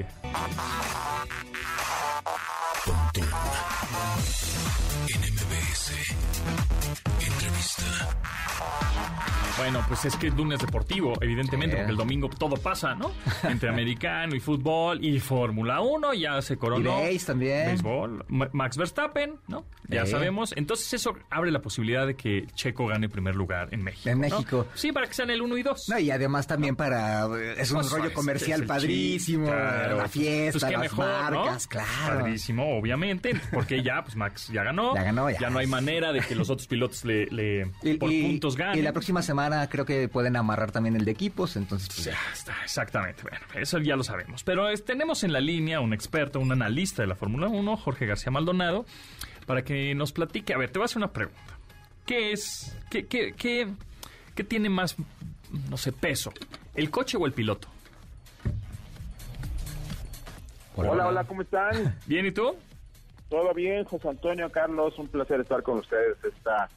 Pontón 2.85 3.29
en 5.09 5.21
MBS. 5.35 5.93
Entrevista. 7.21 7.83
Bueno, 9.59 9.85
pues 9.87 10.07
es 10.07 10.17
que 10.17 10.29
es 10.29 10.35
lunes 10.35 10.59
deportivo, 10.61 11.13
evidentemente, 11.21 11.77
Sí. 11.77 11.81
porque 11.83 11.91
el 11.93 11.97
domingo 11.97 12.29
todo 12.31 12.57
pasa, 12.57 12.95
¿no? 12.95 13.13
Entre 13.45 13.69
americano 13.69 14.35
y 14.35 14.41
fútbol 14.41 15.05
y 15.05 15.21
Fórmula 15.21 15.81
1, 15.83 16.15
ya 16.15 16.41
se 16.43 16.57
coronó. 16.57 17.09
Y 17.09 17.19
también. 17.19 17.67
Béisbol. 17.67 18.25
Ma- 18.29 18.49
Max 18.53 18.77
Verstappen, 18.79 19.35
¿no? 19.49 19.65
Ya 19.89 20.07
Sí. 20.07 20.13
sabemos. 20.13 20.53
Entonces 20.57 20.93
eso 20.95 21.15
abre 21.31 21.51
la 21.53 21.61
posibilidad 21.61 22.07
de 22.07 22.17
que 22.17 22.47
Checo 22.55 22.87
gane 22.87 23.09
primer 23.11 23.37
lugar 23.37 23.69
en 23.73 23.85
México. 23.85 24.09
En 24.09 24.21
¿no? 24.23 24.29
México. 24.39 24.67
Sí, 24.75 24.91
para 24.91 25.07
que 25.07 25.15
sean 25.15 25.31
el 25.31 25.43
1 25.43 25.57
y 25.59 25.63
2. 25.63 25.89
No, 25.91 25.99
y 25.99 26.11
además 26.11 26.47
también 26.47 26.75
para... 26.75 27.27
Es 27.57 27.71
un 27.71 27.81
Pues, 27.81 27.91
rollo 27.91 28.13
comercial 28.15 28.65
padrísimo, 28.65 29.47
claro. 29.47 29.99
la 29.99 30.09
fiesta, 30.09 30.53
Pues 30.61 30.65
qué 30.65 30.73
las 30.73 30.81
mejor, 30.81 31.07
¿no? 31.31 31.41
marcas, 31.45 31.67
claro. 31.69 32.19
Padrísimo, 32.21 32.72
obviamente, 32.73 33.33
porque 33.53 33.83
ya, 33.83 34.03
pues 34.03 34.17
Max 34.17 34.49
ya 34.53 34.63
ganó. 34.65 34.95
Ya 34.95 35.03
ganó, 35.05 35.31
ya. 35.31 35.51
no 35.51 35.59
hay 35.59 35.67
manera 35.67 36.13
de 36.13 36.21
que 36.21 36.35
los 36.35 36.51
otros 36.51 36.67
pilotos 36.67 37.05
le, 37.05 37.27
le- 37.27 37.71
Y, 37.83 37.95
por 37.95 38.11
y- 38.13 38.23
puntos 38.23 38.57
ganen. 38.57 38.79
y 38.79 38.83
la 38.83 38.93
próxima 38.93 39.23
semana 39.23 39.69
creo 39.69 39.85
que 39.85 40.09
pueden 40.09 40.37
amarrar 40.37 40.73
también 40.73 40.97
el 40.97 41.05
de 41.05 41.11
equipos, 41.13 41.57
entonces 41.57 41.89
pues, 41.89 42.05
Ya 42.05 42.19
está, 42.33 42.55
exactamente. 42.65 43.23
Bueno, 43.23 43.39
eso 43.55 43.79
ya 43.79 43.97
lo 43.97 44.05
sabemos. 44.05 44.43
Pero 44.45 44.69
es- 44.69 44.85
tenemos 44.85 45.25
en 45.25 45.33
la 45.33 45.41
línea 45.41 45.81
un 45.81 45.93
experto, 45.93 46.41
un 46.41 46.53
analista 46.53 47.03
de 47.03 47.09
la 47.09 47.15
Fórmula 47.17 47.49
1, 47.49 47.77
Jorge 47.77 48.07
García 48.07 48.31
Maldonado, 48.33 48.85
para 49.47 49.63
que 49.65 49.95
nos 49.95 50.13
platique. 50.13 50.55
A 50.55 50.59
ver, 50.59 50.71
te 50.71 50.79
voy 50.79 50.85
a 50.85 50.87
hacer 50.87 50.99
una 50.99 51.13
pregunta. 51.13 51.41
¿Qué 52.07 52.33
es, 52.33 52.77
qué, 52.91 53.07
qué, 53.07 53.33
qué, 53.37 53.69
qué 54.35 54.45
tiene 54.45 54.69
más, 54.69 54.97
no 55.71 55.77
sé, 55.77 55.93
peso? 55.93 56.33
¿El 56.75 56.91
coche 56.91 57.17
o 57.17 57.27
el 57.27 57.33
piloto? 57.33 57.69
Hola, 60.75 61.09
hola, 61.09 61.25
¿cómo 61.25 61.43
están? 61.43 61.99
¿Bien 62.07 62.25
y 62.25 62.33
tú? 62.33 62.55
¿Todo 63.29 63.53
bien, 63.53 63.85
José 63.85 64.09
Antonio, 64.09 64.51
Carlos? 64.51 64.99
Un 64.99 65.09
placer 65.09 65.41
estar 65.41 65.63
con 65.63 65.79
ustedes 65.79 66.17
esta, 66.25 66.69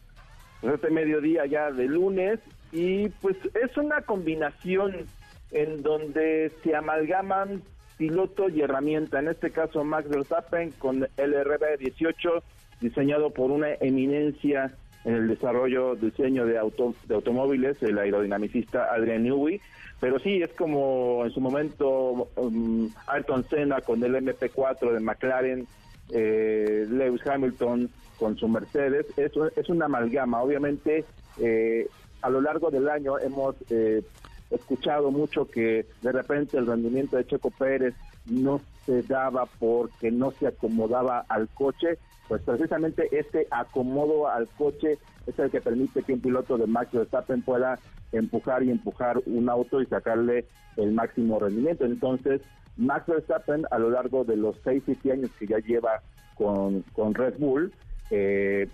este 0.62 0.90
mediodía 0.90 1.46
ya 1.46 1.72
de 1.72 1.86
lunes. 1.86 2.40
Y 2.72 3.10
pues 3.10 3.38
es 3.54 3.78
una 3.78 4.02
combinación 4.02 5.06
en 5.52 5.82
donde 5.82 6.52
se 6.64 6.76
amalgaman 6.76 7.64
piloto 7.98 8.50
y 8.50 8.62
herramienta. 8.62 9.20
En 9.20 9.30
este 9.30 9.52
caso, 9.52 9.84
Max 9.86 10.10
Verstappen 10.10 10.72
con 10.72 11.08
el 11.16 11.34
RB18, 11.34 12.44
diseñado 12.82 13.30
por 13.30 13.52
una 13.52 13.74
eminencia 13.76 14.76
en 15.06 15.14
el 15.16 15.28
desarrollo, 15.28 15.96
diseño 15.96 16.46
de, 16.46 16.58
auto, 16.58 16.96
de 17.08 17.16
automóviles, 17.16 17.82
el 17.84 17.98
aerodinamicista 17.98 18.92
Adrian 18.92 19.24
Newey. 19.24 19.62
Pero 20.00 20.20
sí, 20.20 20.42
es 20.42 20.52
como 20.54 21.24
en 21.24 21.32
su 21.32 21.40
momento 21.40 22.28
um, 22.36 22.90
Ayrton 23.08 23.48
Senna 23.48 23.82
con 23.82 24.04
el 24.04 24.16
MP4 24.16 24.92
de 24.92 25.00
McLaren, 25.00 25.68
eh, 26.12 26.86
Lewis 26.90 27.26
Hamilton 27.26 27.90
con 28.18 28.38
su 28.38 28.48
Mercedes. 28.48 29.06
Es, 29.18 29.32
es 29.56 29.70
una 29.70 29.86
amalgama. 29.86 30.42
Obviamente, 30.42 31.06
eh, 31.40 31.88
a 32.22 32.30
lo 32.30 32.42
largo 32.42 32.72
del 32.72 32.90
año 32.90 33.20
hemos 33.20 33.56
eh, 33.70 34.02
escuchado 34.50 35.12
mucho 35.12 35.48
que 35.50 35.86
de 36.02 36.12
repente 36.12 36.58
el 36.58 36.66
rendimiento 36.66 37.18
de 37.18 37.26
Checo 37.26 37.52
Pérez 37.52 37.94
no 38.26 38.62
se 38.86 39.04
daba 39.04 39.46
porque 39.60 40.12
no 40.12 40.32
se 40.32 40.48
acomodaba 40.48 41.26
al 41.30 41.48
coche, 41.50 41.98
pues 42.28 42.42
precisamente 42.42 43.08
este 43.12 43.48
acomodo 43.52 44.28
al 44.28 44.48
coche 44.58 44.98
es 45.28 45.40
el 45.40 45.52
que 45.52 45.62
permite 45.62 46.04
que 46.04 46.14
un 46.14 46.22
piloto 46.22 46.58
de 46.58 46.68
Max 46.68 46.92
Verstappen 46.92 47.42
pueda 47.42 47.80
empujar 48.12 48.64
y 48.64 48.72
empujar 48.72 49.20
un 49.26 49.50
auto 49.50 49.82
y 49.82 49.86
sacarle 49.86 50.46
el 50.78 50.92
máximo 50.94 51.40
rendimiento. 51.40 51.86
Entonces, 51.86 52.42
Max 52.78 53.06
Verstappen 53.08 53.66
a 53.72 53.80
lo 53.80 53.90
largo 53.90 54.24
de 54.24 54.38
los 54.38 54.56
6, 54.64 54.84
7 54.86 55.12
años 55.12 55.32
que 55.38 55.48
ya 55.48 55.60
lleva 55.60 56.02
con, 56.36 56.82
con 56.94 57.14
Red 57.14 57.36
Bull, 57.38 57.72
eh, 58.12 58.68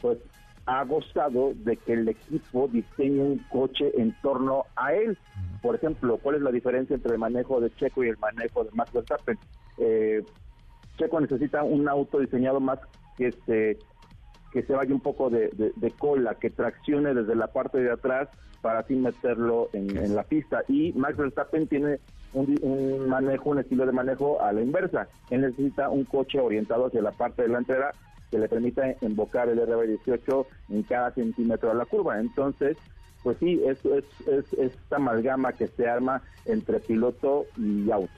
pues 0.00 0.18
ha 0.66 0.84
gozado 0.84 1.52
de 1.54 1.76
que 1.76 1.92
el 1.92 2.08
equipo 2.08 2.68
diseñe 2.68 3.20
un 3.20 3.38
coche 3.50 3.92
en 3.96 4.14
torno 4.20 4.64
a 4.74 4.92
él. 4.92 5.16
Por 5.62 5.76
ejemplo, 5.76 6.18
¿cuál 6.18 6.36
es 6.36 6.42
la 6.42 6.50
diferencia 6.50 6.94
entre 6.94 7.12
el 7.12 7.18
manejo 7.18 7.60
de 7.60 7.70
Checo 7.76 8.04
y 8.04 8.08
el 8.08 8.18
manejo 8.18 8.64
de 8.64 8.70
Max 8.72 8.92
Verstappen? 8.92 9.38
Eh, 9.78 10.24
Checo 10.96 11.20
necesita 11.20 11.62
un 11.62 11.88
auto 11.88 12.18
diseñado 12.20 12.60
más 12.60 12.78
que 13.16 13.32
se, 13.46 13.78
que 14.52 14.62
se 14.62 14.72
vaya 14.72 14.92
un 14.94 15.00
poco 15.00 15.30
de, 15.30 15.48
de- 15.54 15.72
de 15.76 15.90
cola, 15.92 16.34
que 16.34 16.50
traccione 16.50 17.14
desde 17.14 17.34
la 17.34 17.48
parte 17.48 17.78
de 17.78 17.90
atrás 17.92 18.28
para 18.62 18.80
así 18.80 18.94
meterlo 18.94 19.68
en, 19.72 19.96
en 19.96 20.14
la 20.14 20.24
pista. 20.24 20.62
Y 20.68 20.92
Max 20.94 21.16
Verstappen 21.16 21.66
tiene 21.68 21.98
un, 22.32 22.56
un 22.62 23.08
manejo, 23.08 23.50
un 23.50 23.58
estilo 23.60 23.86
de 23.86 23.92
manejo 23.92 24.40
a 24.42 24.52
la 24.52 24.60
inversa. 24.62 25.08
Él 25.30 25.42
necesita 25.42 25.88
un 25.88 26.04
coche 26.04 26.40
orientado 26.40 26.86
hacia 26.86 27.02
la 27.02 27.12
parte 27.12 27.42
delantera 27.42 27.92
que 28.30 28.38
le 28.38 28.48
permita 28.48 28.82
embocar 29.02 29.48
el 29.48 29.60
RB18 29.60 30.46
en 30.70 30.82
cada 30.82 31.12
centímetro 31.12 31.68
de 31.68 31.76
la 31.76 31.84
curva. 31.84 32.18
Entonces, 32.18 32.76
pues 33.22 33.36
sí, 33.38 33.62
es, 33.64 33.78
es, 33.84 34.04
es 34.26 34.44
esta 34.58 34.96
amalgama 34.96 35.52
que 35.52 35.68
se 35.68 35.86
arma 35.88 36.22
entre 36.44 36.80
piloto 36.80 37.46
y 37.56 37.88
auto. 37.90 38.10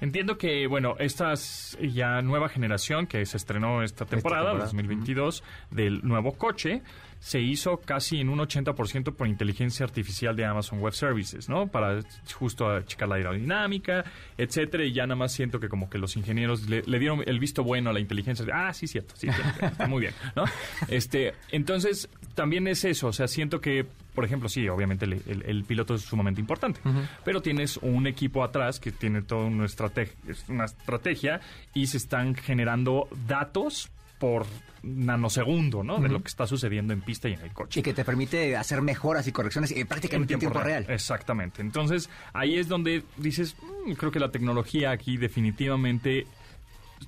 Entiendo 0.00 0.38
que, 0.38 0.66
bueno, 0.66 0.96
esta 0.98 1.32
es 1.32 1.76
ya 1.80 2.22
nueva 2.22 2.48
generación 2.48 3.06
que 3.06 3.24
se 3.26 3.36
estrenó 3.36 3.82
esta 3.82 4.06
temporada, 4.06 4.50
temporada. 4.52 4.64
2022, 4.64 5.42
del 5.70 6.00
nuevo 6.02 6.32
coche, 6.32 6.82
se 7.20 7.38
hizo 7.40 7.76
casi 7.76 8.18
en 8.18 8.30
un 8.30 8.38
80% 8.38 9.14
por 9.14 9.28
inteligencia 9.28 9.84
artificial 9.84 10.34
de 10.34 10.46
Amazon 10.46 10.80
Web 10.80 10.94
Services, 10.94 11.48
¿no? 11.50 11.66
Para 11.68 12.00
justo 12.34 12.80
checar 12.82 13.08
la 13.10 13.16
aerodinámica, 13.16 14.04
etcétera, 14.38 14.84
y 14.84 14.92
ya 14.92 15.02
nada 15.06 15.16
más 15.16 15.32
siento 15.32 15.60
que 15.60 15.68
como 15.68 15.90
que 15.90 15.98
los 15.98 16.16
ingenieros 16.16 16.68
le, 16.68 16.82
le 16.82 16.98
dieron 16.98 17.22
el 17.26 17.38
visto 17.38 17.62
bueno 17.62 17.90
a 17.90 17.92
la 17.92 18.00
inteligencia. 18.00 18.46
Ah, 18.52 18.72
sí, 18.72 18.86
cierto, 18.86 19.14
sí, 19.16 19.28
cierto, 19.30 19.66
está 19.66 19.86
muy 19.86 20.00
bien, 20.00 20.14
¿no? 20.34 20.44
Este, 20.88 21.34
entonces, 21.52 22.08
también 22.34 22.66
es 22.66 22.84
eso, 22.86 23.08
o 23.08 23.12
sea, 23.12 23.28
siento 23.28 23.60
que, 23.60 23.84
por 24.14 24.24
ejemplo, 24.24 24.48
sí, 24.48 24.66
obviamente 24.68 25.04
el, 25.04 25.12
el- 25.26 25.42
el 25.46 25.64
piloto 25.64 25.94
es 25.94 26.02
sumamente 26.02 26.40
importante, 26.40 26.80
pero 27.24 27.42
tienes 27.42 27.76
un 27.78 28.06
equipo 28.06 28.42
atrás 28.42 28.80
que 28.80 28.92
tiene 28.92 29.20
toda 29.20 29.44
una 29.44 29.66
estrategia, 29.66 30.14
una 30.48 30.64
estrategia 30.64 31.40
y 31.74 31.86
se 31.86 31.98
están 31.98 32.34
generando 32.34 33.08
datos 33.28 33.90
por 34.20 34.46
nanosegundo, 34.82 35.82
¿no? 35.82 35.98
De 35.98 36.08
lo 36.08 36.20
que 36.22 36.28
está 36.28 36.46
sucediendo 36.46 36.92
en 36.92 37.00
pista 37.00 37.28
y 37.28 37.32
en 37.32 37.40
el 37.40 37.52
coche. 37.52 37.80
y 37.80 37.82
que 37.82 37.92
te 37.92 38.04
permite 38.04 38.56
hacer 38.56 38.80
mejoras 38.82 39.26
y 39.26 39.32
correcciones 39.32 39.72
eh, 39.72 39.84
prácticamente 39.86 40.34
en 40.34 40.38
tiempo, 40.40 40.60
real. 40.60 40.86
Exactamente. 40.88 41.60
Entonces, 41.62 42.08
ahí 42.32 42.56
es 42.58 42.68
donde 42.68 43.02
dices, 43.16 43.56
"Mm, 43.86 43.92
creo 43.94 44.12
que 44.12 44.20
la 44.20 44.30
tecnología 44.30 44.90
aquí 44.92 45.16
definitivamente, 45.16 46.26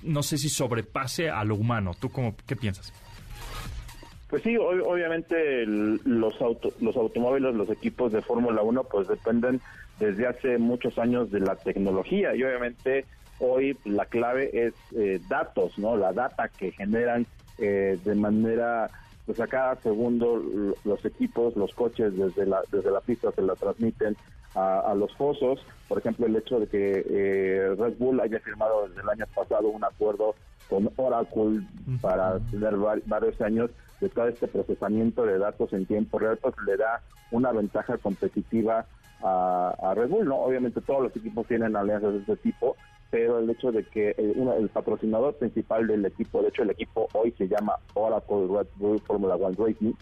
no 0.01 0.21
sé 0.23 0.37
si 0.37 0.49
sobrepase 0.49 1.29
a 1.29 1.43
lo 1.45 1.55
humano. 1.55 1.93
¿Tú 1.99 2.09
cómo, 2.09 2.35
qué 2.45 2.55
piensas? 2.55 2.91
Pues 4.29 4.41
sí, 4.43 4.55
ob- 4.55 4.83
obviamente 4.85 5.63
el- 5.63 6.01
los, 6.05 6.39
auto- 6.41 6.73
los 6.81 6.95
automóviles, 6.95 7.53
los 7.55 7.69
equipos 7.69 8.11
de 8.11 8.21
Fórmula 8.21 8.61
1, 8.63 8.83
pues 8.85 9.07
dependen 9.07 9.61
desde 9.99 10.27
hace 10.27 10.57
muchos 10.57 10.97
años 10.97 11.31
de 11.31 11.39
la 11.39 11.55
tecnología 11.55 12.35
y 12.35 12.43
obviamente 12.43 13.05
hoy 13.39 13.77
la 13.85 14.05
clave 14.05 14.49
es 14.53 14.73
eh, 14.95 15.19
datos, 15.27 15.77
¿no? 15.77 15.97
La 15.97 16.13
data 16.13 16.49
que 16.49 16.71
generan 16.71 17.25
eh, 17.57 17.99
de 18.03 18.15
manera, 18.15 18.89
pues 19.25 19.39
a 19.39 19.47
cada 19.47 19.75
segundo 19.81 20.41
los 20.83 21.05
equipos, 21.05 21.55
los 21.55 21.73
coches 21.73 22.15
desde 22.17 22.45
la, 22.45 22.61
desde 22.71 22.91
la 22.91 23.01
pista 23.01 23.31
se 23.31 23.41
la 23.41 23.55
transmiten 23.55 24.15
a, 24.55 24.93
los 24.95 25.15
fosos. 25.15 25.65
Por 25.87 25.97
ejemplo, 25.99 26.25
el 26.25 26.35
hecho 26.35 26.59
de 26.59 26.67
que 26.67 27.05
eh, 27.09 27.75
Red 27.75 27.97
Bull 27.97 28.19
haya 28.19 28.39
firmado 28.39 28.87
desde 28.87 29.01
el 29.01 29.09
año 29.09 29.25
pasado 29.33 29.67
un 29.69 29.83
acuerdo 29.83 30.35
con 30.69 30.89
Oracle 30.95 31.61
para 32.01 32.39
tener 32.51 32.75
varios 33.05 33.39
años 33.41 33.71
de 33.99 34.09
todo 34.09 34.27
este 34.27 34.47
procesamiento 34.47 35.25
de 35.25 35.37
datos 35.37 35.73
en 35.73 35.85
tiempo 35.85 36.19
real, 36.19 36.37
pues 36.41 36.55
le 36.65 36.77
da 36.77 37.01
una 37.31 37.51
ventaja 37.51 37.97
competitiva 37.97 38.85
a, 39.23 39.93
Red 39.95 40.09
Bull, 40.09 40.27
¿no? 40.27 40.35
Obviamente 40.35 40.81
todos 40.81 41.03
los 41.03 41.15
equipos 41.15 41.47
tienen 41.47 41.75
alianzas 41.75 42.13
de 42.13 42.19
este 42.19 42.35
tipo, 42.37 42.75
pero 43.13 43.37
el 43.37 43.47
hecho 43.47 43.71
de 43.71 43.83
que 43.83 44.15
el, 44.17 44.47
el, 44.57 44.69
patrocinador 44.69 45.35
principal 45.35 45.85
del 45.85 46.03
equipo, 46.03 46.41
de 46.41 46.47
hecho 46.47 46.63
el 46.63 46.71
equipo 46.71 47.07
hoy 47.13 47.31
se 47.37 47.47
llama 47.47 47.75
Oracle 47.93 48.47
Red 48.47 48.65
Bull 48.77 48.99
Formula 49.01 49.35
One 49.35 49.55
Racing, 49.55 49.93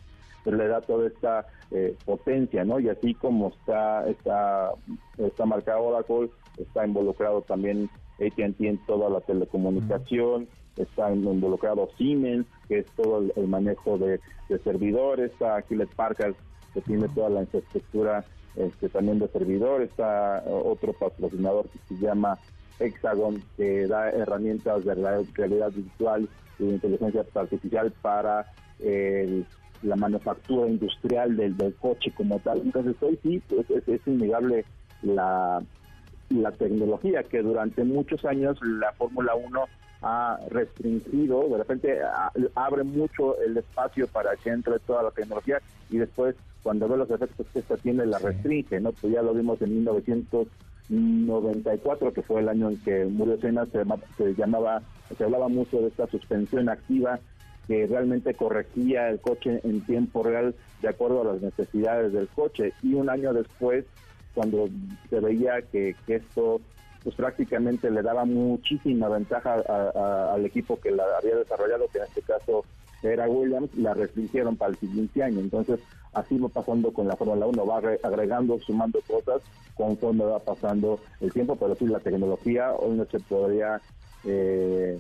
le 0.45 0.67
da 0.69 0.79
toda 0.79 1.07
esta 1.07 1.45
eh, 1.71 1.93
potencia, 2.05 2.63
¿no? 2.63 2.79
Y 2.79 2.87
así 2.87 3.13
como 3.15 3.49
está, 3.49 4.07
está, 4.07 4.71
está 5.17 5.45
marcado 5.45 5.83
Oracle, 5.83 6.29
está 6.57 6.87
involucrado 6.87 7.41
también 7.41 7.89
AT&T 8.13 8.55
en 8.65 8.77
toda 8.85 9.09
la 9.09 9.19
telecomunicación, 9.19 10.47
está 10.77 11.13
involucrado 11.13 11.89
Siemens, 11.97 12.47
que 12.69 12.79
es 12.79 12.85
todo 12.95 13.25
el, 13.35 13.47
manejo 13.49 13.97
de, 13.97 14.21
servidores, 14.63 15.33
está 15.33 15.61
Hewlett 15.69 15.93
Packard, 15.95 16.35
que 16.73 16.79
tiene 16.79 17.09
toda 17.09 17.29
la 17.29 17.41
infraestructura 17.41 18.23
este, 18.55 18.87
también 18.87 19.19
de 19.19 19.27
servidores, 19.27 19.89
está 19.89 20.45
otro 20.47 20.93
patrocinador 20.93 21.67
que 21.67 21.79
se 21.93 22.01
llama 22.01 22.39
Hexagon, 22.81 23.41
que 23.57 23.87
da 23.87 24.09
herramientas 24.09 24.83
de 24.85 24.95
realidad 24.95 25.71
virtual 25.71 26.27
y 26.59 26.65
de 26.65 26.73
inteligencia 26.73 27.25
artificial 27.35 27.91
para 28.01 28.45
la 29.83 29.95
manufactura 29.95 30.67
industrial 30.67 31.35
del, 31.37 31.75
coche 31.79 32.11
como 32.15 32.39
tal. 32.39 32.61
Entonces 32.61 32.95
hoy 33.01 33.19
sí 33.23 33.41
pues, 33.47 33.69
es, 33.69 33.87
es 33.87 34.01
innegable 34.07 34.65
la, 35.01 35.61
la 36.29 36.51
tecnología 36.51 37.23
que 37.23 37.41
durante 37.41 37.83
muchos 37.83 38.23
años 38.25 38.57
la 38.61 38.91
Fórmula 38.93 39.35
1 39.35 39.65
ha 40.03 40.39
restringido, 40.49 41.47
de 41.47 41.57
repente 41.57 41.99
abre 42.55 42.83
mucho 42.83 43.39
el 43.39 43.57
espacio 43.57 44.07
para 44.07 44.35
que 44.35 44.49
entre 44.49 44.79
toda 44.79 45.03
la 45.03 45.11
tecnología 45.11 45.61
y 45.89 45.97
después 45.97 46.35
cuando 46.63 46.87
ve 46.87 46.97
los 46.97 47.09
efectos 47.09 47.45
que 47.53 47.59
esta 47.59 47.77
tiene 47.77 48.05
la 48.05 48.19
restringe, 48.19 48.79
¿no? 48.79 48.91
Pues 48.93 49.13
ya 49.13 49.21
lo 49.21 49.33
vimos 49.33 49.61
en 49.61 49.77
1994, 50.91 52.13
que 52.13 52.21
fue 52.21 52.41
el 52.41 52.49
año 52.49 52.69
en 52.69 52.77
que 52.81 53.05
murió 53.05 53.39
Senna, 53.39 53.65
se, 53.65 53.83
se 54.17 54.33
llamaba, 54.35 54.81
se 55.17 55.23
hablaba 55.23 55.47
mucho 55.47 55.81
de 55.81 55.87
esta 55.87 56.07
suspensión 56.07 56.69
activa 56.69 57.19
que 57.67 57.87
realmente 57.87 58.33
corregía 58.33 59.09
el 59.09 59.19
coche 59.19 59.61
en 59.63 59.81
tiempo 59.85 60.23
real 60.23 60.55
de 60.81 60.89
acuerdo 60.89 61.21
a 61.21 61.33
las 61.33 61.41
necesidades 61.41 62.11
del 62.11 62.27
coche 62.27 62.73
y 62.81 62.95
un 62.95 63.09
año 63.09 63.33
después 63.33 63.85
cuando 64.33 64.67
se 65.09 65.19
veía 65.19 65.61
que, 65.61 65.95
que 66.05 66.15
esto 66.15 66.59
pues 67.03 67.15
prácticamente 67.15 67.89
le 67.89 68.01
daba 68.01 68.25
muchísima 68.25 69.09
ventaja 69.09 69.55
al 70.33 70.45
equipo 70.45 70.79
que 70.79 70.91
la 70.91 71.03
había 71.17 71.35
desarrollado, 71.35 71.87
que 71.91 71.97
en 71.97 72.03
este 72.05 72.21
caso 72.21 72.63
era 73.01 73.27
Williams, 73.27 73.75
la 73.75 73.93
restringieron 73.93 74.55
para 74.55 74.71
el 74.71 74.77
siguiente 74.77 75.23
año. 75.23 75.39
Entonces, 75.39 75.79
así 76.13 76.37
va 76.37 76.49
pasando 76.49 76.91
con 76.91 77.07
la 77.07 77.15
Fórmula 77.15 77.45
1, 77.45 77.65
va 77.65 77.77
agregando, 78.03 78.59
sumando 78.59 78.99
cosas 79.07 79.41
conforme 79.75 80.25
va 80.25 80.39
pasando 80.39 80.99
el 81.19 81.31
tiempo, 81.31 81.55
pero 81.55 81.75
sí 81.75 81.87
la 81.87 81.99
tecnología 81.99 82.73
hoy 82.73 82.97
no 82.97 83.05
se 83.05 83.19
podría 83.19 83.81
eh, 84.25 84.99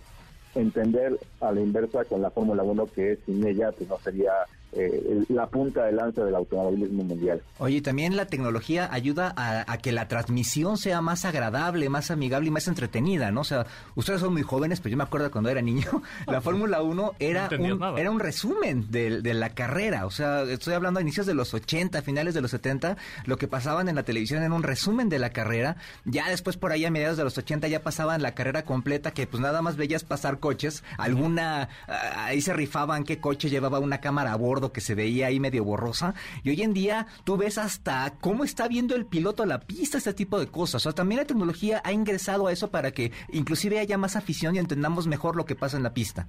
entender 0.55 1.19
a 1.39 1.51
la 1.51 1.61
inversa 1.61 2.05
con 2.05 2.21
la 2.21 2.31
Fórmula 2.31 2.63
1 2.63 2.85
que 2.87 3.17
sin 3.25 3.45
ella 3.45 3.71
pues 3.71 3.89
no 3.89 3.97
sería 3.99 4.31
eh, 4.73 5.25
la 5.27 5.47
punta 5.47 5.85
de 5.85 5.91
lanza 5.91 6.23
del 6.23 6.33
automovilismo 6.33 7.03
mundial. 7.03 7.41
Oye, 7.59 7.81
también 7.81 8.15
la 8.15 8.27
tecnología 8.27 8.87
ayuda 8.91 9.33
a, 9.35 9.77
que 9.79 9.91
la 9.91 10.07
transmisión 10.07 10.77
sea 10.77 11.01
más 11.01 11.25
agradable, 11.25 11.89
más 11.89 12.09
amigable 12.09 12.47
y 12.47 12.51
más 12.51 12.67
entretenida, 12.67 13.31
¿no? 13.31 13.41
O 13.41 13.43
sea, 13.43 13.65
ustedes 13.95 14.21
son 14.21 14.31
muy 14.31 14.43
jóvenes, 14.43 14.79
pero 14.79 14.91
yo 14.91 14.97
me 14.97 15.03
acuerdo 15.03 15.29
cuando 15.29 15.49
era 15.49 15.61
niño, 15.61 16.01
la 16.27 16.39
Fórmula 16.39 16.81
1 16.81 17.13
era, 17.19 17.49
un, 17.59 17.83
era 17.97 18.11
un 18.11 18.19
resumen 18.19 18.89
de, 18.89 19.21
de, 19.21 19.33
la 19.33 19.49
carrera. 19.49 20.05
O 20.05 20.11
sea, 20.11 20.43
estoy 20.43 20.73
hablando 20.73 20.99
a 20.99 21.01
inicios 21.01 21.25
de 21.25 21.33
los 21.33 21.53
80, 21.53 22.01
finales 22.01 22.33
de 22.33 22.41
los 22.41 22.51
70, 22.51 22.95
lo 23.25 23.37
que 23.37 23.47
pasaban 23.47 23.89
en 23.89 23.95
la 23.95 24.03
televisión 24.03 24.41
era 24.41 24.53
un 24.53 24.63
resumen 24.63 25.09
de 25.09 25.19
la 25.19 25.31
carrera. 25.31 25.75
Ya 26.05 26.29
después, 26.29 26.55
por 26.55 26.71
ahí 26.71 26.85
a 26.85 26.91
mediados 26.91 27.17
de 27.17 27.25
los 27.25 27.37
80, 27.37 27.67
ya 27.67 27.81
pasaban 27.81 28.21
la 28.21 28.33
carrera 28.35 28.63
completa, 28.63 29.11
que 29.11 29.27
pues 29.27 29.41
nada 29.41 29.61
más 29.61 29.75
veías 29.75 30.03
pasar 30.05 30.39
coches. 30.39 30.83
Alguna, 30.97 31.67
ahí 32.15 32.41
se 32.41 32.53
rifaban 32.53 33.03
qué 33.03 33.19
coche 33.19 33.49
llevaba 33.49 33.79
una 33.79 33.99
cámara 33.99 34.31
a 34.31 34.37
bordo 34.37 34.60
que 34.69 34.81
se 34.81 34.95
veía 34.95 35.27
ahí 35.27 35.39
medio 35.39 35.63
borrosa. 35.63 36.13
Y 36.43 36.49
hoy 36.51 36.61
en 36.61 36.73
día 36.73 37.07
tú 37.23 37.37
ves 37.37 37.57
hasta 37.57 38.13
cómo 38.21 38.43
está 38.43 38.67
viendo 38.67 38.95
el 38.95 39.05
piloto 39.05 39.45
la 39.45 39.59
pista, 39.59 39.97
este 39.97 40.13
tipo 40.13 40.39
de 40.39 40.47
cosas. 40.47 40.75
O 40.75 40.79
sea, 40.79 40.91
también 40.93 41.19
la 41.19 41.25
tecnología 41.25 41.81
ha 41.83 41.91
ingresado 41.91 42.47
a 42.47 42.51
eso 42.51 42.71
para 42.71 42.91
que 42.91 43.11
inclusive 43.31 43.79
haya 43.79 43.97
más 43.97 44.15
afición 44.15 44.55
y 44.55 44.59
entendamos 44.59 45.07
mejor 45.07 45.35
lo 45.35 45.45
que 45.45 45.55
pasa 45.55 45.77
en 45.77 45.83
la 45.83 45.93
pista. 45.93 46.27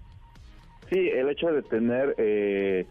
Sí, 0.90 1.08
el 1.08 1.28
hecho 1.30 1.48
de 1.48 1.62
tener 1.62 2.14
eh, 2.18 2.86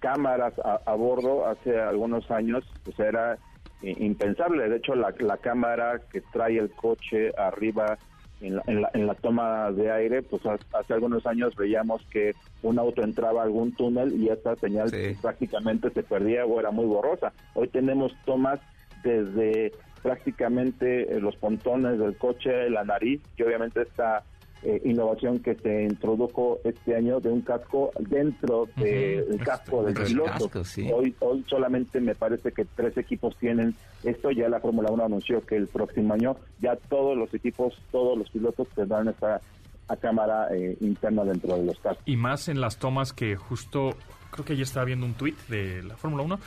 cámaras 0.00 0.54
a, 0.58 0.94
bordo 0.94 1.46
hace 1.46 1.78
algunos 1.80 2.30
años 2.30 2.64
pues 2.84 2.98
era 2.98 3.38
impensable. 3.82 4.68
De 4.68 4.76
hecho, 4.76 4.94
la 4.94 5.36
cámara 5.38 6.00
que 6.10 6.20
trae 6.32 6.58
el 6.58 6.70
coche 6.70 7.32
arriba 7.36 7.98
en 8.40 8.56
la, 8.56 8.90
en 8.92 9.06
la, 9.06 9.14
toma 9.14 9.72
de 9.72 9.90
aire, 9.90 10.22
pues 10.22 10.42
hace 10.46 10.92
algunos 10.92 11.26
años 11.26 11.54
veíamos 11.56 12.02
que 12.10 12.34
un 12.62 12.78
auto 12.78 13.02
entraba 13.02 13.40
a 13.40 13.44
algún 13.44 13.72
túnel 13.72 14.14
y 14.20 14.28
esta 14.28 14.56
señal 14.56 14.90
prácticamente 15.22 15.90
se 15.90 16.02
perdía 16.02 16.44
o 16.44 16.60
era 16.60 16.70
muy 16.70 16.84
borrosa. 16.84 17.32
Hoy 17.54 17.68
tenemos 17.68 18.12
tomas 18.24 18.60
desde 19.02 19.72
prácticamente 20.02 21.16
eh, 21.16 21.20
los 21.20 21.36
pontones 21.36 21.98
del 21.98 22.16
coche, 22.16 22.70
la 22.70 22.84
nariz, 22.84 23.20
que 23.36 23.44
obviamente 23.44 23.82
está 23.82 24.22
eh, 24.68 24.82
innovación 24.84 25.38
que 25.38 25.54
se 25.54 25.84
introdujo 25.84 26.58
este 26.64 26.96
año 26.96 27.20
de 27.20 27.30
un 27.30 27.42
casco 27.42 27.92
dentro 28.00 28.68
del 28.74 29.38
casco 29.44 29.84
del 29.84 29.94
piloto. 29.94 30.50
Hoy, 30.92 31.14
hoy 31.20 31.44
solamente 31.48 32.00
me 32.00 32.16
parece 32.16 32.50
que 32.50 32.64
tres 32.64 32.96
equipos 32.96 33.36
tienen 33.36 33.76
esto, 34.02 34.32
ya 34.32 34.48
la 34.48 34.58
Fórmula 34.58 34.90
1 34.90 35.04
anunció 35.04 35.40
que 35.46 35.54
el 35.54 35.68
próximo 35.68 36.14
año 36.14 36.36
ya 36.60 36.74
todos 36.74 37.16
los 37.16 37.32
equipos, 37.32 37.80
todos 37.92 38.18
los 38.18 38.28
pilotos 38.30 38.66
tendrán 38.74 39.06
esta 39.06 39.40
a 39.88 39.96
cámara 39.96 40.48
eh, 40.52 40.76
interna 40.80 41.22
dentro 41.22 41.56
de 41.56 41.64
los 41.64 41.78
cascos. 41.78 42.02
Y 42.04 42.16
más 42.16 42.48
en 42.48 42.60
las 42.60 42.78
tomas 42.78 43.12
que 43.12 43.36
justo, 43.36 43.94
creo 44.32 44.44
que 44.44 44.56
ya 44.56 44.64
estaba 44.64 44.84
viendo 44.84 45.06
un 45.06 45.14
tuit 45.14 45.38
de 45.46 45.84
la 45.84 45.96
Fórmula 45.96 46.24
1 46.24 46.40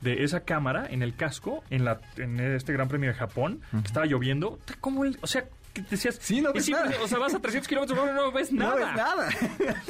de 0.00 0.24
esa 0.24 0.40
cámara 0.40 0.86
en 0.88 1.02
el 1.02 1.14
casco 1.14 1.62
en 1.68 1.84
la 1.84 2.00
en 2.16 2.40
este 2.40 2.72
Gran 2.72 2.88
Premio 2.88 3.10
de 3.10 3.16
Japón 3.16 3.60
que 3.70 3.86
estaba 3.86 4.06
lloviendo 4.06 4.58
como 4.80 5.04
el, 5.04 5.18
o 5.22 5.26
sea 5.26 5.44
decías, 5.82 6.18
sí, 6.20 6.40
no 6.40 6.52
ves 6.52 6.68
nada. 6.68 6.90
O 7.02 7.08
sea, 7.08 7.18
vas 7.18 7.34
a 7.34 7.40
300 7.40 7.68
kilómetros 7.68 7.98
por 7.98 8.08
hora 8.08 8.16
no 8.16 8.32
ves 8.32 8.52
nada. 8.52 8.74
No 8.74 8.86
ves 8.86 8.96
nada. 8.96 9.28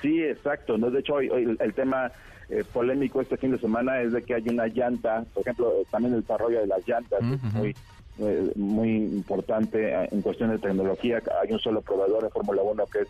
Sí, 0.00 0.22
exacto. 0.22 0.78
¿no? 0.78 0.90
De 0.90 1.00
hecho, 1.00 1.14
hoy, 1.14 1.56
el, 1.58 1.74
tema 1.74 2.12
eh, 2.48 2.64
polémico 2.72 3.20
este 3.20 3.36
fin 3.36 3.52
de 3.52 3.58
semana 3.58 4.00
es 4.00 4.12
de 4.12 4.22
que 4.22 4.34
hay 4.34 4.44
una 4.48 4.66
llanta, 4.66 5.24
por 5.34 5.42
ejemplo, 5.42 5.72
también 5.90 6.14
el 6.14 6.20
desarrollo 6.20 6.60
de 6.60 6.66
las 6.66 6.86
llantas 6.86 7.20
es 7.20 7.54
muy, 7.54 7.74
eh, 8.18 8.52
muy 8.56 8.96
importante 8.96 9.92
eh, 9.92 10.08
en 10.10 10.22
cuestión 10.22 10.50
de 10.50 10.58
tecnología. 10.58 11.22
Hay 11.42 11.52
un 11.52 11.58
solo 11.58 11.80
proveedor 11.80 12.22
de 12.22 12.30
Fórmula 12.30 12.62
1 12.62 12.86
que 12.86 13.00
es, 13.00 13.08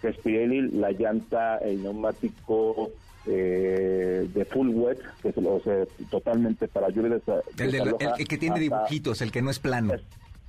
que 0.00 0.08
es 0.08 0.16
Pirelli. 0.18 0.70
La 0.72 0.92
llanta, 0.92 1.58
el 1.58 1.82
neumático 1.82 2.90
de 3.26 4.46
full 4.50 4.68
wet, 4.68 4.98
que 5.22 5.30
es 5.30 5.38
o 5.38 5.60
sea, 5.64 5.84
totalmente 6.10 6.68
para 6.68 6.90
lluvia. 6.90 7.18
El, 7.58 7.74
el, 7.74 8.28
que 8.28 8.36
tiene 8.36 8.60
dibujitos, 8.60 9.22
el 9.22 9.32
que 9.32 9.40
no 9.40 9.50
es 9.50 9.58
plano. 9.58 9.94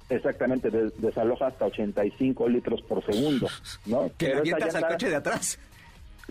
Exactamente, 0.10 0.70
desaloja 0.98 1.48
hasta 1.48 1.66
85 1.66 2.48
litros 2.48 2.82
por 2.84 3.04
segundo, 3.04 3.48
¿no? 3.86 4.12
Que 4.18 4.28
pero 4.28 4.40
avientas 4.40 4.76
al 4.76 4.88
coche 4.88 5.10
de 5.10 5.16
atrás. 5.16 5.60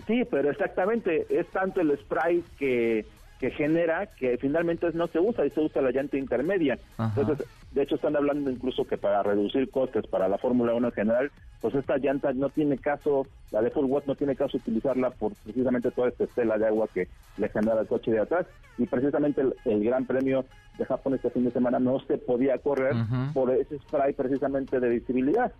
Sí, 0.07 0.23
pero 0.29 0.49
exactamente, 0.51 1.25
es 1.29 1.47
tanto 1.47 1.81
el 1.81 1.97
spray 1.97 2.43
que, 2.57 3.05
que 3.39 3.51
genera 3.51 4.07
que 4.07 4.37
finalmente 4.37 4.87
no 4.93 5.07
se 5.07 5.19
usa 5.19 5.45
y 5.45 5.49
se 5.49 5.59
usa 5.61 5.81
la 5.81 5.91
llanta 5.91 6.17
intermedia. 6.17 6.77
Entonces, 6.97 7.47
de 7.75 7.83
hecho 7.83 7.95
están 7.95 8.15
hablando 8.15 8.49
incluso 8.49 8.85
que 8.85 8.97
para 8.97 9.21
reducir 9.21 9.69
costes 9.69 10.07
para 10.07 10.29
la 10.29 10.37
Fórmula 10.37 10.73
1 10.73 10.87
en 10.87 10.93
general, 10.93 11.31
pues 11.59 11.75
esta 11.75 11.97
llanta 11.97 12.31
no 12.31 12.49
tiene 12.49 12.77
caso, 12.77 13.27
la 13.51 13.61
de 13.61 13.69
full 13.69 13.85
watt 13.85 14.05
no 14.05 14.15
tiene 14.15 14.33
caso 14.33 14.55
utilizarla 14.55 15.09
por 15.09 15.33
precisamente 15.43 15.91
toda 15.91 16.07
esta 16.07 16.23
estela 16.23 16.57
de 16.57 16.67
agua 16.67 16.87
que 16.93 17.09
le 17.37 17.49
genera 17.49 17.81
el 17.81 17.87
coche 17.87 18.11
de 18.11 18.21
atrás 18.21 18.47
y 18.77 18.85
precisamente 18.85 19.43
el, 19.65 19.83
Gran 19.83 20.05
Premio 20.05 20.45
de 20.77 20.85
Japón 20.85 21.15
este 21.15 21.29
fin 21.31 21.43
de 21.43 21.51
semana 21.51 21.77
no 21.77 21.99
se 21.99 22.17
podía 22.17 22.57
correr 22.59 22.95
por 23.33 23.51
ese 23.51 23.77
spray 23.79 24.13
precisamente 24.13 24.79
de 24.79 24.89
visibilidad. 24.89 25.51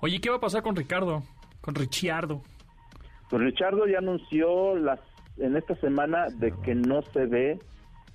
Oye, 0.00 0.20
¿qué 0.20 0.30
va 0.30 0.36
a 0.36 0.40
pasar 0.40 0.62
con 0.62 0.74
Ricardo? 0.74 1.22
Con 1.60 1.76
Ricciardo. 1.76 2.42
Pues 3.30 3.42
Richardo 3.42 3.86
ya 3.86 3.98
anunció 3.98 4.74
las 4.76 4.98
en 5.38 5.56
esta 5.56 5.74
semana 5.76 6.26
de 6.30 6.52
que 6.64 6.74
no 6.74 7.02
se 7.02 7.26
ve 7.26 7.58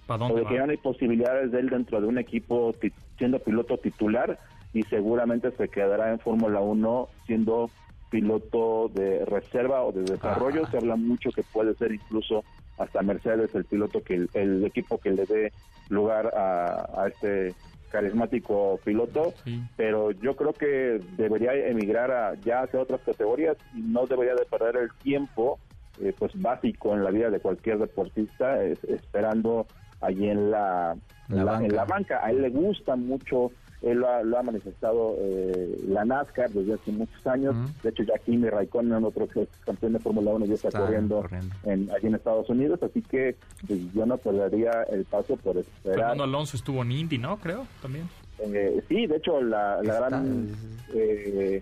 o 0.08 0.36
de 0.36 0.45
que 0.45 0.56
ya 0.56 0.65
no 0.65 0.71
hay 0.71 0.77
posibilidades 0.77 1.52
de 1.52 1.60
él 1.60 1.69
dentro 1.69 2.02
de 2.02 2.08
un 2.08 2.17
equipo 2.17 2.73
siendo 3.19 3.37
piloto 3.37 3.77
titular 3.77 4.39
y 4.73 4.81
seguramente 4.83 5.51
se 5.51 5.67
quedará 5.69 6.09
en 6.11 6.19
Fórmula 6.19 6.59
1 6.61 7.07
siendo 7.27 7.69
piloto 8.09 8.89
de 8.95 9.23
reserva 9.25 9.83
o 9.83 9.91
de 9.91 10.01
desarrollo. 10.01 10.63
Ah. 10.65 10.71
Se 10.71 10.77
habla 10.77 10.95
mucho 10.95 11.29
que 11.29 11.43
puede 11.43 11.75
ser 11.75 11.91
incluso 11.91 12.43
hasta 12.79 13.03
Mercedes 13.03 13.53
el 13.53 13.65
piloto 13.65 14.01
que 14.03 14.15
el, 14.15 14.29
el 14.33 14.65
equipo 14.65 14.97
que 14.97 15.11
le 15.11 15.25
dé 15.27 15.51
lugar 15.89 16.33
a, 16.35 17.03
a 17.03 17.07
este 17.09 17.53
carismático 17.91 18.79
piloto, 18.83 19.33
Sí. 19.43 19.61
pero 19.75 20.11
yo 20.11 20.35
creo 20.35 20.53
que 20.53 20.99
debería 21.17 21.53
emigrar 21.53 22.11
a, 22.11 22.35
ya 22.35 22.61
hacia 22.61 22.79
otras 22.79 23.01
categorías 23.01 23.57
y 23.75 23.81
no 23.81 24.05
debería 24.05 24.35
de 24.35 24.45
perder 24.45 24.77
el 24.77 24.89
tiempo 25.03 25.59
eh, 26.01 26.13
pues 26.17 26.31
básico 26.39 26.93
en 26.93 27.03
la 27.03 27.11
vida 27.11 27.29
de 27.29 27.39
cualquier 27.39 27.77
deportista 27.79 28.63
es- 28.63 28.83
esperando 28.85 29.65
allí 30.01 30.29
en 30.29 30.49
la, 30.51 30.95
La 31.30 31.40
en 31.42 31.46
la- 31.46 31.52
banca. 31.52 31.65
en 31.67 31.75
la 31.75 31.86
banca. 31.86 32.19
A 32.25 32.32
él 32.32 32.42
le 32.42 32.50
gusta 32.50 32.96
mucho, 32.96 33.52
él 33.82 34.00
lo 34.00 34.10
ha, 34.10 34.21
lo 34.23 34.38
ha 34.38 34.44
manifestado 34.44 35.15
eh, 35.19 35.77
la 35.88 36.04
NASCAR 36.06 36.50
desde 36.50 36.73
hace 36.73 36.92
muchos 36.92 37.25
años. 37.27 37.56
De 37.82 37.90
hecho, 37.90 38.04
ya 38.04 38.17
Kimi 38.25 38.50
Raikkonen, 38.50 39.04
otro 39.06 39.27
que 39.27 39.44
es 39.44 39.50
campeón 39.65 39.94
de 39.94 40.00
Fórmula 40.00 40.32
1, 40.32 40.46
ya 40.48 40.54
está, 40.56 40.67
Está 40.69 40.80
corriendo, 40.82 41.21
corriendo. 41.21 41.56
En, 41.63 41.90
allí 41.92 42.08
en 42.08 42.15
Estados 42.15 42.50
Unidos. 42.50 42.82
Así 42.84 43.02
que 43.02 43.36
pues, 43.67 43.80
yo 43.94 44.06
no 44.06 44.17
perdería 44.17 44.71
el 44.92 45.06
paso 45.06 45.38
por 45.38 45.58
esperar. 45.58 45.98
Fernando 45.98 46.23
Alonso 46.25 46.58
estuvo 46.58 46.82
en 46.82 46.92
Indy, 46.92 47.17
¿no? 47.19 47.38
Creo, 47.38 47.65
también. 47.82 48.10
Eh, 48.40 48.82
sí, 48.88 49.06
de 49.08 49.17
hecho, 49.17 49.42
la, 49.42 49.82
la 49.84 49.94
Está- 49.94 50.08
gran 50.10 50.48
eh, 50.94 51.62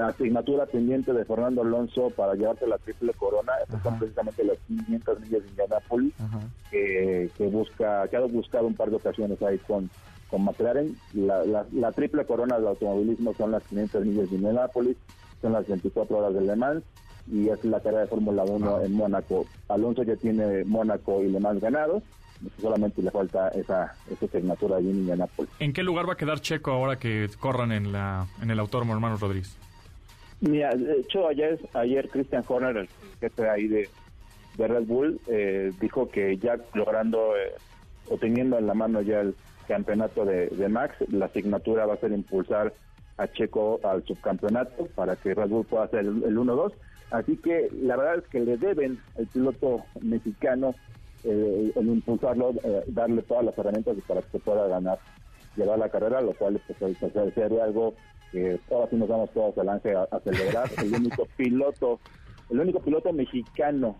asignatura 0.00 0.66
pendiente 0.66 1.12
de 1.12 1.24
Fernando 1.24 1.62
Alonso 1.62 2.10
para 2.10 2.34
llevarse 2.34 2.66
la 2.66 2.78
triple 2.78 3.12
corona. 3.14 3.52
Pues, 3.68 3.82
son 3.82 3.98
precisamente 3.98 4.44
las 4.44 4.58
500 4.68 5.20
millas 5.20 5.42
de 5.42 5.48
Indianápolis 5.48 6.14
que, 6.70 7.30
que 7.36 7.46
busca 7.48 8.06
que 8.08 8.16
ha 8.16 8.20
buscado 8.20 8.66
un 8.66 8.74
par 8.74 8.90
de 8.90 8.96
ocasiones 8.96 9.40
ahí 9.42 9.58
con 9.58 9.90
con 10.30 10.44
McLaren. 10.44 10.96
La, 11.12 11.44
la, 11.44 11.66
la 11.72 11.92
triple 11.92 12.24
corona 12.24 12.56
del 12.58 12.68
automovilismo 12.68 13.34
son 13.34 13.50
las 13.50 13.62
500 13.64 14.04
millas 14.06 14.30
de 14.30 14.36
Indianápolis 14.36 14.96
son 15.42 15.52
las 15.52 15.66
24 15.68 16.16
horas 16.18 16.32
de 16.34 16.40
Le 16.40 16.56
Mans 16.56 16.82
y 17.30 17.48
es 17.48 17.62
la 17.64 17.80
carrera 17.80 18.02
de 18.02 18.06
Fórmula 18.06 18.44
1 18.44 18.70
Wow. 18.70 18.84
en 18.84 18.92
Mónaco. 18.94 19.44
Alonso 19.68 20.02
ya 20.04 20.16
tiene 20.16 20.64
Mónaco 20.64 21.22
y 21.22 21.28
Le 21.28 21.38
Mans 21.40 21.60
ganados 21.60 22.02
solamente 22.60 23.02
le 23.02 23.10
falta 23.10 23.48
esa 23.48 23.94
esa 24.10 24.26
asignatura 24.26 24.76
allí 24.76 24.90
en 24.90 24.96
Indianápolis 24.96 25.50
¿En 25.58 25.72
qué 25.72 25.82
lugar 25.82 26.08
va 26.08 26.14
a 26.14 26.16
quedar 26.16 26.40
Checo 26.40 26.72
ahora 26.72 26.98
que 26.98 27.28
corran 27.38 27.72
en 27.72 27.92
la 27.92 28.26
en 28.40 28.50
el 28.50 28.58
autódromo 28.58 28.94
Hermanos 28.94 29.20
Rodríguez? 29.20 29.56
Mira, 30.42 30.74
de 30.74 31.00
hecho 31.00 31.28
ayer, 31.28 31.56
ayer 31.72 32.08
Christian 32.08 32.42
Horner, 32.46 32.76
el 32.76 32.88
jefe 33.20 33.48
ahí 33.48 33.68
de, 33.68 33.88
de 34.56 34.68
Red 34.68 34.86
Bull, 34.86 35.20
eh, 35.28 35.70
dijo 35.80 36.08
que 36.08 36.36
ya 36.36 36.56
logrando 36.74 37.36
eh, 37.36 37.52
o 38.08 38.18
teniendo 38.18 38.58
en 38.58 38.66
la 38.66 38.74
mano 38.74 39.02
ya 39.02 39.20
el 39.20 39.36
campeonato 39.68 40.24
de, 40.24 40.48
de 40.48 40.68
Max, 40.68 40.96
la 41.12 41.26
asignatura 41.26 41.86
va 41.86 41.94
a 41.94 41.98
ser 41.98 42.10
impulsar 42.10 42.74
a 43.18 43.28
Checo 43.28 43.78
al 43.84 44.04
subcampeonato 44.04 44.86
para 44.96 45.14
que 45.14 45.32
Red 45.32 45.48
Bull 45.48 45.64
pueda 45.64 45.84
hacer 45.84 46.00
el, 46.00 46.24
el 46.24 46.36
1-2. 46.36 46.72
Así 47.12 47.36
que 47.36 47.68
la 47.80 47.96
verdad 47.96 48.18
es 48.18 48.28
que 48.28 48.40
le 48.40 48.56
deben 48.56 48.98
al 49.16 49.28
piloto 49.28 49.84
mexicano 50.00 50.74
eh, 51.24 51.72
el 51.74 51.86
impulsarlo, 51.86 52.50
eh, 52.64 52.84
darle 52.88 53.22
todas 53.22 53.44
las 53.44 53.56
herramientas 53.58 53.96
para 54.06 54.22
que 54.22 54.30
se 54.30 54.38
pueda 54.40 54.66
ganar, 54.68 54.98
llevar 55.56 55.78
la 55.78 55.88
carrera, 55.88 56.20
lo 56.20 56.32
cual 56.34 56.60
pues, 56.78 56.96
pues, 56.98 57.34
sería 57.34 57.64
algo 57.64 57.94
que 58.30 58.58
ahora 58.70 58.88
sí 58.90 58.96
nos 58.96 59.08
vamos 59.08 59.30
todos 59.32 59.56
al 59.58 59.68
ángel 59.68 59.96
a, 59.96 60.02
a 60.10 60.20
celebrar. 60.20 60.70
El 60.78 60.94
único 60.94 61.26
piloto, 61.36 62.00
el 62.50 62.60
único 62.60 62.80
piloto 62.80 63.12
mexicano 63.12 63.96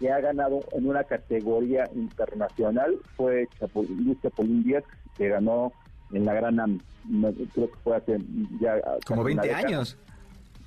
que 0.00 0.10
ha 0.10 0.18
ganado 0.20 0.60
en 0.72 0.88
una 0.88 1.04
categoría 1.04 1.84
internacional 1.94 2.96
fue 3.16 3.46
Chapulín, 3.58 4.04
Luis 4.04 4.18
Chapulín 4.22 4.64
Díaz, 4.64 4.82
que 5.16 5.28
ganó 5.28 5.72
en 6.12 6.24
la 6.24 6.34
Gran 6.34 6.58
Am. 6.58 6.80
Creo 7.54 7.70
que 7.70 7.78
fue 7.84 7.96
hace 7.96 8.18
ya 8.60 8.80
Como 9.06 9.22
casi 9.24 9.32
una 9.34 9.42
20 9.42 9.48
década. 9.48 9.66
años. 9.66 9.98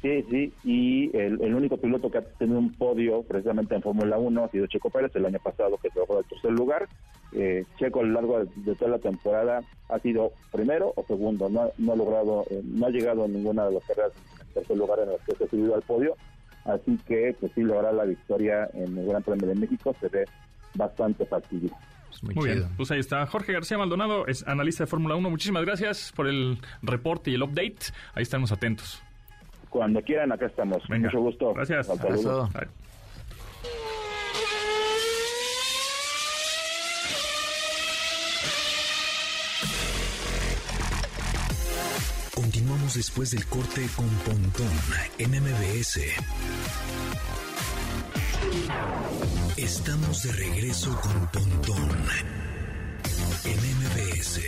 Sí, 0.04 0.22
sí, 0.30 0.54
y 0.66 1.18
el, 1.18 1.41
el 1.41 1.56
único 1.56 1.78
piloto 1.78 2.12
que 2.12 2.18
ha 2.18 2.22
tenido 2.22 2.60
un 2.60 2.74
podio 2.74 3.24
precisamente 3.24 3.74
en 3.74 3.82
Fórmula 3.82 4.18
1 4.18 4.43
ha 4.43 4.49
sido 4.49 4.68
Checo 4.68 4.89
Pérez 4.89 5.16
el 5.16 5.26
año 5.26 5.39
pasado 5.41 5.78
que 5.82 5.89
trabajó 5.89 6.20
el 6.20 6.26
tercer 6.26 6.51
lugar. 6.51 6.89
Eh, 7.32 7.64
Checo 7.80 8.01
a 8.01 8.04
lo 8.04 8.12
largo 8.12 8.39
de, 8.39 8.49
de 8.54 8.76
toda 8.76 8.91
la 8.91 8.99
temporada 8.99 9.62
ha 9.88 9.99
sido 9.99 10.34
primero 10.51 10.91
o 10.97 11.06
segundo, 11.06 11.47
no, 11.47 11.70
no 11.78 11.93
ha 11.93 11.95
logrado, 11.95 12.45
eh, 12.49 12.62
no 12.66 12.86
ha 12.86 12.89
llegado 12.89 13.24
a 13.24 13.30
ninguna 13.30 13.66
de 13.66 13.76
las 13.76 13.86
carreras 13.86 14.12
en 14.41 14.54
tercer 14.54 14.76
lugar 14.76 14.99
en 14.99 15.10
las 15.12 15.22
que 15.22 15.36
se 15.36 15.45
ha 15.45 15.47
subido 15.47 15.74
al 15.74 15.82
podio, 15.84 16.18
así 16.66 16.99
que 17.08 17.34
pues 17.39 17.54
sí 17.56 17.62
lograr 17.62 17.93
la 17.93 18.04
victoria 18.04 18.70
en 18.74 18.97
el 18.97 19.08
Gran 19.08 19.24
Premio 19.24 19.47
de 19.47 19.56
México 19.56 19.95
se 20.01 20.10
ve 20.10 20.26
bastante 20.76 21.26
factible. 21.26 21.72
Pues 22.10 22.36
muy, 22.36 22.49
bien, 22.49 22.68
pues 22.76 22.91
ahí 22.91 22.99
está. 22.99 23.26
Jorge 23.26 23.54
García 23.54 23.78
Maldonado 23.78 24.28
es 24.28 24.45
analista 24.45 24.84
de 24.84 24.88
Fórmula 24.88 25.16
1. 25.16 25.30
Muchísimas 25.30 25.64
gracias 25.64 26.12
por 26.14 26.28
el 26.28 26.60
reporte 26.82 27.32
y 27.32 27.36
el 27.36 27.43
update. 27.43 27.93
Ahí 28.14 28.22
estamos 28.24 28.51
atentos. 28.51 29.01
Cuando 29.74 29.99
quieran, 30.03 30.32
acá 30.32 30.45
estamos. 30.45 30.88
Venga. 30.88 31.07
Mucho 31.07 31.19
gusto. 31.19 31.53
Gracias. 31.55 31.89
Hasta 31.89 32.09
luego. 32.09 32.47
Continuamos 42.36 42.93
después 42.93 43.32
del 43.32 43.47
corte 43.47 43.88
con 43.95 44.07
Pontón 44.09 44.69
en 45.17 45.32
MBS. 45.41 46.01
Estamos 49.57 50.24
de 50.24 50.32
regreso 50.34 50.95
con 51.01 51.28
Pontón 51.32 52.43
MBS. 53.46 54.39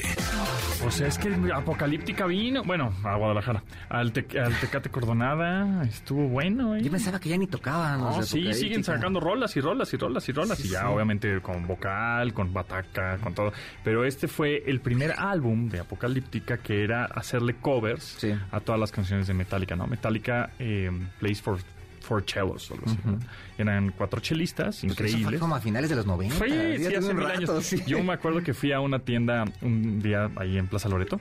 O 0.86 0.91
sea, 0.91 1.08
es 1.08 1.18
que 1.18 1.34
Apocalíptica 1.54 2.26
vino. 2.28 2.64
Bueno, 2.64 2.93
a 3.04 3.16
Guadalajara. 3.18 3.64
Al, 3.89 4.12
Te- 4.12 4.39
al 4.39 4.54
Tecate 4.60 4.89
Cordonada. 4.89 5.84
Estuvo 5.84 6.28
bueno, 6.28 6.76
¿eh? 6.76 6.82
Yo 6.82 6.91
pensaba 6.91 7.20
que 7.20 7.30
ya 7.30 7.38
ni 7.38 7.48
tocaban. 7.48 8.00
No, 8.00 8.22
sí, 8.24 8.54
siguen 8.54 8.84
sacando 8.84 9.20
rolas 9.20 9.56
y 9.58 9.62
rolas 9.62 9.93
y 9.93 9.98
rolas 9.98 10.30
y 10.30 10.32
rolas. 10.32 10.58
Sí, 10.58 10.68
y 10.68 10.72
ya, 10.72 10.82
sí. 10.82 10.86
obviamente, 10.88 11.41
con 11.41 11.66
vocal, 11.68 12.34
con 12.34 12.54
bataca, 12.54 13.18
con 13.18 13.34
todo. 13.34 13.52
Pero 13.84 14.06
este 14.06 14.28
fue 14.28 14.64
el 14.66 14.80
primer 14.80 15.14
álbum 15.18 15.70
de 15.70 15.80
Apocalíptica 15.80 16.58
que 16.58 16.84
era 16.84 17.06
hacerle 17.06 17.56
covers 17.56 18.04
Sí. 18.20 18.32
a 18.52 18.60
todas 18.60 18.80
las 18.80 18.91
canciones 18.91 19.28
de 19.28 19.34
Metallica, 19.34 19.76
¿no? 19.76 19.88
Metallica 19.88 20.52
eh, 20.60 20.89
Plays 21.20 21.41
for, 21.41 21.58
for 22.06 22.24
Cellos, 22.26 22.70
o 22.72 22.74
algo 22.76 22.86
así, 22.88 22.97
¿no? 23.03 23.20
Eran 23.58 23.91
cuatro 23.97 24.20
chelistas 24.20 24.80
Pues 24.82 24.84
eso 24.84 24.95
fue 24.95 25.08
increíbles. 25.10 25.39
como 25.39 25.56
a 25.56 25.60
finales 25.62 25.89
de 25.89 25.95
los 25.95 26.06
90. 26.06 26.36
Fue, 26.36 26.49
ya 26.49 26.56
sí, 26.56 26.78
tiene 26.78 26.97
hace 26.97 27.14
mil 27.14 27.24
rato, 27.24 27.38
años. 27.53 27.66
sí. 27.66 27.82
Yo 27.88 28.03
me 28.03 28.14
acuerdo 28.14 28.41
que 28.43 28.53
fui 28.53 28.72
a 28.72 28.80
una 28.80 28.99
tienda 28.99 29.45
un 29.62 30.01
día 30.01 30.30
ahí 30.36 30.58
en 30.58 30.68
Plaza 30.68 30.88
Loreto, 30.89 31.20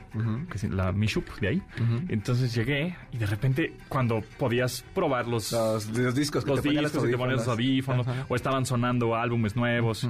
que 0.49 0.57
es 0.57 0.63
la 0.65 0.91
Mishup 0.91 1.27
de 1.39 1.47
ahí. 1.47 1.61
Entonces 2.09 2.53
llegué 2.53 2.95
y 3.11 3.17
de 3.17 3.25
repente 3.25 3.73
cuando 3.89 4.21
podías 4.37 4.83
probar 4.93 5.27
los, 5.27 5.51
Los, 5.51 5.87
los 5.89 6.15
discos 6.15 6.43
que 6.43 6.51
los 6.51 6.61
te 6.61 6.67
ponían 6.69 6.83
los 6.83 6.91
discos 6.93 7.07
y 7.09 7.11
te 7.11 7.17
ponías 7.17 7.39
los 7.39 7.47
audífonos 7.47 8.07
o 8.29 8.35
estaban 8.35 8.65
sonando 8.65 9.15
álbumes 9.15 9.55
nuevos. 9.55 10.07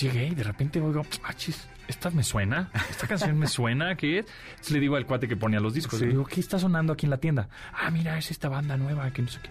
Llegué 0.00 0.26
y 0.28 0.34
de 0.34 0.42
repente 0.42 0.80
oigo, 0.80 1.04
ah, 1.24 1.32
chis, 1.34 1.66
esta 1.88 2.10
me 2.10 2.22
suena, 2.22 2.70
esta 2.90 3.06
canción 3.06 3.38
me 3.38 3.46
suena, 3.46 3.96
¿qué 3.96 4.18
es? 4.20 4.26
Entonces 4.50 4.72
le 4.72 4.80
digo 4.80 4.96
al 4.96 5.06
cuate 5.06 5.26
que 5.28 5.36
ponía 5.36 5.60
los 5.60 5.72
discos, 5.74 5.98
Sí. 5.98 6.04
le 6.04 6.10
digo, 6.10 6.26
¿qué 6.26 6.40
está 6.40 6.58
sonando 6.58 6.92
aquí 6.92 7.06
en 7.06 7.10
la 7.10 7.16
tienda? 7.18 7.48
Ah, 7.72 7.90
mira, 7.90 8.18
es 8.18 8.30
esta 8.30 8.48
banda 8.48 8.76
nueva 8.76 9.10
que 9.12 9.22
no 9.22 9.28
sé 9.28 9.40
qué. 9.42 9.50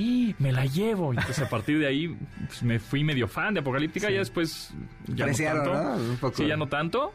Y 0.00 0.34
me 0.38 0.52
la 0.52 0.66
llevo. 0.66 1.12
Y 1.12 1.16
entonces 1.16 1.44
a 1.44 1.48
partir 1.48 1.78
de 1.78 1.86
ahí 1.86 2.16
pues, 2.46 2.62
me 2.62 2.78
fui 2.78 3.02
medio 3.02 3.26
fan 3.26 3.54
de 3.54 3.60
Apocalíptica 3.60 4.10
y 4.10 4.14
ya 4.14 4.18
después 4.20 4.70
ya 5.06 5.26
no 5.26 5.32
tanto. 5.34 5.72
¿no? 5.74 5.94
Un 5.96 6.16
poco. 6.18 6.36
Sí, 6.36 6.46
ya 6.46 6.56
no 6.56 6.68
tanto. 6.68 7.12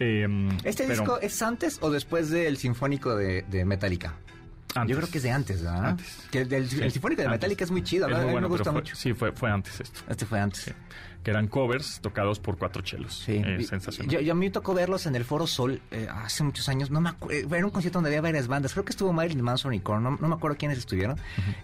Eh, 0.00 0.26
¿Este 0.64 0.84
pero 0.84 1.00
disco 1.00 1.20
es 1.20 1.42
antes 1.42 1.78
o 1.82 1.90
después 1.90 2.30
del 2.30 2.56
Sinfónico 2.56 3.14
de, 3.16 3.42
de 3.42 3.64
Metallica? 3.64 4.14
antes. 4.76 4.90
Yo 4.92 5.00
creo 5.00 5.10
que 5.10 5.18
es 5.18 5.22
de 5.24 5.30
antes, 5.30 5.62
¿verdad? 5.62 5.84
Antes. 5.90 6.26
Que 6.32 6.40
el, 6.40 6.48
del- 6.48 6.68
Sí, 6.68 6.80
el 6.82 6.90
Sinfónico 6.90 7.20
de 7.22 7.26
antes. 7.28 7.40
Metallica 7.40 7.64
es 7.64 7.70
muy 7.70 7.82
chido, 7.84 8.06
Es 8.06 8.12
¿verdad? 8.12 8.24
muy 8.24 8.32
a 8.32 8.36
mí 8.36 8.40
me 8.42 8.48
gusta 8.48 8.64
fue- 8.72 8.80
mucho. 8.80 8.96
Sí, 8.96 9.12
fue, 9.12 9.30
fue 9.32 9.50
antes 9.50 9.80
esto. 9.80 10.00
Este 10.08 10.24
fue 10.26 10.40
antes. 10.40 10.62
Sí. 10.62 10.72
Que 11.24 11.30
eran 11.30 11.48
covers 11.48 12.00
tocados 12.02 12.38
por 12.38 12.58
cuatro 12.58 12.82
chelos. 12.82 13.14
Sí. 13.24 13.42
Eh, 13.44 13.64
sensacional. 13.64 14.12
Yo, 14.12 14.20
yo 14.20 14.32
a 14.32 14.34
mí 14.34 14.46
me 14.46 14.50
tocó 14.52 14.74
verlos 14.74 15.06
en 15.06 15.16
el 15.16 15.24
Foro 15.24 15.46
Sol 15.46 15.80
eh, 15.90 16.06
hace 16.08 16.44
muchos 16.44 16.68
años. 16.68 16.90
No 16.90 17.00
me 17.00 17.10
acu- 17.10 17.32
eh, 17.32 17.46
Era 17.50 17.64
un 17.64 17.70
concierto 17.72 17.96
donde 17.96 18.10
había 18.10 18.20
varias 18.20 18.46
bandas. 18.46 18.72
Creo 18.74 18.84
que 18.84 18.90
estuvo 18.90 19.12
Marilyn 19.12 19.42
Manson 19.42 19.72
y 19.74 19.80
Korn. 19.80 20.02
No, 20.02 20.10
no 20.20 20.28
me 20.28 20.34
acuerdo 20.34 20.56
quiénes 20.58 20.76
estuvieron. 20.78 21.16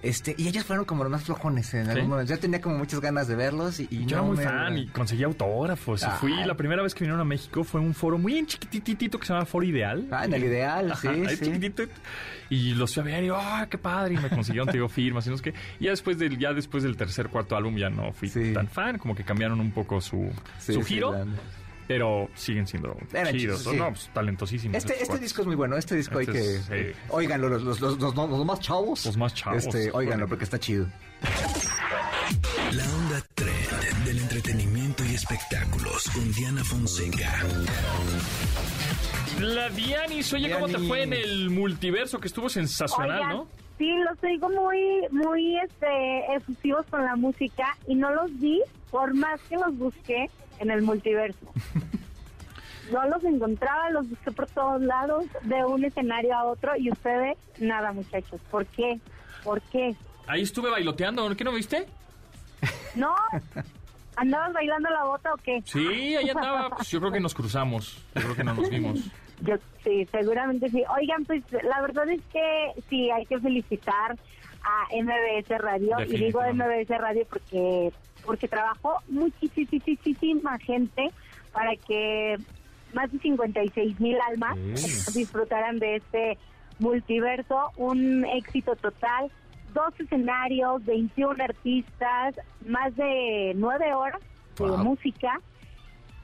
este 0.03 0.35
Y 0.39 0.49
ellos 0.49 0.65
fueron 0.65 0.85
como 0.87 1.05
los 1.05 1.13
más 1.13 1.25
flojones 1.25 1.75
en 1.75 1.89
algún 1.91 2.05
Sí. 2.05 2.09
momento. 2.09 2.33
Yo 2.35 2.39
tenía 2.41 2.61
como 2.63 2.79
muchas 2.79 3.01
ganas 3.01 3.29
de 3.29 3.37
verlos. 3.37 3.81
Y, 3.81 3.89
y 3.91 4.07
Yo 4.07 4.17
no 4.17 4.23
era 4.23 4.23
muy 4.23 4.37
me- 4.39 4.45
fan 4.45 4.79
y 4.79 4.87
conseguí 4.89 5.23
autógrafos. 5.25 6.03
Y 6.03 6.07
fui 6.21 6.33
Ay. 6.33 6.47
la 6.47 6.57
primera 6.57 6.83
vez 6.83 6.95
que 6.95 7.01
vinieron 7.01 7.21
a 7.21 7.25
México 7.25 7.63
fue 7.63 7.81
un 7.83 7.93
foro 7.93 8.17
muy 8.19 8.45
chiquititito 8.47 9.19
que 9.19 9.27
se 9.27 9.33
llama 9.35 9.45
Foro 9.45 9.67
Ideal. 9.67 10.07
Ah, 10.11 10.25
en 10.25 10.33
el 10.33 10.45
Ideal, 10.45 10.95
sí, 10.97 11.07
ahí 11.09 11.37
sí. 11.37 11.45
chiquitito. 11.45 11.83
Y 12.49 12.75
los 12.75 12.95
fui 12.95 13.03
a 13.03 13.05
ver 13.05 13.25
y 13.25 13.29
¡ah, 13.33 13.67
qué 13.71 13.79
padre! 13.79 14.15
Y 14.15 14.17
me 14.17 14.29
consiguieron, 14.29 14.67
te 14.67 14.73
digo, 14.73 14.89
firmas 14.89 15.27
y 15.27 15.31
no 15.31 15.37
sé 15.37 15.43
qué. 15.45 15.55
Y 15.79 15.85
ya 15.85 15.91
después 15.91 16.19
del, 16.19 16.37
ya 16.39 16.53
después 16.53 16.83
del 16.83 16.97
tercer, 16.97 17.29
cuarto 17.29 17.57
álbum 17.57 17.77
ya 17.77 17.91
no 17.91 18.13
fui 18.13 18.29
Sí. 18.29 18.53
tan 18.53 18.67
fan. 18.67 18.99
Como 18.99 19.15
que 19.15 19.23
cambiaron 19.23 19.50
un 19.59 19.73
poco 19.73 20.01
su, 20.01 20.31
Sí, 20.59 20.75
su 20.75 20.83
giro. 20.85 21.27
pero 21.89 22.29
siguen 22.35 22.67
siendo 22.69 22.97
Eran 23.13 23.35
chidos. 23.35 23.61
chidos, 23.63 23.73
sí. 23.75 23.77
No, 23.81 23.89
pues, 23.89 24.11
talentosísimos. 24.15 24.77
Este, 24.77 24.93
este 24.93 25.07
cuates. 25.07 25.23
disco 25.23 25.41
es 25.41 25.47
muy 25.49 25.57
bueno. 25.57 25.77
Este 25.77 25.97
disco 25.97 26.19
hay 26.19 26.27
Este 26.27 26.33
que. 26.41 26.55
es, 26.57 26.63
sí. 26.67 26.73
eh, 26.73 26.95
óiganlo, 27.09 27.49
los, 27.49 27.63
los, 27.63 27.81
los, 27.81 27.99
los- 27.99 28.15
los 28.15 28.45
más 28.47 28.61
chavos. 28.61 29.07
Los 29.07 29.17
más 29.17 29.35
chavos. 29.35 29.65
Este, 29.67 29.91
óiganlo, 29.93 30.29
porque 30.29 30.45
está 30.45 30.59
chido. 30.61 30.87
La 32.73 32.85
onda 32.85 33.21
trend 33.35 34.05
del 34.05 34.19
entretenimiento 34.21 35.05
y 35.05 35.15
espectáculos 35.15 36.09
con 36.15 36.31
Diana 36.33 36.63
Fonseca. 36.63 37.43
La 39.41 39.69
Dianis, 39.71 40.33
oye, 40.33 40.51
¿cómo 40.51 40.69
te 40.69 40.79
fue 40.79 41.03
en 41.03 41.13
el 41.15 41.51
multiverso 41.51 42.21
que 42.21 42.29
estuvo 42.29 42.49
sensacional, 42.49 43.21
Oigan, 43.23 43.29
no? 43.37 43.49
Sí, 43.81 43.91
los 43.97 44.20
digo 44.20 44.51
muy, 44.51 45.09
muy 45.11 45.57
este, 45.57 46.35
efusivos 46.35 46.85
con 46.91 47.03
la 47.03 47.16
música 47.16 47.78
y 47.87 47.95
no 47.95 48.11
los 48.11 48.39
vi 48.39 48.61
por 48.91 49.14
más 49.14 49.41
que 49.49 49.57
los 49.57 49.74
busqué 49.78 50.28
en 50.59 50.70
el 50.70 50.83
multiverso. 50.83 51.51
no 52.93 53.09
los 53.09 53.24
encontraba, 53.24 53.89
los 53.89 54.11
busqué 54.11 54.33
por 54.33 54.47
todos 54.49 54.83
lados, 54.83 55.24
de 55.45 55.64
un 55.64 55.83
escenario 55.83 56.37
a 56.37 56.45
otro 56.45 56.76
y 56.76 56.91
ustedes, 56.91 57.39
nada 57.59 57.91
muchachos. 57.93 58.39
¿Por 58.51 58.66
qué? 58.66 59.01
¿Por 59.43 59.62
qué? 59.62 59.97
Ahí 60.26 60.43
estuve 60.43 60.68
bailoteando, 60.68 61.35
¿qué 61.35 61.45
no 61.45 61.53
viste? 61.53 61.87
¿No? 62.97 63.14
¿Andabas 64.16 64.53
bailando 64.53 64.91
la 64.91 65.05
bota 65.05 65.33
o 65.33 65.39
qué? 65.39 65.62
Sí, 65.64 66.16
ahí 66.16 66.28
andaba. 66.28 66.68
Pues 66.76 66.91
yo 66.91 67.01
creo 67.01 67.12
que 67.12 67.20
nos 67.20 67.33
cruzamos. 67.33 68.05
Yo 68.14 68.20
creo 68.20 68.37
que 68.37 68.45
no 68.45 68.53
nos 68.53 68.68
vimos. 68.68 69.01
Yo 69.41 69.57
sí, 69.82 70.07
seguramente 70.11 70.68
sí. 70.68 70.82
Oigan, 70.97 71.24
pues 71.24 71.43
la 71.62 71.80
verdad 71.80 72.09
es 72.09 72.20
que 72.32 72.72
sí, 72.88 73.11
hay 73.11 73.24
que 73.26 73.38
felicitar 73.38 74.16
a 74.62 75.03
MBS 75.03 75.49
Radio. 75.59 75.97
Y 76.07 76.16
digo. 76.16 76.41
MBS 76.41 76.88
Radio 76.88 77.26
porque, 77.28 77.93
porque 78.24 78.49
trabajó 78.49 78.99
muchísima 79.09 80.59
gente 80.59 81.11
para 81.53 81.74
que 81.76 82.36
más 82.93 83.11
de 83.12 83.18
56 83.18 84.01
mil 84.01 84.16
almas 84.28 84.59
disfrutaran 85.14 85.78
de 85.78 85.97
este 85.97 86.38
multiverso. 86.78 87.70
Un 87.76 88.24
éxito 88.24 88.76
total. 88.76 89.30
Dos 89.72 89.99
escenarios, 90.01 90.84
21 90.84 91.45
artistas, 91.45 92.34
más 92.66 92.95
de 92.97 93.53
nueve 93.55 93.95
horas 93.95 94.20
de 94.59 94.76
música 94.76 95.41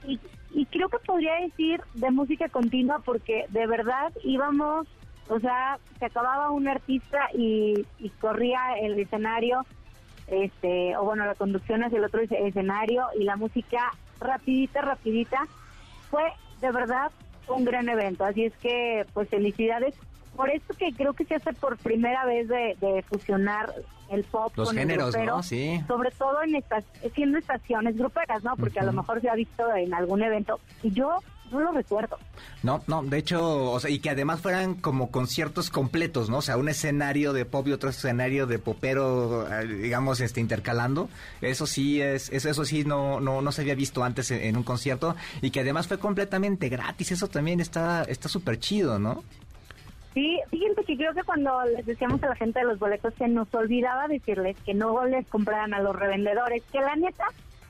y, 0.05 0.19
y 0.51 0.65
creo 0.65 0.89
que 0.89 0.99
podría 0.99 1.35
decir 1.41 1.81
de 1.93 2.11
música 2.11 2.49
continua 2.49 2.99
porque 2.99 3.45
de 3.49 3.67
verdad 3.67 4.11
íbamos, 4.23 4.87
o 5.29 5.39
sea, 5.39 5.77
se 5.99 6.05
acababa 6.05 6.51
un 6.51 6.67
artista 6.67 7.29
y, 7.33 7.85
y 7.99 8.09
corría 8.21 8.59
el 8.81 8.97
escenario, 8.99 9.65
este, 10.27 10.95
o 10.97 11.03
bueno, 11.03 11.25
la 11.25 11.35
conducción 11.35 11.83
hacia 11.83 11.97
el 11.97 12.05
otro 12.05 12.21
es- 12.21 12.31
escenario 12.31 13.05
y 13.19 13.23
la 13.23 13.35
música 13.35 13.93
rapidita, 14.19 14.81
rapidita. 14.81 15.45
Fue 16.09 16.23
de 16.61 16.71
verdad 16.71 17.11
un 17.47 17.63
gran 17.65 17.87
evento, 17.89 18.25
así 18.25 18.45
es 18.45 18.57
que 18.57 19.05
pues 19.13 19.29
felicidades. 19.29 19.95
Por 20.37 20.49
esto 20.49 20.73
que 20.75 20.93
creo 20.93 21.13
que 21.13 21.25
se 21.25 21.35
hace 21.35 21.51
por 21.53 21.77
primera 21.77 22.25
vez 22.25 22.47
de, 22.47 22.77
de 22.79 23.03
fusionar 23.09 23.73
el 24.09 24.23
pop 24.23 24.53
Los 24.55 24.69
con 24.69 24.77
géneros, 24.77 25.07
el 25.07 25.21
grupero, 25.21 25.37
¿no? 25.37 25.43
Sí. 25.43 25.83
sobre 25.87 26.11
todo 26.11 26.41
en 26.43 26.55
estas, 26.55 26.85
siendo 27.13 27.37
estaciones 27.37 27.97
gruperas, 27.97 28.43
¿no? 28.43 28.55
Porque 28.55 28.79
a 28.79 28.83
lo 28.83 28.93
mejor 28.93 29.19
se 29.19 29.29
ha 29.29 29.35
visto 29.35 29.63
en 29.75 29.93
algún 29.93 30.21
evento 30.23 30.59
y 30.81 30.91
yo 30.91 31.19
no 31.51 31.59
lo 31.59 31.71
recuerdo. 31.71 32.17
No, 32.63 32.83
no, 32.87 33.03
de 33.03 33.17
hecho, 33.17 33.71
o 33.71 33.79
sea, 33.79 33.89
y 33.89 33.99
que 33.99 34.09
además 34.09 34.41
fueran 34.41 34.75
como 34.75 35.11
conciertos 35.11 35.69
completos, 35.69 36.29
¿no? 36.29 36.37
O 36.37 36.41
sea, 36.41 36.57
un 36.57 36.67
escenario 36.69 37.33
de 37.33 37.45
pop 37.45 37.67
y 37.67 37.71
otro 37.71 37.89
escenario 37.89 38.47
de 38.47 38.59
popero, 38.59 39.47
eh, 39.51 39.65
digamos, 39.65 40.19
este, 40.19 40.41
intercalando. 40.41 41.09
Eso 41.41 41.65
sí 41.65 42.01
es, 42.01 42.29
eso, 42.31 42.49
eso 42.49 42.65
sí 42.65 42.83
no, 42.83 43.19
no, 43.19 43.41
no 43.41 43.51
se 43.51 43.61
había 43.61 43.75
visto 43.75 44.03
antes 44.03 44.31
en, 44.31 44.41
en 44.41 44.57
un 44.57 44.63
concierto 44.63 45.15
y 45.41 45.51
que 45.51 45.61
además 45.61 45.87
fue 45.87 45.99
completamente 45.99 46.69
gratis. 46.69 47.11
Eso 47.11 47.27
también 47.27 47.59
está, 47.59 48.03
está 48.03 48.27
súper 48.27 48.59
chido, 48.59 48.99
¿no? 48.99 49.23
Sí, 50.17 50.39
fíjense 50.49 50.83
que 50.83 50.97
creo 50.97 51.13
que 51.13 51.21
cuando 51.21 51.63
les 51.65 51.85
decíamos 51.85 52.23
a 52.23 52.29
la 52.29 52.35
gente 52.35 52.57
de 52.57 52.65
los 52.65 52.79
boletos 52.79 53.13
se 53.19 53.27
nos 53.27 53.53
olvidaba 53.53 54.07
decirles 54.07 54.57
que 54.65 54.73
no 54.73 55.05
les 55.05 55.27
compraran 55.27 55.75
a 55.75 55.79
los 55.79 55.95
revendedores, 55.95 56.63
que 56.71 56.79
la 56.81 56.95
neta 56.95 57.25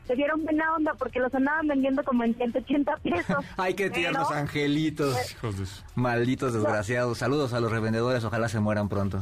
se 0.08 0.16
dieron 0.16 0.46
buena 0.46 0.74
onda 0.74 0.94
porque 0.98 1.20
los 1.20 1.36
andaban 1.36 1.68
vendiendo 1.68 2.06
como 2.06 2.24
en 2.24 2.34
180 2.36 2.96
pesos. 3.04 3.44
Ay, 3.58 3.74
qué 3.74 3.90
tiernos 3.90 4.30
Pero- 4.30 4.40
angelitos. 4.40 5.32
Hijos 5.34 5.60
de 5.60 5.66
su- 5.66 5.82
Malditos 5.96 6.54
desgraciados. 6.54 7.18
Saludos 7.18 7.52
a 7.52 7.60
los 7.60 7.70
revendedores, 7.70 8.24
ojalá 8.24 8.48
se 8.48 8.62
mueran 8.62 8.88
pronto. 8.88 9.20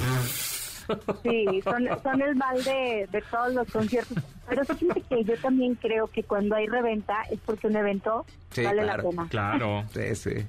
Sí, 1.23 1.61
son, 1.63 1.87
son 2.03 2.21
el 2.21 2.35
mal 2.35 2.63
de, 2.63 3.07
de 3.11 3.21
todos 3.31 3.53
los 3.53 3.71
conciertos. 3.71 4.17
Pero 4.47 4.63
fíjense 4.65 5.01
que 5.01 5.23
yo 5.23 5.35
también 5.41 5.75
creo 5.75 6.07
que 6.07 6.23
cuando 6.23 6.55
hay 6.55 6.67
reventa 6.67 7.23
es 7.31 7.39
porque 7.45 7.67
un 7.67 7.75
evento 7.75 8.25
Sí, 8.51 8.63
vale 8.63 8.83
claro. 8.83 9.03
la 9.03 9.09
pena. 9.09 9.27
Claro. 9.29 9.83
Sí, 9.93 10.15
sí. 10.15 10.45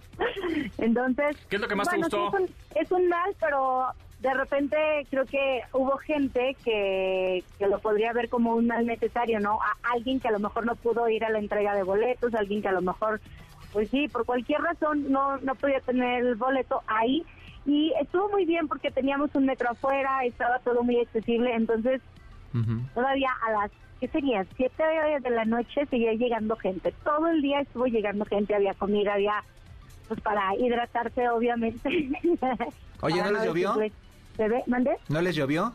Entonces, 0.78 1.36
¿Qué 1.48 1.56
es 1.56 1.62
lo 1.62 1.68
que 1.68 1.74
más 1.74 1.88
te 1.88 1.96
gustó? 1.96 2.30
sí, 2.36 2.44
Es 2.44 2.50
un, 2.50 2.82
es 2.82 2.92
un 2.92 3.08
mal, 3.08 3.34
pero 3.40 3.86
de 4.20 4.34
repente 4.34 4.76
creo 5.10 5.24
que 5.26 5.60
hubo 5.72 5.96
gente 5.98 6.56
que, 6.64 7.44
que 7.58 7.66
lo 7.66 7.78
podría 7.80 8.12
ver 8.12 8.28
como 8.28 8.54
un 8.54 8.66
mal 8.66 8.86
necesario, 8.86 9.40
¿no? 9.40 9.58
A 9.62 9.92
alguien 9.94 10.20
que 10.20 10.28
a 10.28 10.32
lo 10.32 10.38
mejor 10.38 10.64
no 10.66 10.74
pudo 10.76 11.08
ir 11.08 11.24
a 11.24 11.30
la 11.30 11.38
entrega 11.38 11.74
de 11.74 11.82
boletos, 11.82 12.34
alguien 12.34 12.62
que 12.62 12.68
a 12.68 12.72
lo 12.72 12.82
mejor, 12.82 13.20
pues 13.72 13.90
sí, 13.90 14.08
por 14.08 14.24
cualquier 14.24 14.60
razón 14.62 15.10
no, 15.10 15.36
no 15.38 15.54
podía 15.54 15.80
tener 15.80 16.24
el 16.24 16.34
boleto 16.36 16.82
ahí. 16.86 17.24
Y 17.66 17.92
estuvo 18.00 18.28
muy 18.30 18.44
bien 18.44 18.68
porque 18.68 18.90
teníamos 18.90 19.34
un 19.34 19.44
metro 19.46 19.70
afuera, 19.70 20.24
estaba 20.24 20.58
todo 20.60 20.82
muy 20.82 21.00
accesible, 21.00 21.52
entonces 21.54 22.00
todavía 22.94 23.30
a 23.46 23.50
las, 23.52 23.70
¿qué 24.00 24.08
sería? 24.08 24.46
Siete 24.56 24.82
de 25.22 25.30
la 25.30 25.44
noche 25.44 25.84
seguía 25.86 26.12
llegando 26.14 26.56
gente. 26.56 26.94
Todo 27.04 27.28
el 27.28 27.42
día 27.42 27.60
estuvo 27.60 27.86
llegando 27.86 28.24
gente, 28.24 28.54
había 28.54 28.72
comida, 28.74 29.14
había, 29.14 29.42
pues 30.08 30.20
para 30.20 30.54
hidratarse, 30.56 31.28
obviamente. 31.28 31.88
Oye, 33.02 33.22
¿no 33.22 33.32
les 33.32 33.44
llovió? 33.44 33.74
¿Se 34.36 34.48
ve? 34.48 34.62
¿Mande? 34.66 34.96
¿No 35.08 35.20
les 35.20 35.34
llovió? 35.34 35.72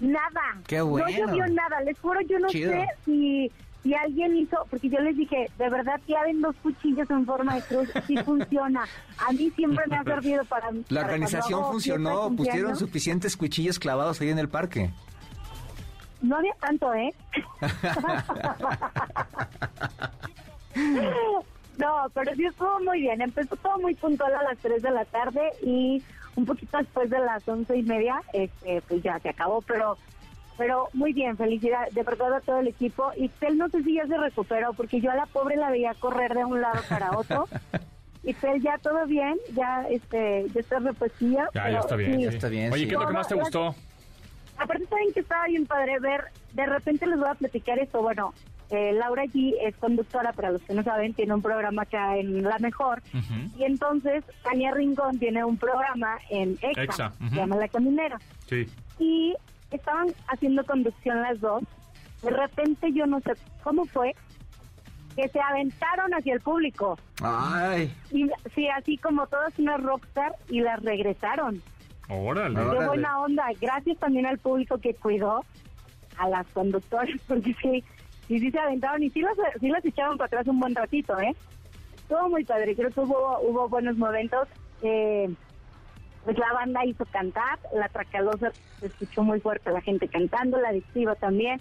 Nada. 0.00 0.60
Qué 0.66 0.80
bueno. 0.80 1.06
No 1.08 1.26
llovió 1.26 1.46
nada, 1.54 1.80
les 1.82 1.98
juro, 2.00 2.20
yo 2.22 2.38
no 2.38 2.48
Chido. 2.48 2.72
sé 2.72 2.86
si, 3.04 3.52
si 3.88 3.94
alguien 3.94 4.36
hizo, 4.36 4.66
porque 4.68 4.90
yo 4.90 5.00
les 5.00 5.16
dije, 5.16 5.50
de 5.56 5.70
verdad 5.70 5.98
que 6.06 6.14
ven 6.26 6.42
dos 6.42 6.54
cuchillos 6.62 7.08
en 7.08 7.24
forma 7.24 7.54
de 7.54 7.62
cruz, 7.62 7.88
sí 8.06 8.16
funciona. 8.24 8.84
A 9.26 9.32
mí 9.32 9.50
siempre 9.56 9.82
me 9.88 9.96
ha 9.96 10.04
servido 10.04 10.44
para... 10.44 10.68
La 10.90 11.00
organización 11.00 11.64
funcionó, 11.64 12.30
pusieron 12.36 12.76
suficientes 12.76 13.34
cuchillos 13.34 13.78
clavados 13.78 14.20
ahí 14.20 14.28
en 14.28 14.38
el 14.38 14.50
parque. 14.50 14.90
No 16.20 16.36
había 16.36 16.52
tanto, 16.60 16.92
¿eh? 16.92 17.14
no, 21.78 22.10
pero 22.12 22.34
sí 22.34 22.44
estuvo 22.44 22.80
muy 22.80 23.00
bien. 23.00 23.22
Empezó 23.22 23.56
todo 23.56 23.78
muy 23.78 23.94
puntual 23.94 24.34
a 24.34 24.42
las 24.42 24.58
3 24.58 24.82
de 24.82 24.90
la 24.90 25.06
tarde 25.06 25.40
y 25.62 26.02
un 26.36 26.44
poquito 26.44 26.76
después 26.76 27.08
de 27.08 27.20
las 27.20 27.48
once 27.48 27.74
y 27.74 27.84
media, 27.84 28.20
este, 28.34 28.82
pues 28.82 29.02
ya 29.02 29.18
se 29.20 29.30
acabó, 29.30 29.62
pero 29.62 29.96
pero 30.58 30.88
muy 30.92 31.12
bien, 31.14 31.36
felicidad 31.38 31.88
de 31.92 32.02
verdad 32.02 32.34
a 32.34 32.40
todo 32.40 32.58
el 32.58 32.68
equipo. 32.68 33.10
Y 33.16 33.28
Tel 33.28 33.56
no 33.56 33.68
sé 33.70 33.82
si 33.84 33.94
ya 33.94 34.06
se 34.06 34.18
recuperó, 34.18 34.74
porque 34.74 35.00
yo 35.00 35.10
a 35.10 35.14
la 35.14 35.24
pobre 35.26 35.56
la 35.56 35.70
veía 35.70 35.94
correr 35.94 36.34
de 36.34 36.44
un 36.44 36.60
lado 36.60 36.80
para 36.88 37.16
otro. 37.16 37.46
Y 38.24 38.34
Tel 38.34 38.60
ya 38.60 38.76
todo 38.78 39.06
bien, 39.06 39.36
ya 39.54 39.86
este, 39.88 40.46
ya 40.52 40.60
está 40.60 40.80
repuestilla. 40.80 41.48
Ya, 41.54 41.70
ya 41.70 41.78
está 41.78 41.96
bien. 41.96 42.14
sí. 42.16 42.22
Ya 42.24 42.28
está 42.28 42.48
bien, 42.48 42.72
Oye, 42.72 42.82
sí. 42.82 42.88
¿qué 42.88 42.94
es 42.96 43.00
lo 43.00 43.06
que 43.06 43.14
más 43.14 43.28
te 43.28 43.34
gustó? 43.36 43.74
Aparte 44.58 44.84
saben 44.86 45.12
que 45.14 45.20
estaba 45.20 45.46
bien 45.46 45.64
padre 45.66 45.98
ver, 46.00 46.24
de 46.52 46.66
repente 46.66 47.06
les 47.06 47.18
voy 47.18 47.28
a 47.28 47.34
platicar 47.34 47.78
esto, 47.78 48.02
bueno, 48.02 48.34
eh, 48.70 48.92
Laura 48.92 49.24
G 49.24 49.54
es 49.62 49.74
conductora, 49.76 50.32
para 50.32 50.50
los 50.50 50.60
que 50.62 50.74
no 50.74 50.82
saben, 50.82 51.14
tiene 51.14 51.32
un 51.32 51.40
programa 51.40 51.82
acá 51.82 52.16
en 52.18 52.42
La 52.42 52.58
Mejor, 52.58 53.00
y 53.56 53.62
entonces 53.64 54.24
Tania 54.42 54.72
Rincón 54.72 55.18
tiene 55.18 55.42
un 55.44 55.56
programa 55.56 56.18
en 56.28 56.58
EXA, 56.60 56.82
Exa, 56.82 57.12
se 57.30 57.36
llama 57.36 57.56
La 57.56 57.68
Caminera, 57.68 58.18
Sí. 58.46 58.66
y 58.98 59.34
estaban 59.70 60.08
haciendo 60.28 60.64
conducción 60.64 61.22
las 61.22 61.40
dos, 61.40 61.62
de 62.22 62.30
repente 62.30 62.92
yo 62.92 63.06
no 63.06 63.20
sé 63.20 63.32
cómo 63.62 63.84
fue, 63.84 64.14
que 65.14 65.28
se 65.28 65.40
aventaron 65.40 66.14
hacia 66.14 66.34
el 66.34 66.40
público, 66.40 66.96
Ay, 67.20 67.92
y 68.10 68.28
sí, 68.54 68.68
así 68.68 68.96
como 68.98 69.26
todas 69.26 69.58
unas 69.58 69.82
rockstar, 69.82 70.36
y 70.48 70.60
las 70.60 70.80
regresaron. 70.82 71.60
Órale. 72.08 72.54
Qué 72.54 72.60
Órale. 72.60 72.86
buena 72.86 73.20
onda. 73.20 73.46
Gracias 73.60 73.98
también 73.98 74.26
al 74.26 74.38
público 74.38 74.78
que 74.78 74.94
cuidó 74.94 75.44
a 76.16 76.28
las 76.28 76.46
conductoras, 76.48 77.10
porque 77.28 77.54
sí, 77.60 77.84
sí, 78.26 78.38
sí 78.38 78.50
se 78.50 78.58
aventaron 78.58 79.02
y 79.02 79.10
sí 79.10 79.20
las, 79.20 79.34
sí 79.60 79.68
las 79.68 79.84
echaron 79.84 80.16
para 80.16 80.26
atrás 80.26 80.46
un 80.46 80.60
buen 80.60 80.74
ratito, 80.74 81.18
¿eh? 81.20 81.34
Estuvo 81.96 82.28
muy 82.30 82.44
padre, 82.44 82.74
creo 82.74 82.90
que 82.90 83.00
hubo, 83.00 83.40
hubo 83.40 83.68
buenos 83.68 83.96
momentos. 83.96 84.48
Eh, 84.82 85.28
pues 86.28 86.36
la 86.36 86.52
banda 86.52 86.84
hizo 86.84 87.06
cantar, 87.06 87.58
la 87.74 87.88
Tracalosa 87.88 88.52
se 88.80 88.88
escuchó 88.88 89.22
muy 89.22 89.40
fuerte 89.40 89.72
la 89.72 89.80
gente 89.80 90.08
cantando, 90.08 90.60
la 90.60 90.68
adictiva 90.68 91.14
también. 91.14 91.58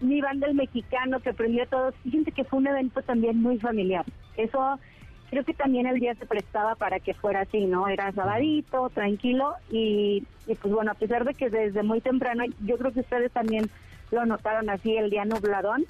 Mi 0.00 0.22
banda 0.22 0.46
el 0.46 0.54
mexicano 0.54 1.20
que 1.20 1.34
prendió 1.34 1.64
a 1.64 1.66
todos. 1.66 1.94
Fíjense 2.04 2.32
que 2.32 2.44
fue 2.44 2.58
un 2.58 2.68
evento 2.68 3.02
también 3.02 3.42
muy 3.42 3.58
familiar. 3.58 4.06
Eso 4.38 4.80
creo 5.28 5.44
que 5.44 5.52
también 5.52 5.86
el 5.86 6.00
día 6.00 6.14
se 6.14 6.24
prestaba 6.24 6.74
para 6.74 7.00
que 7.00 7.12
fuera 7.12 7.42
así, 7.42 7.66
¿no? 7.66 7.86
Era 7.86 8.10
sabadito, 8.12 8.88
tranquilo 8.88 9.56
y, 9.70 10.24
y 10.46 10.54
pues 10.54 10.72
bueno, 10.72 10.92
a 10.92 10.94
pesar 10.94 11.26
de 11.26 11.34
que 11.34 11.50
desde 11.50 11.82
muy 11.82 12.00
temprano, 12.00 12.44
yo 12.64 12.78
creo 12.78 12.92
que 12.92 13.00
ustedes 13.00 13.30
también 13.30 13.68
lo 14.10 14.24
notaron 14.24 14.70
así, 14.70 14.96
el 14.96 15.10
día 15.10 15.26
nubladón, 15.26 15.84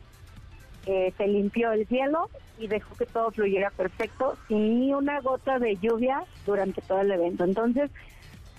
eh, 0.87 1.15
se 1.17 1.29
limpió 1.29 1.71
el 1.71 1.87
cielo 1.87 2.29
y 2.59 2.67
dejó 2.67 2.95
que 2.97 3.07
todo 3.07 3.31
fluyera 3.31 3.71
perfecto, 3.71 4.37
sin 4.49 4.81
ni 4.81 4.95
una 4.95 5.21
gota 5.21 5.59
de 5.59 5.77
lluvia 5.77 6.23
durante 6.47 6.81
todo 6.83 7.01
el 7.01 7.11
evento. 7.13 7.45
Entonces, 7.45 7.91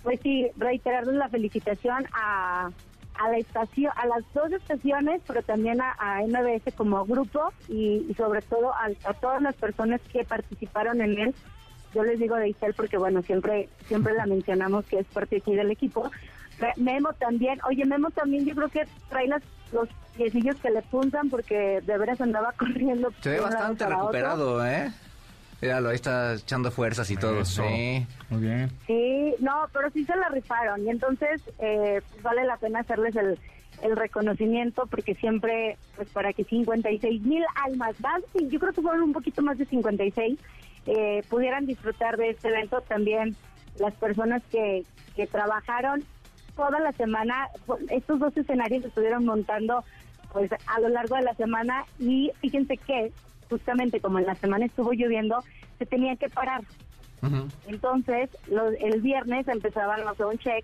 pues 0.04 0.20
sí, 0.22 0.48
reiterarles 0.58 1.16
la 1.16 1.30
felicitación 1.30 2.06
a, 2.14 2.72
a 3.16 3.30
la 3.30 3.38
estación, 3.38 3.92
a 3.96 4.06
las 4.08 4.24
dos 4.34 4.52
estaciones, 4.54 5.22
pero 5.28 5.42
también 5.44 5.82
a, 5.82 5.96
a 6.00 6.22
MBS 6.26 6.74
como 6.76 7.06
grupo 7.06 7.52
y, 7.68 8.14
sobre 8.18 8.42
todo 8.42 8.72
a, 8.74 9.14
todas 9.16 9.42
las 9.42 9.56
personas 9.56 10.00
que 10.12 10.24
participaron 10.24 11.02
en 11.02 11.20
él, 11.20 11.36
yo 11.94 12.04
les 12.04 12.20
digo 12.20 12.36
de 12.36 12.50
Isel 12.50 12.74
porque 12.76 12.98
bueno, 12.98 13.22
siempre 13.24 13.68
siempre 13.88 14.14
la 14.14 14.26
mencionamos 14.28 14.86
que 14.86 15.00
es 15.00 15.08
parte 15.08 15.38
aquí 15.38 15.56
del 15.56 15.72
equipo. 15.72 16.10
Me- 16.62 16.74
Memo 16.78 17.14
también, 17.14 17.60
oye 17.68 17.84
Memo 17.86 18.12
también 18.12 18.46
yo 18.46 18.54
creo 18.56 18.70
que 18.70 18.84
trae 19.10 19.28
las, 19.28 19.42
los 19.74 19.90
piecillos 20.20 20.58
que 20.58 20.70
le 20.70 20.82
puntan 20.84 21.30
porque 21.30 21.82
de 21.82 21.98
veras 21.98 22.20
andaba 22.20 22.52
corriendo. 22.58 23.12
Se 23.22 23.30
ve 23.30 23.40
bastante 23.40 23.86
otro. 23.86 23.98
recuperado, 23.98 24.66
¿eh? 24.66 24.92
Míralo, 25.62 25.90
ahí 25.90 25.96
está 25.96 26.36
echando 26.36 26.72
fuerzas 26.72 27.10
y 27.12 27.18
todo. 27.18 27.42
Eso. 27.42 27.64
Sí. 27.64 28.06
Muy 28.30 28.42
bien. 28.42 28.72
Sí, 28.86 29.34
no, 29.40 29.68
pero 29.74 29.90
sí 29.92 30.06
se 30.06 30.16
la 30.16 30.30
rifaron 30.30 30.86
y 30.86 30.90
entonces 30.90 31.42
eh, 31.60 32.02
pues 32.10 32.24
vale 32.24 32.46
la 32.46 32.58
pena 32.58 32.80
hacerles 32.80 33.16
el, 33.16 33.38
el 33.82 33.96
reconocimiento 33.96 34.86
porque 34.88 35.16
siempre, 35.16 35.78
pues 35.96 36.10
para 36.10 36.34
que 36.34 36.44
56 36.44 37.22
mil 37.24 37.44
almas 37.66 38.00
más, 38.00 38.22
yo 38.34 38.60
creo 38.60 38.74
que 38.74 38.82
fueron 38.82 39.02
un 39.04 39.14
poquito 39.14 39.42
más 39.42 39.58
de 39.58 39.66
56, 39.66 40.40
eh, 40.86 41.24
pudieran 41.30 41.66
disfrutar 41.66 42.18
de 42.18 42.30
este 42.30 42.50
evento 42.50 42.82
también 42.82 43.36
las 43.80 43.94
personas 43.96 44.42
que, 44.52 44.86
que 45.16 45.28
trabajaron 45.28 46.04
toda 46.56 46.80
la 46.80 46.92
semana, 46.94 47.48
estos 47.90 48.20
dos 48.20 48.36
escenarios 48.36 48.82
se 48.82 48.90
estuvieron 48.90 49.26
montando 49.26 49.84
pues 50.34 50.52
a 50.52 50.80
lo 50.80 50.90
largo 50.90 51.16
de 51.16 51.24
la 51.24 51.34
semana 51.36 51.86
y 52.00 52.32
fíjense 52.40 52.78
que 52.78 53.12
justamente 53.50 54.00
como 54.00 54.20
en 54.20 54.26
la 54.26 54.36
semana 54.36 54.66
estuvo 54.66 54.92
lloviendo, 54.94 55.44
se 55.80 55.86
tenían 55.86 56.18
que 56.18 56.30
parar. 56.30 56.62
Entonces, 57.68 58.30
los- 58.50 58.74
el 58.80 59.02
viernes 59.02 59.48
empezaban 59.48 60.06
los 60.06 60.20
un 60.20 60.38
check 60.38 60.64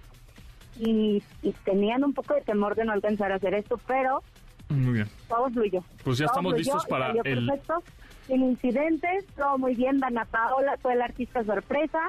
y, 0.80 1.22
y 1.42 1.52
tenían 1.64 2.04
un 2.04 2.14
poco 2.14 2.34
de 2.34 2.42
temor 2.42 2.76
de 2.76 2.86
no 2.86 2.94
alcanzar 2.94 3.32
a 3.32 3.36
hacer 3.36 3.54
esto, 3.56 3.80
pero 3.88 4.22
Muy 4.70 4.94
bien. 4.94 5.08
todo 5.28 5.50
fluyó. 5.50 5.84
Pues 6.04 6.18
ya 6.18 6.26
Todo 6.26 6.34
estamos 6.34 6.54
fluyó 6.54 6.74
listos 6.74 6.86
para 6.88 7.12
el- 7.12 7.22
perfecto, 7.48 7.84
sin 8.28 8.42
incidentes, 8.44 9.26
todo 9.36 9.58
muy 9.58 9.76
bien. 9.76 10.00
Dana 10.00 10.26
Paola 10.26 10.78
fue 10.82 10.96
la 10.96 11.06
artista 11.06 11.44
sorpresa. 11.44 12.00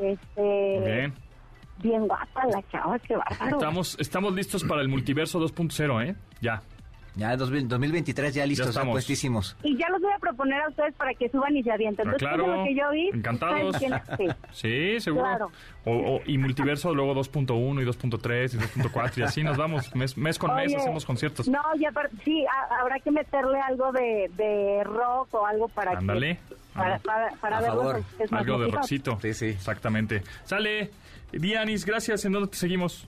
Este, 0.00 0.80
bien. 0.84 1.12
bien 1.82 2.06
guapa 2.06 2.46
la 2.46 2.62
chava, 2.70 2.98
qué 3.00 3.16
bárbaro. 3.16 3.56
Estamos, 3.58 3.96
estamos 4.00 4.34
listos 4.34 4.64
para 4.64 4.82
el 4.82 4.88
multiverso 4.88 5.38
2.0, 5.40 6.00
¿eh? 6.08 6.16
Ya. 6.40 6.62
Ya 7.16 7.32
en 7.32 7.38
2000 7.38 7.68
2023 7.68 8.34
ya 8.34 8.44
listos, 8.44 8.66
ya 8.66 8.70
estamos. 8.70 8.92
puestísimos. 8.94 9.56
Y 9.62 9.76
ya 9.76 9.88
los 9.90 10.00
voy 10.02 10.12
a 10.12 10.18
proponer 10.18 10.60
a 10.62 10.68
ustedes 10.68 10.94
para 10.94 11.14
que 11.14 11.28
suban 11.28 11.56
y 11.56 11.62
se 11.62 11.70
avienten. 11.70 12.08
Ah, 12.08 12.12
Entonces, 12.12 12.28
claro. 12.28 12.44
todo 12.44 12.56
lo 12.56 12.64
que 12.64 12.74
yo 12.74 12.90
vi, 12.90 13.08
Encantados. 13.14 13.76
Sí. 14.52 15.00
Seguro. 15.00 15.24
Claro. 15.24 15.50
O, 15.84 15.92
o- 16.16 16.20
y 16.26 16.38
multiverso 16.38 16.92
luego 16.94 17.14
2.1 17.14 17.82
y 17.82 17.86
2.3 17.86 18.54
y 18.54 18.58
2.4 18.82 19.18
y 19.18 19.22
así 19.22 19.42
nos 19.44 19.56
vamos. 19.56 19.94
Mes, 19.94 20.16
mes 20.16 20.38
con 20.38 20.54
mes 20.56 20.66
Oye, 20.72 20.76
hacemos 20.76 21.04
conciertos. 21.04 21.46
No, 21.48 21.60
ya 21.78 21.90
sí, 22.24 22.44
ha- 22.46 22.80
habrá 22.80 22.98
que 22.98 23.10
meterle 23.12 23.60
algo 23.60 23.92
de, 23.92 24.30
de 24.36 24.82
rock 24.84 25.34
o 25.34 25.46
algo 25.46 25.68
para 25.68 25.92
Ándale. 25.98 26.38
que 26.48 26.54
para, 26.74 26.98
para, 26.98 27.30
para 27.40 27.58
A 27.58 27.62
favor. 27.62 28.02
Algo 28.32 28.58
de 28.58 28.70
rockcito. 28.72 29.18
Sí, 29.22 29.34
sí. 29.34 29.46
Exactamente. 29.46 30.22
Sale. 30.44 30.90
Dianis, 31.32 31.84
gracias. 31.84 32.24
¿En 32.24 32.32
dónde 32.32 32.48
te 32.48 32.56
seguimos? 32.56 33.06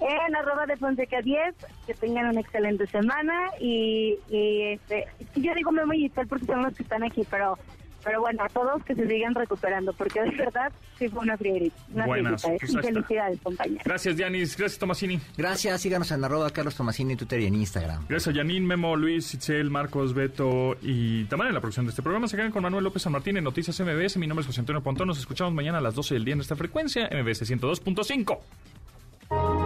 En 0.00 0.36
arroba 0.36 0.66
de 0.66 0.76
Fonseca 0.76 1.22
10, 1.22 1.54
que 1.86 1.94
tengan 1.94 2.28
una 2.28 2.40
excelente 2.40 2.86
semana 2.86 3.50
y, 3.60 4.18
y 4.28 4.62
este, 4.72 5.06
yo 5.34 5.54
digo 5.54 5.72
Memo 5.72 5.94
y 5.94 6.00
Giselle 6.00 6.28
porque 6.28 6.46
son 6.46 6.62
los 6.62 6.74
que 6.74 6.82
están 6.82 7.02
aquí, 7.02 7.26
pero 7.30 7.58
pero 8.06 8.20
bueno, 8.20 8.44
a 8.44 8.48
todos 8.48 8.84
que 8.84 8.94
se 8.94 9.04
sigan 9.08 9.34
recuperando, 9.34 9.92
porque 9.92 10.22
de 10.22 10.30
verdad 10.30 10.70
sí 10.96 11.08
fue 11.08 11.22
una 11.22 11.36
frierita. 11.36 11.76
Una 11.92 12.06
Buenas, 12.06 12.40
frierita, 12.40 12.66
¿eh? 12.66 12.72
pues 12.72 12.84
y 12.84 12.88
felicidades, 12.88 13.40
compañeros. 13.40 13.82
Gracias, 13.84 14.16
Dianis. 14.16 14.56
Gracias, 14.56 14.78
Tomasini. 14.78 15.20
Gracias, 15.36 15.80
síganos 15.80 16.12
en 16.12 16.22
arroba 16.22 16.48
Carlos 16.50 16.76
Tomasini 16.76 17.14
en 17.14 17.18
Twitter 17.18 17.40
y 17.40 17.46
en 17.46 17.56
Instagram. 17.56 18.06
Gracias 18.08 18.32
a 18.32 18.38
Janine, 18.38 18.64
Memo, 18.64 18.94
Luis, 18.94 19.34
Itzel, 19.34 19.70
Marcos, 19.70 20.14
Beto 20.14 20.76
y 20.82 21.24
Tamara 21.24 21.50
en 21.50 21.54
la 21.54 21.60
producción 21.60 21.86
de 21.86 21.90
este 21.90 22.02
programa. 22.02 22.28
Se 22.28 22.36
quedan 22.36 22.52
con 22.52 22.62
Manuel 22.62 22.84
López 22.84 23.02
San 23.02 23.12
Martín 23.12 23.38
en 23.38 23.44
Noticias 23.44 23.80
MBS. 23.80 24.18
Mi 24.18 24.28
nombre 24.28 24.42
es 24.42 24.46
José 24.46 24.60
Antonio 24.60 24.84
Pontón. 24.84 25.08
Nos 25.08 25.18
escuchamos 25.18 25.52
mañana 25.52 25.78
a 25.78 25.80
las 25.80 25.96
12 25.96 26.14
del 26.14 26.24
día 26.24 26.34
en 26.34 26.40
esta 26.40 26.54
frecuencia, 26.54 27.10
MBS 27.10 27.50
102.5. 27.50 29.65